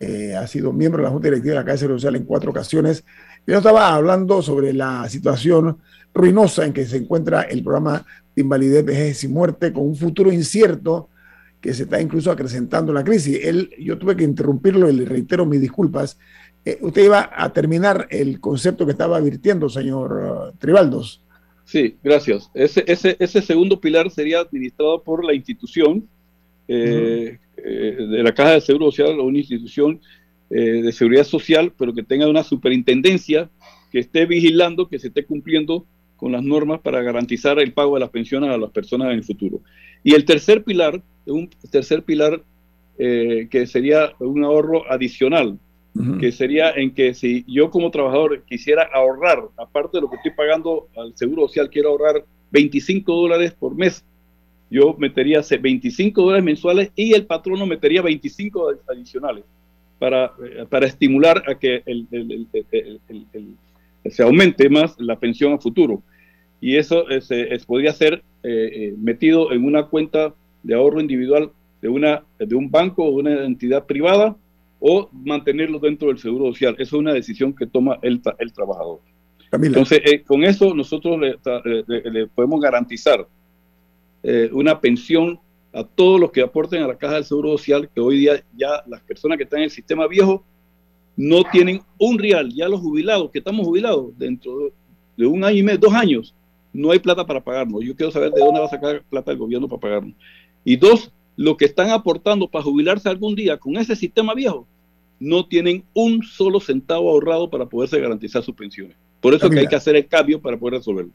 eh, 0.00 0.34
ha 0.34 0.46
sido 0.46 0.72
miembro 0.72 1.02
de 1.02 1.04
la 1.04 1.10
Junta 1.10 1.28
Directiva 1.28 1.56
de 1.56 1.60
la 1.60 1.66
Casa 1.66 1.86
Social 1.86 2.16
en 2.16 2.24
cuatro 2.24 2.52
ocasiones. 2.52 3.04
Yo 3.46 3.58
estaba 3.58 3.94
hablando 3.94 4.40
sobre 4.40 4.72
la 4.72 5.06
situación 5.10 5.76
ruinosa 6.14 6.64
en 6.64 6.72
que 6.72 6.86
se 6.86 6.96
encuentra 6.96 7.42
el 7.42 7.62
programa 7.62 8.06
de 8.34 8.40
invalidez, 8.40 8.82
vejez 8.82 9.24
y 9.24 9.28
muerte, 9.28 9.74
con 9.74 9.84
un 9.84 9.96
futuro 9.96 10.32
incierto 10.32 11.10
que 11.60 11.74
se 11.74 11.82
está 11.82 12.00
incluso 12.00 12.30
acrecentando 12.30 12.94
la 12.94 13.04
crisis. 13.04 13.40
Él, 13.42 13.68
yo 13.78 13.98
tuve 13.98 14.16
que 14.16 14.24
interrumpirlo 14.24 14.88
y 14.88 14.94
le 14.94 15.04
reitero 15.04 15.44
mis 15.44 15.60
disculpas. 15.60 16.18
usted 16.80 17.04
iba 17.04 17.30
a 17.30 17.52
terminar 17.52 18.06
el 18.08 18.40
concepto 18.40 18.86
que 18.86 18.92
estaba 18.92 19.18
advirtiendo, 19.18 19.68
señor 19.68 20.54
Tribaldos. 20.58 21.22
Sí, 21.64 21.96
gracias. 22.02 22.50
Ese, 22.54 22.84
ese, 22.86 23.16
ese 23.18 23.42
segundo 23.42 23.80
pilar 23.80 24.10
sería 24.10 24.40
administrado 24.40 25.02
por 25.02 25.24
la 25.24 25.34
institución 25.34 26.08
eh, 26.68 27.38
eh, 27.56 27.96
de 28.08 28.22
la 28.22 28.32
Caja 28.32 28.52
de 28.52 28.60
Seguro 28.60 28.90
Social 28.90 29.18
o 29.18 29.24
una 29.24 29.38
institución 29.38 30.00
eh, 30.50 30.82
de 30.82 30.92
seguridad 30.92 31.24
social, 31.24 31.72
pero 31.76 31.92
que 31.92 32.02
tenga 32.02 32.28
una 32.28 32.44
superintendencia 32.44 33.50
que 33.90 33.98
esté 33.98 34.26
vigilando 34.26 34.88
que 34.88 34.98
se 34.98 35.08
esté 35.08 35.24
cumpliendo 35.24 35.84
con 36.16 36.32
las 36.32 36.42
normas 36.42 36.80
para 36.80 37.02
garantizar 37.02 37.58
el 37.58 37.72
pago 37.72 37.94
de 37.94 38.00
las 38.00 38.10
pensiones 38.10 38.50
a 38.50 38.56
las 38.56 38.70
personas 38.70 39.08
en 39.08 39.14
el 39.14 39.24
futuro. 39.24 39.60
Y 40.04 40.14
el 40.14 40.24
tercer 40.24 40.62
pilar, 40.64 41.02
un 41.26 41.50
tercer 41.70 42.02
pilar 42.02 42.42
que 42.96 43.66
sería 43.66 44.12
un 44.20 44.44
ahorro 44.44 44.88
adicional, 44.88 45.58
que 46.18 46.32
sería 46.32 46.70
en 46.70 46.94
que 46.94 47.12
si 47.12 47.44
yo 47.46 47.70
como 47.70 47.90
trabajador 47.90 48.42
quisiera 48.44 48.88
ahorrar, 48.94 49.44
aparte 49.58 49.98
de 49.98 50.02
lo 50.02 50.10
que 50.10 50.16
estoy 50.16 50.32
pagando 50.32 50.88
al 50.96 51.14
Seguro 51.16 51.46
Social, 51.48 51.68
quiero 51.68 51.90
ahorrar 51.90 52.24
25 52.50 53.14
dólares 53.14 53.52
por 53.52 53.74
mes, 53.74 54.04
yo 54.70 54.94
metería 54.98 55.42
25 55.60 56.22
dólares 56.22 56.44
mensuales 56.44 56.90
y 56.96 57.12
el 57.12 57.26
patrono 57.26 57.66
metería 57.66 58.00
25 58.00 58.72
adicionales 58.88 59.44
para, 59.98 60.32
eh, 60.42 60.64
para 60.68 60.86
estimular 60.86 61.42
a 61.46 61.58
que 61.58 61.82
el, 61.84 62.06
se 64.06 64.22
aumente 64.22 64.70
más 64.70 64.98
la 64.98 65.18
pensión 65.18 65.52
a 65.52 65.58
futuro. 65.58 66.02
Y 66.60 66.76
eso 66.76 67.08
es, 67.10 67.28
podría 67.66 67.92
ser 67.92 68.22
eh, 68.42 68.70
eh, 68.72 68.94
metido 68.96 69.52
en 69.52 69.64
una 69.64 69.84
cuenta 69.84 70.34
de 70.62 70.74
ahorro 70.74 71.00
individual 71.00 71.50
de, 71.82 71.88
una, 71.88 72.22
de 72.38 72.54
un 72.54 72.70
banco 72.70 73.04
o 73.04 73.10
una 73.10 73.44
entidad 73.44 73.84
privada 73.84 74.36
o 74.84 75.08
mantenerlo 75.12 75.78
dentro 75.78 76.08
del 76.08 76.18
seguro 76.18 76.46
social. 76.46 76.74
Eso 76.74 76.96
es 76.96 77.00
una 77.00 77.12
decisión 77.12 77.54
que 77.54 77.66
toma 77.66 77.98
el, 78.02 78.20
el 78.38 78.52
trabajador. 78.52 78.98
Entonces, 79.52 80.00
eh, 80.04 80.22
con 80.22 80.42
eso 80.42 80.74
nosotros 80.74 81.20
le, 81.20 82.26
podemos 82.34 82.60
garantizar 82.60 83.28
eh, 84.24 84.50
una 84.52 84.80
pensión 84.80 85.38
a 85.72 85.84
todos 85.84 86.18
los 86.18 86.32
que 86.32 86.42
aporten 86.42 86.82
a 86.82 86.88
la 86.88 86.98
caja 86.98 87.14
del 87.14 87.24
seguro 87.24 87.50
social, 87.50 87.88
que 87.94 88.00
hoy 88.00 88.18
día 88.18 88.42
ya 88.56 88.82
las 88.88 89.00
personas 89.02 89.38
que 89.38 89.44
están 89.44 89.60
en 89.60 89.64
el 89.64 89.70
sistema 89.70 90.08
viejo 90.08 90.42
no 91.16 91.44
tienen 91.52 91.80
un 91.98 92.18
real, 92.18 92.52
ya 92.52 92.68
los 92.68 92.80
jubilados, 92.80 93.30
que 93.30 93.38
estamos 93.38 93.64
jubilados 93.64 94.18
dentro 94.18 94.72
de 95.16 95.26
un 95.26 95.44
año 95.44 95.58
y 95.58 95.62
medio, 95.62 95.78
dos 95.78 95.94
años, 95.94 96.34
no 96.72 96.90
hay 96.90 96.98
plata 96.98 97.24
para 97.24 97.40
pagarnos. 97.40 97.84
Yo 97.84 97.94
quiero 97.94 98.10
saber 98.10 98.32
de 98.32 98.40
dónde 98.40 98.58
va 98.58 98.66
a 98.66 98.70
sacar 98.70 99.04
plata 99.08 99.30
el 99.30 99.38
gobierno 99.38 99.68
para 99.68 99.80
pagarnos. 99.80 100.14
Y 100.64 100.76
dos, 100.76 101.12
los 101.36 101.56
que 101.56 101.66
están 101.66 101.90
aportando 101.90 102.48
para 102.48 102.64
jubilarse 102.64 103.08
algún 103.08 103.34
día 103.36 103.58
con 103.58 103.76
ese 103.76 103.94
sistema 103.94 104.34
viejo, 104.34 104.66
no 105.22 105.46
tienen 105.46 105.84
un 105.94 106.24
solo 106.24 106.58
centavo 106.58 107.08
ahorrado 107.08 107.48
para 107.48 107.66
poderse 107.66 108.00
garantizar 108.00 108.42
sus 108.42 108.56
pensiones. 108.56 108.96
Por 109.20 109.34
eso 109.34 109.48
que 109.48 109.60
hay 109.60 109.68
que 109.68 109.76
hacer 109.76 109.94
el 109.94 110.08
cambio 110.08 110.42
para 110.42 110.56
poder 110.56 110.74
resolverlo. 110.74 111.12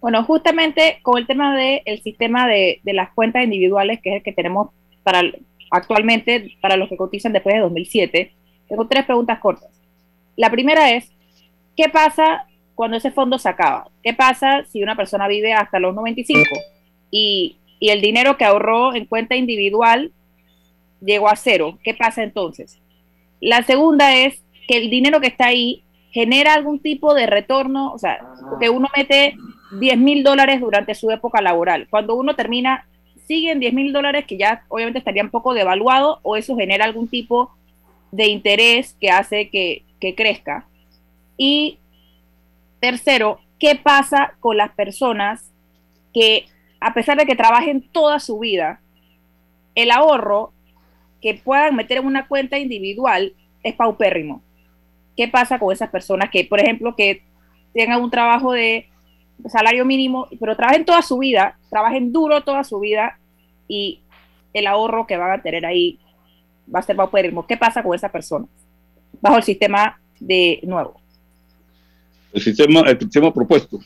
Bueno, 0.00 0.24
justamente 0.24 0.98
con 1.02 1.18
el 1.18 1.26
tema 1.26 1.54
del 1.54 2.00
sistema 2.02 2.48
de, 2.48 2.80
las 2.84 3.12
cuentas 3.12 3.44
individuales, 3.44 4.00
que 4.02 4.10
es 4.10 4.16
el 4.16 4.22
que 4.22 4.32
tenemos 4.32 4.70
para 5.02 5.20
actualmente 5.70 6.56
para 6.62 6.78
los 6.78 6.88
que 6.88 6.96
cotizan 6.96 7.34
después 7.34 7.54
de 7.54 7.60
2007, 7.60 8.32
tengo 8.66 8.88
tres 8.88 9.04
preguntas 9.04 9.38
cortas. 9.40 9.68
La 10.36 10.50
primera 10.50 10.90
es, 10.90 11.12
¿qué 11.76 11.90
pasa 11.90 12.46
cuando 12.74 12.96
ese 12.96 13.10
fondo 13.10 13.38
se 13.38 13.50
acaba? 13.50 13.88
¿Qué 14.02 14.14
pasa 14.14 14.64
si 14.64 14.82
una 14.82 14.96
persona 14.96 15.28
vive 15.28 15.52
hasta 15.52 15.78
los 15.78 15.94
95 15.94 16.42
y, 17.10 17.58
y 17.78 17.90
el 17.90 18.00
dinero 18.00 18.38
que 18.38 18.46
ahorró 18.46 18.94
en 18.94 19.04
cuenta 19.04 19.36
individual 19.36 20.12
llegó 21.00 21.28
a 21.28 21.36
cero. 21.36 21.78
¿Qué 21.82 21.94
pasa 21.94 22.22
entonces? 22.22 22.78
La 23.40 23.62
segunda 23.62 24.14
es 24.14 24.42
que 24.68 24.76
el 24.76 24.90
dinero 24.90 25.20
que 25.20 25.28
está 25.28 25.46
ahí 25.46 25.82
genera 26.10 26.54
algún 26.54 26.80
tipo 26.80 27.14
de 27.14 27.26
retorno, 27.26 27.92
o 27.92 27.98
sea, 27.98 28.20
que 28.60 28.68
uno 28.68 28.88
mete 28.96 29.36
10 29.78 29.98
mil 29.98 30.24
dólares 30.24 30.60
durante 30.60 30.94
su 30.94 31.10
época 31.10 31.40
laboral. 31.40 31.86
Cuando 31.88 32.14
uno 32.14 32.34
termina, 32.34 32.86
siguen 33.26 33.60
10 33.60 33.74
mil 33.74 33.92
dólares 33.92 34.24
que 34.26 34.36
ya 34.36 34.64
obviamente 34.68 34.98
estarían 34.98 35.30
poco 35.30 35.54
devaluados 35.54 36.18
o 36.22 36.36
eso 36.36 36.56
genera 36.56 36.84
algún 36.84 37.08
tipo 37.08 37.50
de 38.10 38.26
interés 38.26 38.96
que 39.00 39.10
hace 39.10 39.48
que, 39.50 39.84
que 40.00 40.14
crezca. 40.14 40.66
Y 41.36 41.78
tercero, 42.80 43.40
¿qué 43.58 43.76
pasa 43.76 44.34
con 44.40 44.56
las 44.56 44.72
personas 44.72 45.52
que 46.12 46.46
a 46.80 46.94
pesar 46.94 47.18
de 47.18 47.26
que 47.26 47.36
trabajen 47.36 47.82
toda 47.92 48.18
su 48.18 48.38
vida, 48.38 48.80
el 49.74 49.90
ahorro 49.90 50.52
que 51.20 51.34
puedan 51.34 51.76
meter 51.76 51.98
en 51.98 52.06
una 52.06 52.26
cuenta 52.26 52.58
individual 52.58 53.34
es 53.62 53.74
paupérrimo. 53.74 54.42
¿Qué 55.16 55.28
pasa 55.28 55.58
con 55.58 55.72
esas 55.72 55.90
personas 55.90 56.30
que, 56.30 56.44
por 56.44 56.60
ejemplo, 56.60 56.94
que 56.96 57.22
tengan 57.74 58.00
un 58.00 58.10
trabajo 58.10 58.52
de 58.52 58.88
salario 59.48 59.84
mínimo, 59.84 60.28
pero 60.38 60.56
trabajen 60.56 60.84
toda 60.84 61.02
su 61.02 61.18
vida, 61.18 61.58
trabajen 61.70 62.12
duro 62.12 62.42
toda 62.42 62.64
su 62.64 62.80
vida 62.80 63.18
y 63.68 64.00
el 64.52 64.66
ahorro 64.66 65.06
que 65.06 65.16
van 65.16 65.30
a 65.30 65.42
tener 65.42 65.64
ahí 65.64 65.98
va 66.72 66.80
a 66.80 66.82
ser 66.82 66.96
paupérrimo? 66.96 67.46
¿Qué 67.46 67.56
pasa 67.56 67.82
con 67.82 67.94
esas 67.94 68.10
personas 68.10 68.48
bajo 69.20 69.36
el 69.36 69.42
sistema 69.42 70.00
de 70.18 70.60
nuevo? 70.62 71.00
El 72.32 72.40
sistema, 72.40 72.80
el 72.80 72.98
sistema 72.98 73.32
propuesto. 73.32 73.78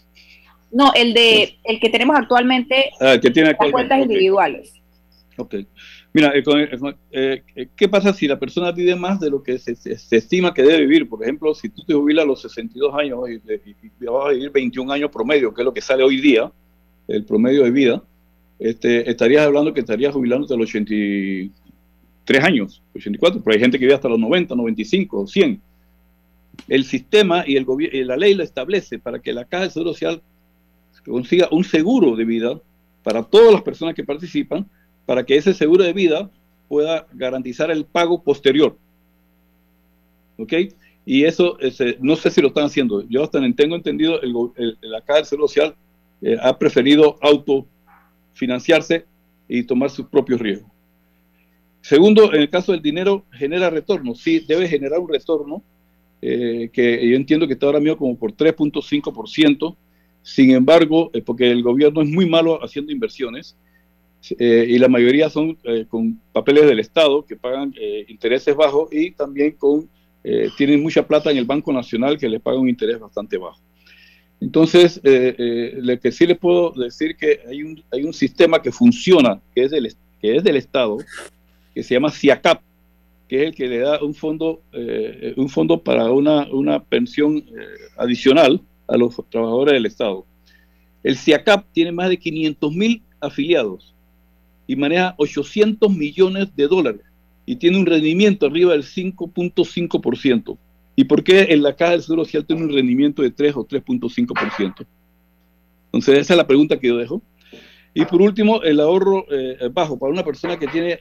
No, 0.71 0.93
el 0.93 1.15
de 1.15 1.57
el 1.65 1.79
que 1.79 1.89
tenemos 1.89 2.17
actualmente, 2.17 2.91
ah, 3.01 3.17
que 3.21 3.31
tiene 3.31 3.57
las 3.59 3.71
cuentas 3.71 4.01
individuales. 4.01 4.75
Ok. 5.37 5.55
Mira, 6.15 6.33
eh, 6.33 6.45
eh, 7.11 7.43
eh, 7.57 7.69
¿qué 7.75 7.89
pasa 7.89 8.13
si 8.13 8.29
la 8.29 8.39
persona 8.39 8.71
vive 8.71 8.95
más 8.95 9.19
de 9.19 9.29
lo 9.29 9.43
que 9.43 9.59
se, 9.59 9.77
estima 10.13 10.55
que 10.55 10.63
debe 10.63 10.83
vivir? 10.83 11.09
Por 11.09 11.21
ejemplo, 11.21 11.53
si 11.57 11.69
tú 11.69 11.83
te 11.83 11.93
jubilas 11.93 12.23
a 12.23 12.29
los 12.29 12.41
62 12.41 12.95
años 12.95 13.19
y, 13.29 14.07
vas 14.07 14.27
a 14.27 14.29
vivir 14.29 14.53
21 14.53 14.93
años 14.93 15.11
promedio, 15.11 15.53
que 15.53 15.63
es 15.63 15.65
lo 15.65 15.75
que 15.75 15.81
sale 15.81 16.05
hoy 16.05 16.21
día, 16.21 16.53
el 17.09 17.25
promedio 17.25 17.65
de 17.65 17.73
vida, 17.73 18.03
este, 18.61 19.11
estarías 19.11 19.45
hablando 19.45 19.75
que 19.75 19.81
estarías 19.81 20.15
jubilándote 20.15 20.55
a 20.55 20.57
los 20.57 20.71
83 20.71 22.45
años, 22.45 22.81
84, 22.95 23.43
pero 23.43 23.53
hay 23.53 23.61
gente 23.61 23.77
que 23.77 23.85
vive 23.85 23.97
hasta 23.97 24.09
los 24.09 24.21
90, 24.21 24.55
95, 24.55 25.27
100. 25.27 25.61
El 26.69 26.85
sistema 26.85 27.43
y, 27.45 27.57
el 27.57 27.67
y 27.93 28.05
la 28.05 28.17
ley 28.17 28.35
lo 28.35 28.45
establece 28.45 29.01
para 29.01 29.19
que 29.19 29.33
la 29.33 29.47
Caja 29.47 29.65
de 29.65 29.71
Seguro 29.71 29.93
Social 29.93 30.23
consiga 31.05 31.49
un 31.51 31.65
seguro 31.65 32.15
de 32.15 32.25
vida 32.25 32.61
para 33.03 33.25
todas 33.25 33.53
las 33.53 33.63
personas 33.63 33.97
que 33.97 34.05
participan, 34.05 34.71
para 35.07 35.25
que 35.25 35.37
ese 35.37 35.55
seguro 35.55 35.85
de 35.85 35.93
vida 35.93 36.31
pueda 36.69 37.07
garantizar 37.13 37.71
el 37.71 37.85
pago 37.85 38.23
posterior. 38.23 38.77
¿Ok? 40.39 40.53
Y 41.07 41.25
eso, 41.25 41.59
no 42.01 42.17
sé 42.17 42.31
si 42.31 42.41
lo 42.41 42.49
están 42.49 42.65
haciendo. 42.65 43.07
Yo 43.09 43.23
hasta 43.23 43.41
tengo 43.55 43.77
entendido, 43.77 44.21
el, 44.23 44.79
la 44.81 45.01
Caja 45.03 45.19
del 45.19 45.27
Seguro 45.27 45.49
Social 45.49 45.75
eh, 46.23 46.39
ha 46.41 46.59
preferido 46.59 47.19
autofinanciarse 47.21 49.05
y 49.47 49.63
tomar 49.65 49.91
sus 49.91 50.07
propios 50.07 50.41
riesgos. 50.41 50.71
Segundo, 51.83 52.33
en 52.33 52.41
el 52.41 52.49
caso 52.49 52.73
del 52.73 52.81
dinero, 52.81 53.27
genera 53.33 53.69
retorno. 53.69 54.15
Sí, 54.15 54.41
debe 54.41 54.67
generar 54.67 55.01
un 55.01 55.09
retorno 55.11 55.63
eh, 56.23 56.71
que 56.73 57.07
yo 57.07 57.15
entiendo 57.15 57.47
que 57.47 57.53
está 57.53 57.67
ahora 57.67 57.81
mismo 57.81 57.99
como 57.99 58.17
por 58.17 58.33
3.5%. 58.33 59.77
Sin 60.23 60.53
embargo, 60.53 61.11
eh, 61.13 61.21
porque 61.21 61.51
el 61.51 61.63
gobierno 61.63 62.01
es 62.01 62.09
muy 62.09 62.27
malo 62.27 62.59
haciendo 62.65 62.91
inversiones 62.91 63.55
eh, 64.39 64.67
y 64.69 64.79
la 64.79 64.89
mayoría 64.89 65.29
son 65.31 65.59
con 65.89 66.21
papeles 66.33 66.67
del 66.67 66.81
Estado 66.81 67.25
que 67.25 67.37
pagan 67.37 67.75
intereses 68.09 68.55
bajos 68.55 68.89
y 68.93 69.11
también 69.13 69.53
con 69.53 69.89
tienen 70.57 70.83
mucha 70.83 71.07
plata 71.07 71.31
en 71.31 71.37
el 71.37 71.45
Banco 71.45 71.71
Nacional 71.71 72.17
que 72.17 72.29
le 72.29 72.41
paga 72.41 72.59
un 72.59 72.69
interés 72.69 72.99
bastante 72.99 73.37
bajo. 73.37 73.61
Entonces, 74.41 74.99
lo 75.05 76.01
que 76.01 76.13
sí 76.13 76.27
les 76.27 76.39
puedo 76.39 76.71
decir 76.71 77.17
que 77.17 77.41
hay 77.47 77.63
un, 77.63 77.83
hay 77.93 78.05
un 78.05 78.15
sistema 78.15 78.63
que 78.63 78.73
funciona, 78.73 79.41
que 79.55 79.65
es 79.65 79.71
del, 79.71 79.95
que 80.23 80.37
es 80.37 80.43
del 80.43 80.57
Estado, 80.57 80.97
que 81.75 81.83
se 81.83 81.95
llama 81.95 82.11
CIACAP, 82.11 82.63
que 83.29 83.43
es 83.43 83.49
el 83.49 83.55
que 83.55 83.67
le 83.67 83.79
da 83.79 84.03
un 84.03 84.15
fondo, 84.15 84.63
eh, 84.73 85.35
un 85.37 85.49
fondo 85.49 85.83
para 85.83 86.11
una, 86.11 86.47
una 86.53 86.83
pensión 86.83 87.39
eh, 87.39 87.43
adicional 87.97 88.61
a 88.87 88.97
los 88.97 89.17
trabajadores 89.31 89.75
del 89.75 89.87
Estado. 89.87 90.25
El 91.03 91.17
CIACAP 91.17 91.67
tiene 91.73 91.93
más 91.93 92.09
de 92.09 92.19
500 92.19 92.73
mil 92.73 93.03
afiliados 93.21 93.94
y 94.67 94.77
maneja 94.77 95.15
800 95.19 95.95
millones 95.95 96.55
de 96.57 96.69
dólares 96.69 97.03
y 97.47 97.57
tiene 97.57 97.79
un 97.79 97.87
rendimiento 97.87 98.47
arriba 98.47 98.73
del 98.73 98.85
5.5%. 98.85 100.57
¿Y 100.97 101.05
por 101.05 101.25
qué 101.25 101.49
en 101.51 101.63
la 101.63 101.75
Caja 101.75 101.93
del 101.93 102.03
Seguro 102.03 102.25
Social 102.25 102.47
tiene 102.47 102.63
un 102.63 102.73
rendimiento 102.73 103.23
de 103.23 103.31
3 103.31 103.57
o 103.57 103.67
3.5%? 103.67 104.87
Entonces, 105.87 106.19
esa 106.19 106.35
es 106.35 106.37
la 106.37 106.47
pregunta 106.47 106.79
que 106.79 106.89
yo 106.89 106.97
dejo. 106.97 107.23
Y 107.95 108.05
por 108.05 108.23
último, 108.23 108.63
el 108.63 108.81
ahorro 108.81 109.27
eh, 109.31 109.69
bajo. 109.73 109.99
Para 109.99 110.13
una 110.13 110.25
persona 110.25 110.59
que, 110.59 110.67
tiene, 110.67 110.99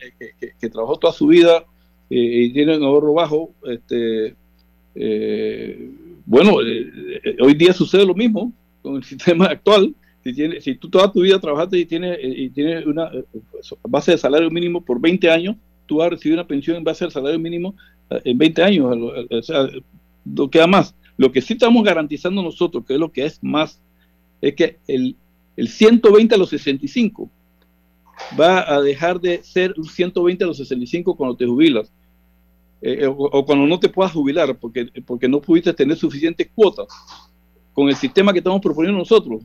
que, 0.59 0.70
trabajó 0.70 0.97
toda 0.97 1.14
su 1.14 1.28
vida 1.28 1.66
eh, 2.09 2.45
y 2.45 2.53
tiene 2.53 2.78
un 2.78 2.84
ahorro 2.84 3.14
bajo, 3.14 3.51
este, 3.66 4.36
eh, 4.95 5.89
bueno, 6.26 6.57
hoy 7.41 7.53
día 7.55 7.74
sucede 7.74 8.05
lo 8.05 8.14
mismo 8.14 8.53
con 8.82 8.97
el 8.97 9.03
sistema 9.03 9.45
actual. 9.45 9.95
Si, 10.24 10.34
tiene, 10.34 10.61
si 10.61 10.76
tú 10.76 10.89
toda 10.89 11.11
tu 11.11 11.21
vida 11.21 11.39
trabajaste 11.39 11.78
y 11.78 11.86
tienes, 11.86 12.17
y 12.21 12.49
tienes 12.49 12.86
una 12.86 13.11
base 13.84 14.11
de 14.11 14.17
salario 14.17 14.49
mínimo 14.49 14.82
por 14.82 14.99
20 14.99 15.30
años, 15.30 15.57
tú 15.86 15.97
vas 15.97 16.07
a 16.07 16.09
recibir 16.11 16.36
una 16.36 16.47
pensión 16.47 16.78
en 16.78 16.84
base 16.84 17.03
al 17.03 17.11
salario 17.11 17.39
mínimo 17.39 17.76
en 18.09 18.38
20 18.38 18.63
años. 18.63 18.97
O 19.30 19.41
sea, 19.41 19.67
no 20.24 20.49
queda 20.49 20.67
más. 20.67 20.95
Lo 21.17 21.32
que 21.32 21.41
sí 21.41 21.53
estamos 21.53 21.84
garantizando 21.84 22.41
nosotros, 22.41 22.86
que 22.86 22.93
es 22.93 22.99
lo 22.99 23.11
que 23.11 23.26
es 23.26 23.43
más, 23.43 23.82
es 24.41 24.55
que 24.55 24.78
el, 24.88 25.15
el 25.55 25.67
120 25.67 26.36
a 26.36 26.38
los 26.38 26.49
65 26.49 27.30
va 28.39 28.74
a 28.74 28.82
dejar 28.82 29.19
de 29.19 29.43
ser 29.43 29.74
un 29.78 29.86
120 29.86 30.43
a 30.43 30.47
los 30.47 30.57
65 30.57 31.15
cuando 31.15 31.36
te 31.36 31.45
jubilas. 31.45 31.91
Eh, 32.82 33.03
eh, 33.03 33.07
o, 33.07 33.45
cuando 33.45 33.65
no 33.65 33.80
te 33.80 33.88
puedas 33.88 34.11
jubilar 34.11 34.57
porque, 34.57 34.88
porque 35.05 35.30
no 35.30 35.39
pudiste 35.41 35.74
tener 35.74 35.97
suficientes 35.97 36.49
cuotas. 36.53 36.88
Con 37.74 37.89
el 37.89 37.95
sistema 37.95 38.32
que 38.34 38.39
estamos 38.39 38.61
proponiendo 38.61 38.99
nosotros, 38.99 39.41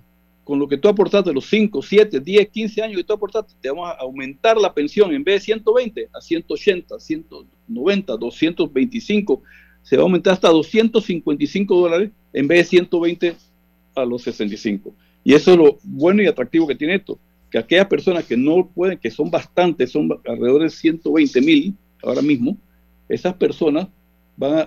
con 0.49 0.59
lo 0.59 0.66
que 0.66 0.78
tú 0.78 0.88
aportaste, 0.88 1.30
los 1.30 1.44
5, 1.44 1.82
7, 1.82 2.20
10, 2.20 2.49
15 2.49 2.82
años 2.82 2.96
que 2.96 3.05
tú 3.05 3.12
aportaste, 3.12 3.53
te 3.61 3.68
vamos 3.68 3.90
a 3.90 3.99
aumentar 4.01 4.57
la 4.57 4.72
pensión 4.72 5.12
en 5.12 5.22
vez 5.22 5.34
de 5.34 5.40
120 5.40 6.09
a 6.11 6.22
180, 6.22 6.99
190, 6.99 8.16
225, 8.16 9.42
se 9.82 9.96
va 9.99 10.05
a 10.05 10.05
aumentar 10.05 10.32
hasta 10.32 10.49
255 10.49 11.78
dólares 11.78 12.12
en 12.32 12.49
vez 12.49 12.61
de 12.61 12.64
120 12.64 13.36
a 13.94 14.05
los 14.07 14.22
65. 14.22 14.90
Y 15.22 15.34
eso 15.34 15.53
es 15.53 15.59
lo 15.59 15.78
bueno 15.82 16.22
y 16.22 16.26
atractivo 16.26 16.66
que 16.66 16.76
tiene 16.76 16.94
esto, 16.94 17.18
que 17.51 17.59
aquellas 17.59 17.86
personas 17.86 18.24
que 18.24 18.38
no 18.38 18.70
pueden, 18.74 18.96
que 18.96 19.11
son 19.11 19.30
bastantes, 19.30 19.92
son 19.92 20.09
alrededor 20.26 20.62
de 20.62 20.70
120 20.70 21.42
mil 21.42 21.74
ahora 22.03 22.22
mismo, 22.22 22.57
esas 23.07 23.34
personas 23.34 23.88
van 24.38 24.66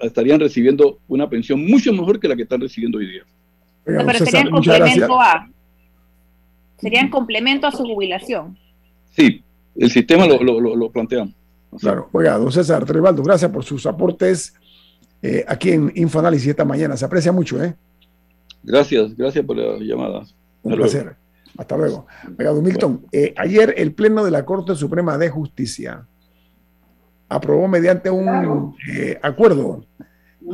estarían 0.00 0.40
recibiendo 0.40 0.98
una 1.06 1.30
pensión 1.30 1.64
mucho 1.64 1.92
mejor 1.92 2.18
que 2.18 2.26
la 2.26 2.34
que 2.34 2.42
están 2.42 2.60
recibiendo 2.60 2.98
hoy 2.98 3.06
día. 3.06 3.22
Pero 4.06 4.18
serían 4.24 4.50
complemento 4.50 5.20
a 5.20 5.48
serían 6.78 7.10
complemento 7.10 7.66
a 7.66 7.72
su 7.72 7.84
jubilación. 7.84 8.56
Sí, 9.10 9.42
el 9.76 9.90
sistema 9.90 10.26
lo, 10.26 10.42
lo, 10.42 10.76
lo, 10.76 10.90
planteamos. 10.90 11.34
Claro, 11.78 12.08
oiga, 12.12 12.38
don 12.38 12.50
César 12.50 12.84
Trevaldo, 12.84 13.22
gracias 13.22 13.50
por 13.50 13.64
sus 13.64 13.84
aportes 13.86 14.54
eh, 15.22 15.44
aquí 15.46 15.70
en 15.70 15.92
Infoanálisis 15.94 16.48
esta 16.48 16.64
mañana. 16.64 16.96
Se 16.96 17.04
aprecia 17.04 17.32
mucho, 17.32 17.62
¿eh? 17.62 17.74
Gracias, 18.62 19.16
gracias 19.16 19.44
por 19.44 19.56
la 19.56 19.78
llamada. 19.78 20.24
Un 20.62 20.74
placer. 20.74 21.16
Hasta 21.56 21.76
luego. 21.76 22.06
Oiga, 22.38 22.52
Milton, 22.54 23.06
eh, 23.12 23.34
ayer 23.36 23.74
el 23.76 23.92
Pleno 23.92 24.24
de 24.24 24.30
la 24.30 24.44
Corte 24.44 24.74
Suprema 24.74 25.18
de 25.18 25.28
Justicia 25.28 26.06
aprobó 27.28 27.68
mediante 27.68 28.10
un 28.10 28.74
eh, 28.92 29.18
acuerdo 29.22 29.84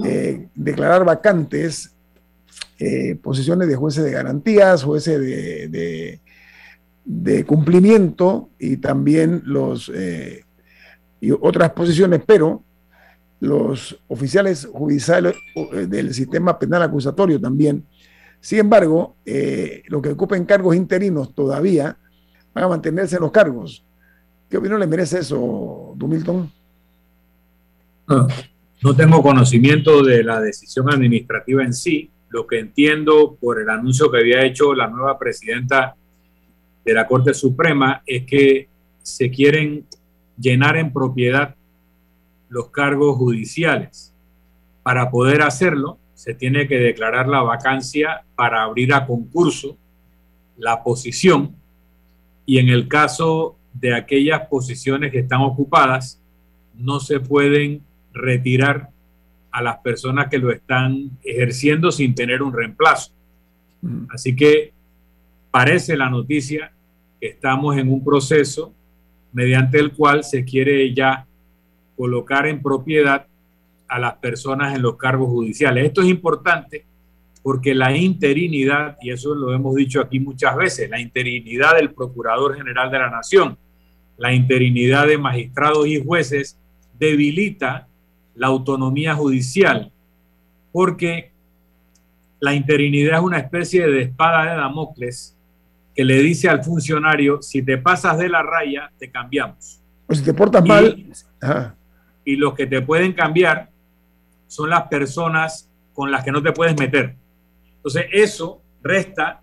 eh, 0.05 0.49
declarar 0.55 1.05
vacantes 1.05 1.96
posiciones 3.23 3.69
de 3.69 3.77
jueces 3.77 4.05
de 4.05 4.11
garantías, 4.11 4.83
jueces 4.83 5.21
de, 5.21 6.21
de, 7.05 7.45
cumplimiento 7.45 8.51
y 8.59 8.77
también 8.77 9.43
los 9.45 9.91
y 11.21 11.31
otras 11.31 11.71
posiciones, 11.73 12.23
pero 12.27 12.63
los 13.41 13.99
oficiales 14.09 14.69
judiciales 14.71 15.35
del 15.89 16.13
sistema 16.13 16.59
penal 16.59 16.83
acusatorio 16.83 17.41
también 17.41 17.85
sin 18.47 18.61
embargo, 18.61 19.17
eh, 19.25 19.83
los 19.89 20.01
que 20.01 20.11
ocupen 20.11 20.45
cargos 20.45 20.77
interinos 20.77 21.35
todavía 21.35 21.97
van 22.55 22.65
a 22.65 22.69
mantenerse 22.69 23.17
en 23.17 23.23
los 23.23 23.33
cargos. 23.33 23.85
¿Qué 24.49 24.57
opinión 24.57 24.79
le 24.79 24.87
merece 24.87 25.19
eso, 25.19 25.95
Dumilton? 25.97 26.53
No, 28.83 28.95
tengo 28.95 29.21
conocimiento 29.21 30.01
de 30.05 30.23
la 30.23 30.41
decisión 30.41 30.89
administrativa 30.89 31.65
en 31.65 31.73
sí. 31.73 32.11
Lo 32.29 32.47
que 32.47 32.59
entiendo 32.59 33.37
por 33.41 33.61
el 33.61 33.71
anuncio 33.71 34.11
que 34.11 34.19
había 34.19 34.45
hecho 34.45 34.75
la 34.75 34.89
nueva 34.89 35.19
presidenta 35.19 35.97
de 36.85 36.95
la 36.95 37.07
Corte 37.07 37.35
Suprema 37.35 38.03
es 38.07 38.25
que 38.25 38.69
se 39.03 39.31
quieren 39.31 39.87
llenar 40.39 40.77
en 40.77 40.93
propiedad 40.93 41.55
los 42.49 42.71
cargos 42.71 43.17
judiciales. 43.17 44.13
Para 44.83 45.11
poder 45.11 45.43
hacerlo, 45.43 45.99
se 46.15 46.35
tiene 46.35 46.67
que 46.67 46.79
declarar 46.79 47.29
la 47.29 47.43
vacancia 47.43 48.25
para 48.35 48.63
abrir 48.63 48.95
a 48.95 49.07
concurso 49.07 49.77
la 50.57 50.83
posición 50.83 51.55
y 52.47 52.59
en 52.59 52.69
el 52.69 52.89
caso 52.89 53.57
de 53.75 53.95
aquellas 53.95 54.47
posiciones 54.49 55.11
que 55.13 55.19
están 55.19 55.43
ocupadas, 55.43 56.23
no 56.75 57.01
se 57.01 57.21
pueden 57.21 57.83
retirar 58.13 58.91
a 59.57 59.63
las 59.63 59.79
personas 59.79 60.29
que 60.29 60.37
lo 60.37 60.53
están 60.53 61.13
ejerciendo 61.25 61.91
sin 61.91 62.15
tener 62.15 62.43
un 62.43 62.53
reemplazo. 62.53 63.11
Así 64.11 64.37
que 64.37 64.75
parece 65.51 65.97
la 65.97 66.11
noticia 66.11 66.73
que 67.19 67.29
estamos 67.29 67.75
en 67.79 67.91
un 67.91 68.05
proceso 68.05 68.75
mediante 69.33 69.79
el 69.79 69.93
cual 69.93 70.25
se 70.25 70.45
quiere 70.45 70.93
ya 70.93 71.25
colocar 71.97 72.47
en 72.47 72.61
propiedad 72.61 73.27
a 73.89 73.99
las 73.99 74.17
personas 74.17 74.77
en 74.77 74.83
los 74.83 74.99
cargos 74.99 75.29
judiciales. 75.31 75.87
Esto 75.87 76.03
es 76.03 76.09
importante 76.09 76.85
porque 77.43 77.75
la 77.75 77.97
interinidad, 77.97 78.99
y 79.01 79.11
eso 79.11 79.35
lo 79.35 79.55
hemos 79.55 79.75
dicho 79.75 80.03
aquí 80.03 80.21
muchas 80.21 80.55
veces, 80.55 80.91
la 80.91 81.01
interinidad 81.01 81.77
del 81.77 81.95
Procurador 81.95 82.57
General 82.57 82.91
de 82.91 82.99
la 82.99 83.09
Nación, 83.09 83.57
la 84.19 84.35
interinidad 84.35 85.07
de 85.07 85.17
magistrados 85.17 85.87
y 85.87 86.05
jueces 86.05 86.59
debilita 86.99 87.89
la 88.37 88.49
autonomía 88.49 89.15
judicial, 89.15 89.91
porque 90.73 91.33
la 92.39 92.55
interinidad 92.55 93.19
es 93.19 93.25
una 93.25 93.39
especie 93.39 93.87
de 93.89 94.03
espada 94.03 94.51
de 94.51 94.57
Damocles 94.57 95.37
que 95.95 96.05
le 96.05 96.19
dice 96.19 96.49
al 96.49 96.63
funcionario, 96.63 97.41
si 97.41 97.63
te 97.63 97.79
pasas 97.79 98.19
de 98.19 98.29
la 98.29 98.43
raya, 98.43 98.93
te 98.99 99.11
cambiamos. 99.11 99.81
O 100.07 100.15
si 100.15 100.23
te 100.23 100.35
portas 100.35 100.65
mal. 100.65 101.07
Y 102.25 102.37
los 102.37 102.55
que 102.55 102.67
te 102.67 102.83
pueden 102.83 103.15
cambiar 103.15 103.71
son 104.47 104.69
las 104.69 104.83
personas 104.89 105.71
con 105.95 106.11
las 106.11 106.23
que 106.23 106.31
no 106.31 106.43
te 106.43 106.53
puedes 106.53 106.79
meter. 106.79 107.15
Entonces, 107.77 108.07
eso 108.13 108.61
resta 108.83 109.41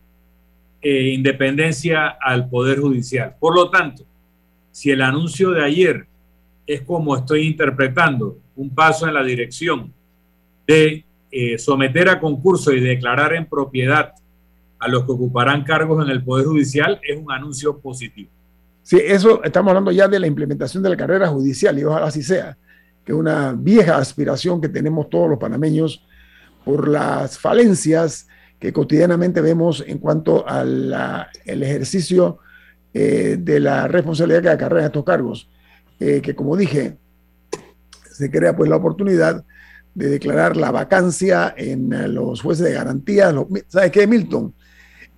eh, 0.81 1.09
independencia 1.13 2.09
al 2.09 2.47
Poder 2.47 2.79
Judicial. 2.79 3.35
Por 3.39 3.55
lo 3.55 3.71
tanto, 3.71 4.05
si 4.71 4.91
el 4.91 5.01
anuncio 5.01 5.51
de 5.51 5.63
ayer 5.63 6.07
es 6.67 6.81
como 6.81 7.15
estoy 7.15 7.47
interpretando, 7.47 8.37
un 8.55 8.73
paso 8.73 9.07
en 9.07 9.13
la 9.13 9.23
dirección 9.23 9.93
de 10.67 11.05
eh, 11.31 11.57
someter 11.57 12.09
a 12.09 12.19
concurso 12.19 12.71
y 12.71 12.79
declarar 12.79 13.33
en 13.33 13.45
propiedad 13.45 14.13
a 14.79 14.87
los 14.87 15.05
que 15.05 15.11
ocuparán 15.11 15.63
cargos 15.63 16.03
en 16.05 16.11
el 16.11 16.23
Poder 16.23 16.45
Judicial, 16.45 16.99
es 17.07 17.17
un 17.17 17.31
anuncio 17.31 17.79
positivo. 17.79 18.29
Sí, 18.81 18.99
eso 19.01 19.41
estamos 19.43 19.69
hablando 19.69 19.91
ya 19.91 20.07
de 20.07 20.19
la 20.19 20.27
implementación 20.27 20.83
de 20.83 20.89
la 20.89 20.97
carrera 20.97 21.27
judicial 21.27 21.79
y 21.79 21.85
ojalá 21.85 22.07
así 22.07 22.21
sea 22.21 22.57
que 23.05 23.11
es 23.11 23.17
una 23.17 23.53
vieja 23.53 23.97
aspiración 23.97 24.61
que 24.61 24.69
tenemos 24.69 25.09
todos 25.09 25.29
los 25.29 25.39
panameños 25.39 26.05
por 26.63 26.87
las 26.87 27.37
falencias 27.37 28.27
que 28.59 28.71
cotidianamente 28.71 29.41
vemos 29.41 29.83
en 29.85 29.97
cuanto 29.97 30.47
al 30.47 31.27
ejercicio 31.45 32.39
eh, 32.93 33.37
de 33.39 33.59
la 33.59 33.87
responsabilidad 33.87 34.43
que 34.43 34.49
acarrea 34.49 34.85
estos 34.85 35.03
cargos, 35.03 35.49
eh, 35.99 36.21
que 36.21 36.35
como 36.35 36.55
dije, 36.55 36.97
se 38.13 38.31
crea 38.31 38.55
pues 38.55 38.69
la 38.69 38.77
oportunidad 38.77 39.43
de 39.93 40.09
declarar 40.09 40.57
la 40.57 40.71
vacancia 40.71 41.53
en 41.55 42.13
los 42.13 42.41
jueces 42.41 42.65
de 42.65 42.73
garantía. 42.73 43.33
¿Sabes 43.67 43.91
qué, 43.91 44.07
Milton? 44.07 44.53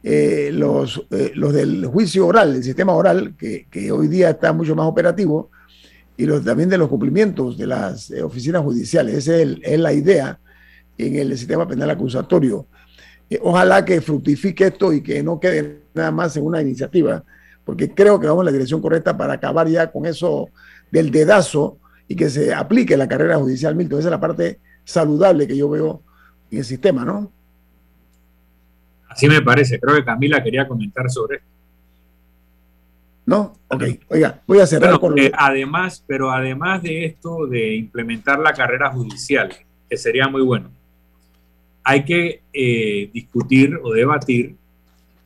Eh, 0.03 0.51
los, 0.53 1.07
los 1.33 1.53
del 1.53 1.85
juicio 1.87 2.27
oral, 2.27 2.55
el 2.55 2.63
sistema 2.63 2.93
oral, 2.93 3.35
que, 3.37 3.67
que, 3.71 3.91
hoy 3.91 4.07
día 4.07 4.29
está 4.29 4.53
mucho 4.53 4.75
más 4.75 4.85
operativo, 4.85 5.49
y 6.17 6.25
los, 6.25 6.43
también 6.43 6.69
de 6.69 6.77
los 6.77 6.89
cumplimientos 6.89 7.57
de 7.57 7.67
las 7.67 8.11
oficinas 8.23 8.61
judiciales. 8.61 9.15
Esa 9.15 9.37
es, 9.37 9.57
es, 9.61 9.79
la 9.79 9.93
idea 9.93 10.39
en 10.97 11.15
el 11.15 11.37
sistema 11.37 11.67
penal 11.67 11.89
acusatorio. 11.89 12.67
ojalá 13.41 13.83
que 13.83 13.99
fructifique 13.99 14.67
esto 14.67 14.93
y 14.93 15.01
que 15.01 15.23
no 15.23 15.39
quede 15.39 15.81
nada 15.93 16.11
más 16.11 16.37
en 16.37 16.45
una 16.45 16.61
iniciativa, 16.61 17.23
porque 17.63 17.89
creo 17.89 18.19
que 18.19 18.27
vamos 18.27 18.43
en 18.43 18.45
la 18.45 18.51
dirección 18.51 18.81
correcta 18.81 19.17
para 19.17 19.33
acabar 19.33 19.67
ya 19.67 19.91
con 19.91 20.05
eso 20.05 20.49
del 20.91 21.09
dedazo 21.09 21.79
y 22.07 22.15
que 22.15 22.29
se 22.29 22.53
aplique 22.53 22.97
la 22.97 23.07
carrera 23.07 23.37
judicial, 23.37 23.75
Milton. 23.75 23.99
Esa 23.99 24.09
es 24.09 24.11
la 24.11 24.19
parte 24.19 24.59
saludable 24.83 25.47
que 25.47 25.57
yo 25.57 25.69
veo 25.69 26.03
en 26.51 26.59
el 26.59 26.65
sistema, 26.65 27.03
¿no? 27.03 27.31
Así 29.09 29.27
me 29.27 29.41
parece. 29.41 29.79
Creo 29.79 29.95
que 29.95 30.03
Camila 30.03 30.43
quería 30.43 30.67
comentar 30.67 31.09
sobre 31.09 31.37
esto. 31.37 31.49
¿No? 33.25 33.53
Ok. 33.69 33.83
Oiga, 34.09 34.41
voy 34.45 34.59
a 34.59 34.67
cerrar 34.67 34.99
con... 34.99 35.17
Eh, 35.17 35.31
además, 35.35 36.03
pero 36.05 36.31
además 36.31 36.83
de 36.83 37.05
esto 37.05 37.47
de 37.47 37.75
implementar 37.75 38.37
la 38.39 38.53
carrera 38.53 38.91
judicial, 38.91 39.51
que 39.89 39.97
sería 39.97 40.27
muy 40.27 40.43
bueno, 40.43 40.69
hay 41.83 42.03
que 42.03 42.41
eh, 42.53 43.09
discutir 43.13 43.79
o 43.81 43.93
debatir 43.93 44.55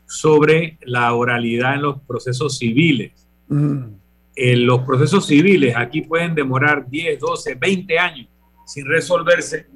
sobre 0.06 0.78
la 0.82 1.14
oralidad 1.14 1.76
en 1.76 1.82
los 1.82 2.00
procesos 2.02 2.58
civiles. 2.58 3.12
Mm. 3.48 3.99
En 4.42 4.66
los 4.66 4.84
procesos 4.84 5.28
civiles 5.28 5.76
aquí 5.76 6.00
pueden 6.00 6.34
demorar 6.34 6.90
10, 6.90 7.20
12, 7.20 7.56
20 7.56 8.00
años 8.00 8.28
sin 8.66 8.86
resolverse 8.86 9.68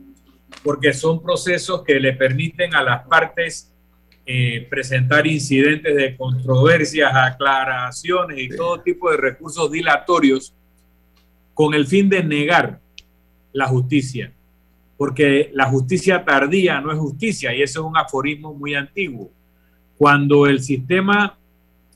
porque 0.63 0.93
son 0.93 1.21
procesos 1.21 1.83
que 1.83 1.99
le 1.99 2.13
permiten 2.13 2.73
a 2.73 2.81
las 2.81 3.05
partes 3.05 3.73
eh, 4.25 4.65
presentar 4.69 5.27
incidentes 5.27 5.93
de 5.93 6.15
controversias, 6.15 7.11
aclaraciones 7.13 8.39
y 8.39 8.55
todo 8.55 8.79
tipo 8.79 9.11
de 9.11 9.17
recursos 9.17 9.69
dilatorios 9.69 10.53
con 11.53 11.73
el 11.73 11.85
fin 11.85 12.07
de 12.07 12.23
negar 12.23 12.79
la 13.51 13.67
justicia, 13.67 14.31
porque 14.95 15.51
la 15.51 15.65
justicia 15.65 16.23
tardía 16.23 16.79
no 16.79 16.89
es 16.89 16.97
justicia 16.97 17.53
y 17.53 17.61
eso 17.61 17.81
es 17.81 17.85
un 17.85 17.97
aforismo 17.97 18.53
muy 18.53 18.75
antiguo. 18.75 19.29
Cuando 19.97 20.47
el 20.47 20.61
sistema 20.61 21.37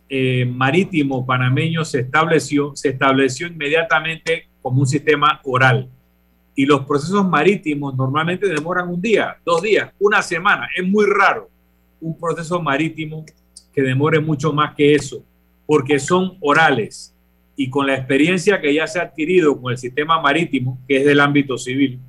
eh, 0.09 0.45
marítimo 0.45 1.25
panameño 1.25 1.83
se 1.83 1.99
estableció, 1.99 2.75
se 2.75 2.89
estableció 2.89 3.47
inmediatamente 3.47 4.47
como 4.61 4.81
un 4.81 4.87
sistema 4.87 5.41
oral. 5.43 5.89
Y 6.55 6.65
los 6.65 6.85
procesos 6.85 7.27
marítimos 7.27 7.95
normalmente 7.95 8.47
demoran 8.47 8.89
un 8.89 9.01
día, 9.01 9.37
dos 9.45 9.61
días, 9.61 9.91
una 9.99 10.21
semana. 10.21 10.67
Es 10.75 10.87
muy 10.87 11.05
raro 11.05 11.49
un 12.01 12.17
proceso 12.17 12.61
marítimo 12.61 13.25
que 13.73 13.81
demore 13.81 14.19
mucho 14.19 14.53
más 14.53 14.73
que 14.75 14.95
eso, 14.95 15.23
porque 15.65 15.99
son 15.99 16.37
orales. 16.39 17.13
Y 17.55 17.69
con 17.69 17.85
la 17.87 17.95
experiencia 17.95 18.61
que 18.61 18.73
ya 18.73 18.87
se 18.87 18.99
ha 18.99 19.03
adquirido 19.03 19.59
con 19.61 19.71
el 19.71 19.77
sistema 19.77 20.19
marítimo, 20.21 20.79
que 20.87 20.97
es 20.97 21.05
del 21.05 21.19
ámbito 21.19 21.57
civil, 21.57 21.99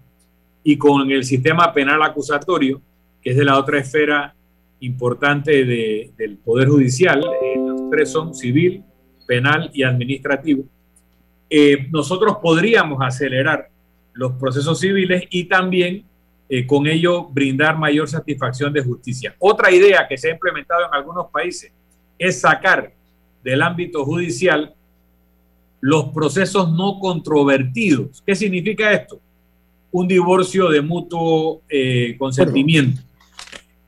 y 0.62 0.76
con 0.76 1.10
el 1.10 1.24
sistema 1.24 1.72
penal 1.72 2.02
acusatorio, 2.02 2.80
que 3.22 3.30
es 3.30 3.36
de 3.36 3.44
la 3.44 3.58
otra 3.58 3.78
esfera 3.78 4.34
importante 4.80 5.64
del 5.64 6.38
Poder 6.44 6.68
Judicial, 6.68 7.20
eh, 7.42 7.56
los 7.58 7.90
tres 7.90 8.10
son 8.10 8.34
civil, 8.34 8.84
penal 9.26 9.70
y 9.72 9.82
administrativo, 9.82 10.64
eh, 11.50 11.88
nosotros 11.90 12.36
podríamos 12.42 12.98
acelerar 13.02 13.70
los 14.12 14.32
procesos 14.32 14.80
civiles 14.80 15.24
y 15.30 15.44
también 15.44 16.04
eh, 16.48 16.66
con 16.66 16.86
ello 16.86 17.24
brindar 17.24 17.78
mayor 17.78 18.08
satisfacción 18.08 18.72
de 18.72 18.82
justicia. 18.82 19.34
Otra 19.38 19.70
idea 19.70 20.06
que 20.08 20.16
se 20.16 20.28
ha 20.28 20.32
implementado 20.32 20.86
en 20.86 20.94
algunos 20.94 21.26
países 21.30 21.72
es 22.18 22.40
sacar 22.40 22.92
del 23.44 23.62
ámbito 23.62 24.04
judicial 24.04 24.74
los 25.80 26.06
procesos 26.08 26.72
no 26.72 26.98
controvertidos. 26.98 28.22
¿Qué 28.26 28.34
significa 28.34 28.92
esto? 28.92 29.20
Un 29.90 30.08
divorcio 30.08 30.68
de 30.68 30.80
mutuo 30.80 31.62
consentimiento 32.18 33.00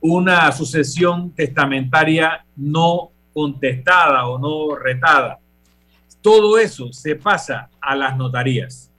una 0.01 0.51
sucesión 0.51 1.31
testamentaria 1.31 2.43
no 2.55 3.11
contestada 3.33 4.27
o 4.27 4.39
no 4.39 4.75
retada. 4.75 5.39
Todo 6.21 6.57
eso 6.57 6.91
se 6.91 7.15
pasa 7.15 7.69
a 7.79 7.95
las 7.95 8.17
notarías. 8.17 8.91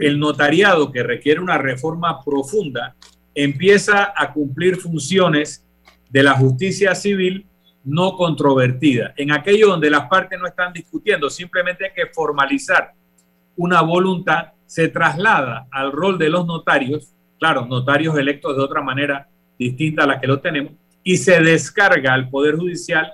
El 0.00 0.20
notariado, 0.20 0.92
que 0.92 1.02
requiere 1.02 1.40
una 1.40 1.58
reforma 1.58 2.22
profunda, 2.22 2.94
empieza 3.34 4.12
a 4.14 4.32
cumplir 4.32 4.76
funciones 4.76 5.64
de 6.10 6.22
la 6.22 6.34
justicia 6.34 6.94
civil 6.94 7.46
no 7.84 8.16
controvertida. 8.16 9.14
En 9.16 9.32
aquello 9.32 9.68
donde 9.68 9.90
las 9.90 10.08
partes 10.08 10.38
no 10.38 10.46
están 10.46 10.72
discutiendo, 10.72 11.30
simplemente 11.30 11.86
hay 11.86 11.92
que 11.94 12.12
formalizar 12.12 12.92
una 13.56 13.80
voluntad, 13.82 14.52
se 14.66 14.88
traslada 14.88 15.66
al 15.70 15.90
rol 15.90 16.18
de 16.18 16.28
los 16.28 16.46
notarios, 16.46 17.14
claro, 17.38 17.66
notarios 17.66 18.16
electos 18.16 18.56
de 18.56 18.62
otra 18.62 18.82
manera 18.82 19.28
distinta 19.60 20.04
a 20.04 20.06
la 20.06 20.20
que 20.20 20.26
lo 20.26 20.40
tenemos, 20.40 20.72
y 21.04 21.18
se 21.18 21.38
descarga 21.40 22.14
al 22.14 22.30
Poder 22.30 22.56
Judicial 22.56 23.12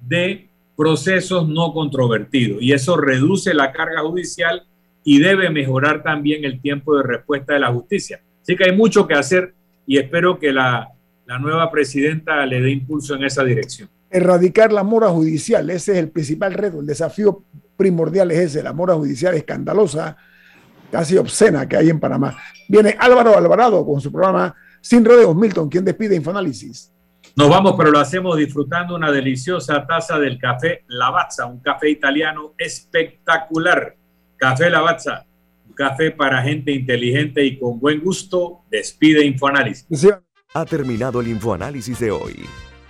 de 0.00 0.48
procesos 0.76 1.48
no 1.48 1.72
controvertidos. 1.72 2.60
Y 2.60 2.72
eso 2.72 2.96
reduce 2.96 3.54
la 3.54 3.72
carga 3.72 4.00
judicial 4.02 4.64
y 5.04 5.20
debe 5.20 5.50
mejorar 5.50 6.02
también 6.02 6.44
el 6.44 6.60
tiempo 6.60 6.96
de 6.96 7.04
respuesta 7.04 7.54
de 7.54 7.60
la 7.60 7.72
justicia. 7.72 8.20
Así 8.42 8.56
que 8.56 8.64
hay 8.64 8.76
mucho 8.76 9.06
que 9.06 9.14
hacer 9.14 9.54
y 9.86 9.98
espero 9.98 10.38
que 10.38 10.52
la, 10.52 10.88
la 11.26 11.38
nueva 11.38 11.70
presidenta 11.70 12.44
le 12.44 12.60
dé 12.60 12.70
impulso 12.70 13.14
en 13.14 13.24
esa 13.24 13.44
dirección. 13.44 13.88
Erradicar 14.10 14.72
la 14.72 14.82
mora 14.82 15.08
judicial, 15.08 15.70
ese 15.70 15.92
es 15.92 15.98
el 15.98 16.08
principal 16.08 16.54
reto, 16.54 16.80
el 16.80 16.86
desafío 16.86 17.44
primordial 17.76 18.30
es 18.32 18.38
ese, 18.38 18.62
la 18.62 18.72
mora 18.72 18.94
judicial 18.94 19.34
escandalosa, 19.34 20.16
casi 20.90 21.16
obscena 21.16 21.68
que 21.68 21.76
hay 21.76 21.90
en 21.90 22.00
Panamá. 22.00 22.36
Viene 22.68 22.96
Álvaro 22.98 23.36
Alvarado 23.36 23.84
con 23.84 24.00
su 24.00 24.10
programa 24.10 24.54
sin 24.84 25.02
rodeos, 25.02 25.34
Milton, 25.34 25.70
¿quién 25.70 25.82
despide 25.82 26.14
Infoanálisis? 26.14 26.92
Nos 27.36 27.48
vamos, 27.48 27.74
pero 27.78 27.90
lo 27.90 27.98
hacemos 27.98 28.36
disfrutando 28.36 28.94
una 28.94 29.10
deliciosa 29.10 29.86
taza 29.86 30.18
del 30.18 30.38
café 30.38 30.84
Lavazza, 30.88 31.46
un 31.46 31.60
café 31.60 31.88
italiano 31.88 32.52
espectacular. 32.58 33.96
Café 34.36 34.68
Lavazza, 34.68 35.24
un 35.66 35.72
café 35.72 36.10
para 36.10 36.42
gente 36.42 36.70
inteligente 36.70 37.42
y 37.46 37.58
con 37.58 37.80
buen 37.80 38.02
gusto. 38.02 38.60
Despide 38.70 39.24
Infoanálisis. 39.24 39.86
Ha 40.52 40.64
terminado 40.66 41.22
el 41.22 41.28
Infoanálisis 41.28 41.98
de 41.98 42.10
hoy. 42.10 42.44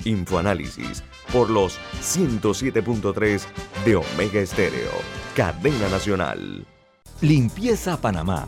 Infoanálisis 0.05 1.05
por 1.32 1.49
los 1.49 1.78
107.3 2.03 3.45
de 3.84 3.95
Omega 3.95 4.40
Estéreo, 4.40 4.90
cadena 5.36 5.88
nacional. 5.88 6.66
Limpieza 7.20 7.97
Panamá 8.01 8.45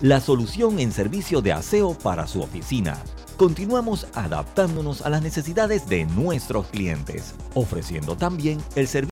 la 0.00 0.20
solución 0.20 0.78
en 0.78 0.92
servicio 0.92 1.40
de 1.40 1.52
aseo 1.52 1.94
para 1.94 2.26
su 2.28 2.40
oficina. 2.40 3.02
Continuamos 3.36 4.06
adaptándonos 4.14 5.02
a 5.02 5.10
las 5.10 5.22
necesidades 5.22 5.88
de 5.88 6.04
nuestros 6.06 6.66
clientes, 6.68 7.34
ofreciendo 7.54 8.16
también 8.16 8.58
el 8.74 8.86
servicio 8.86 9.06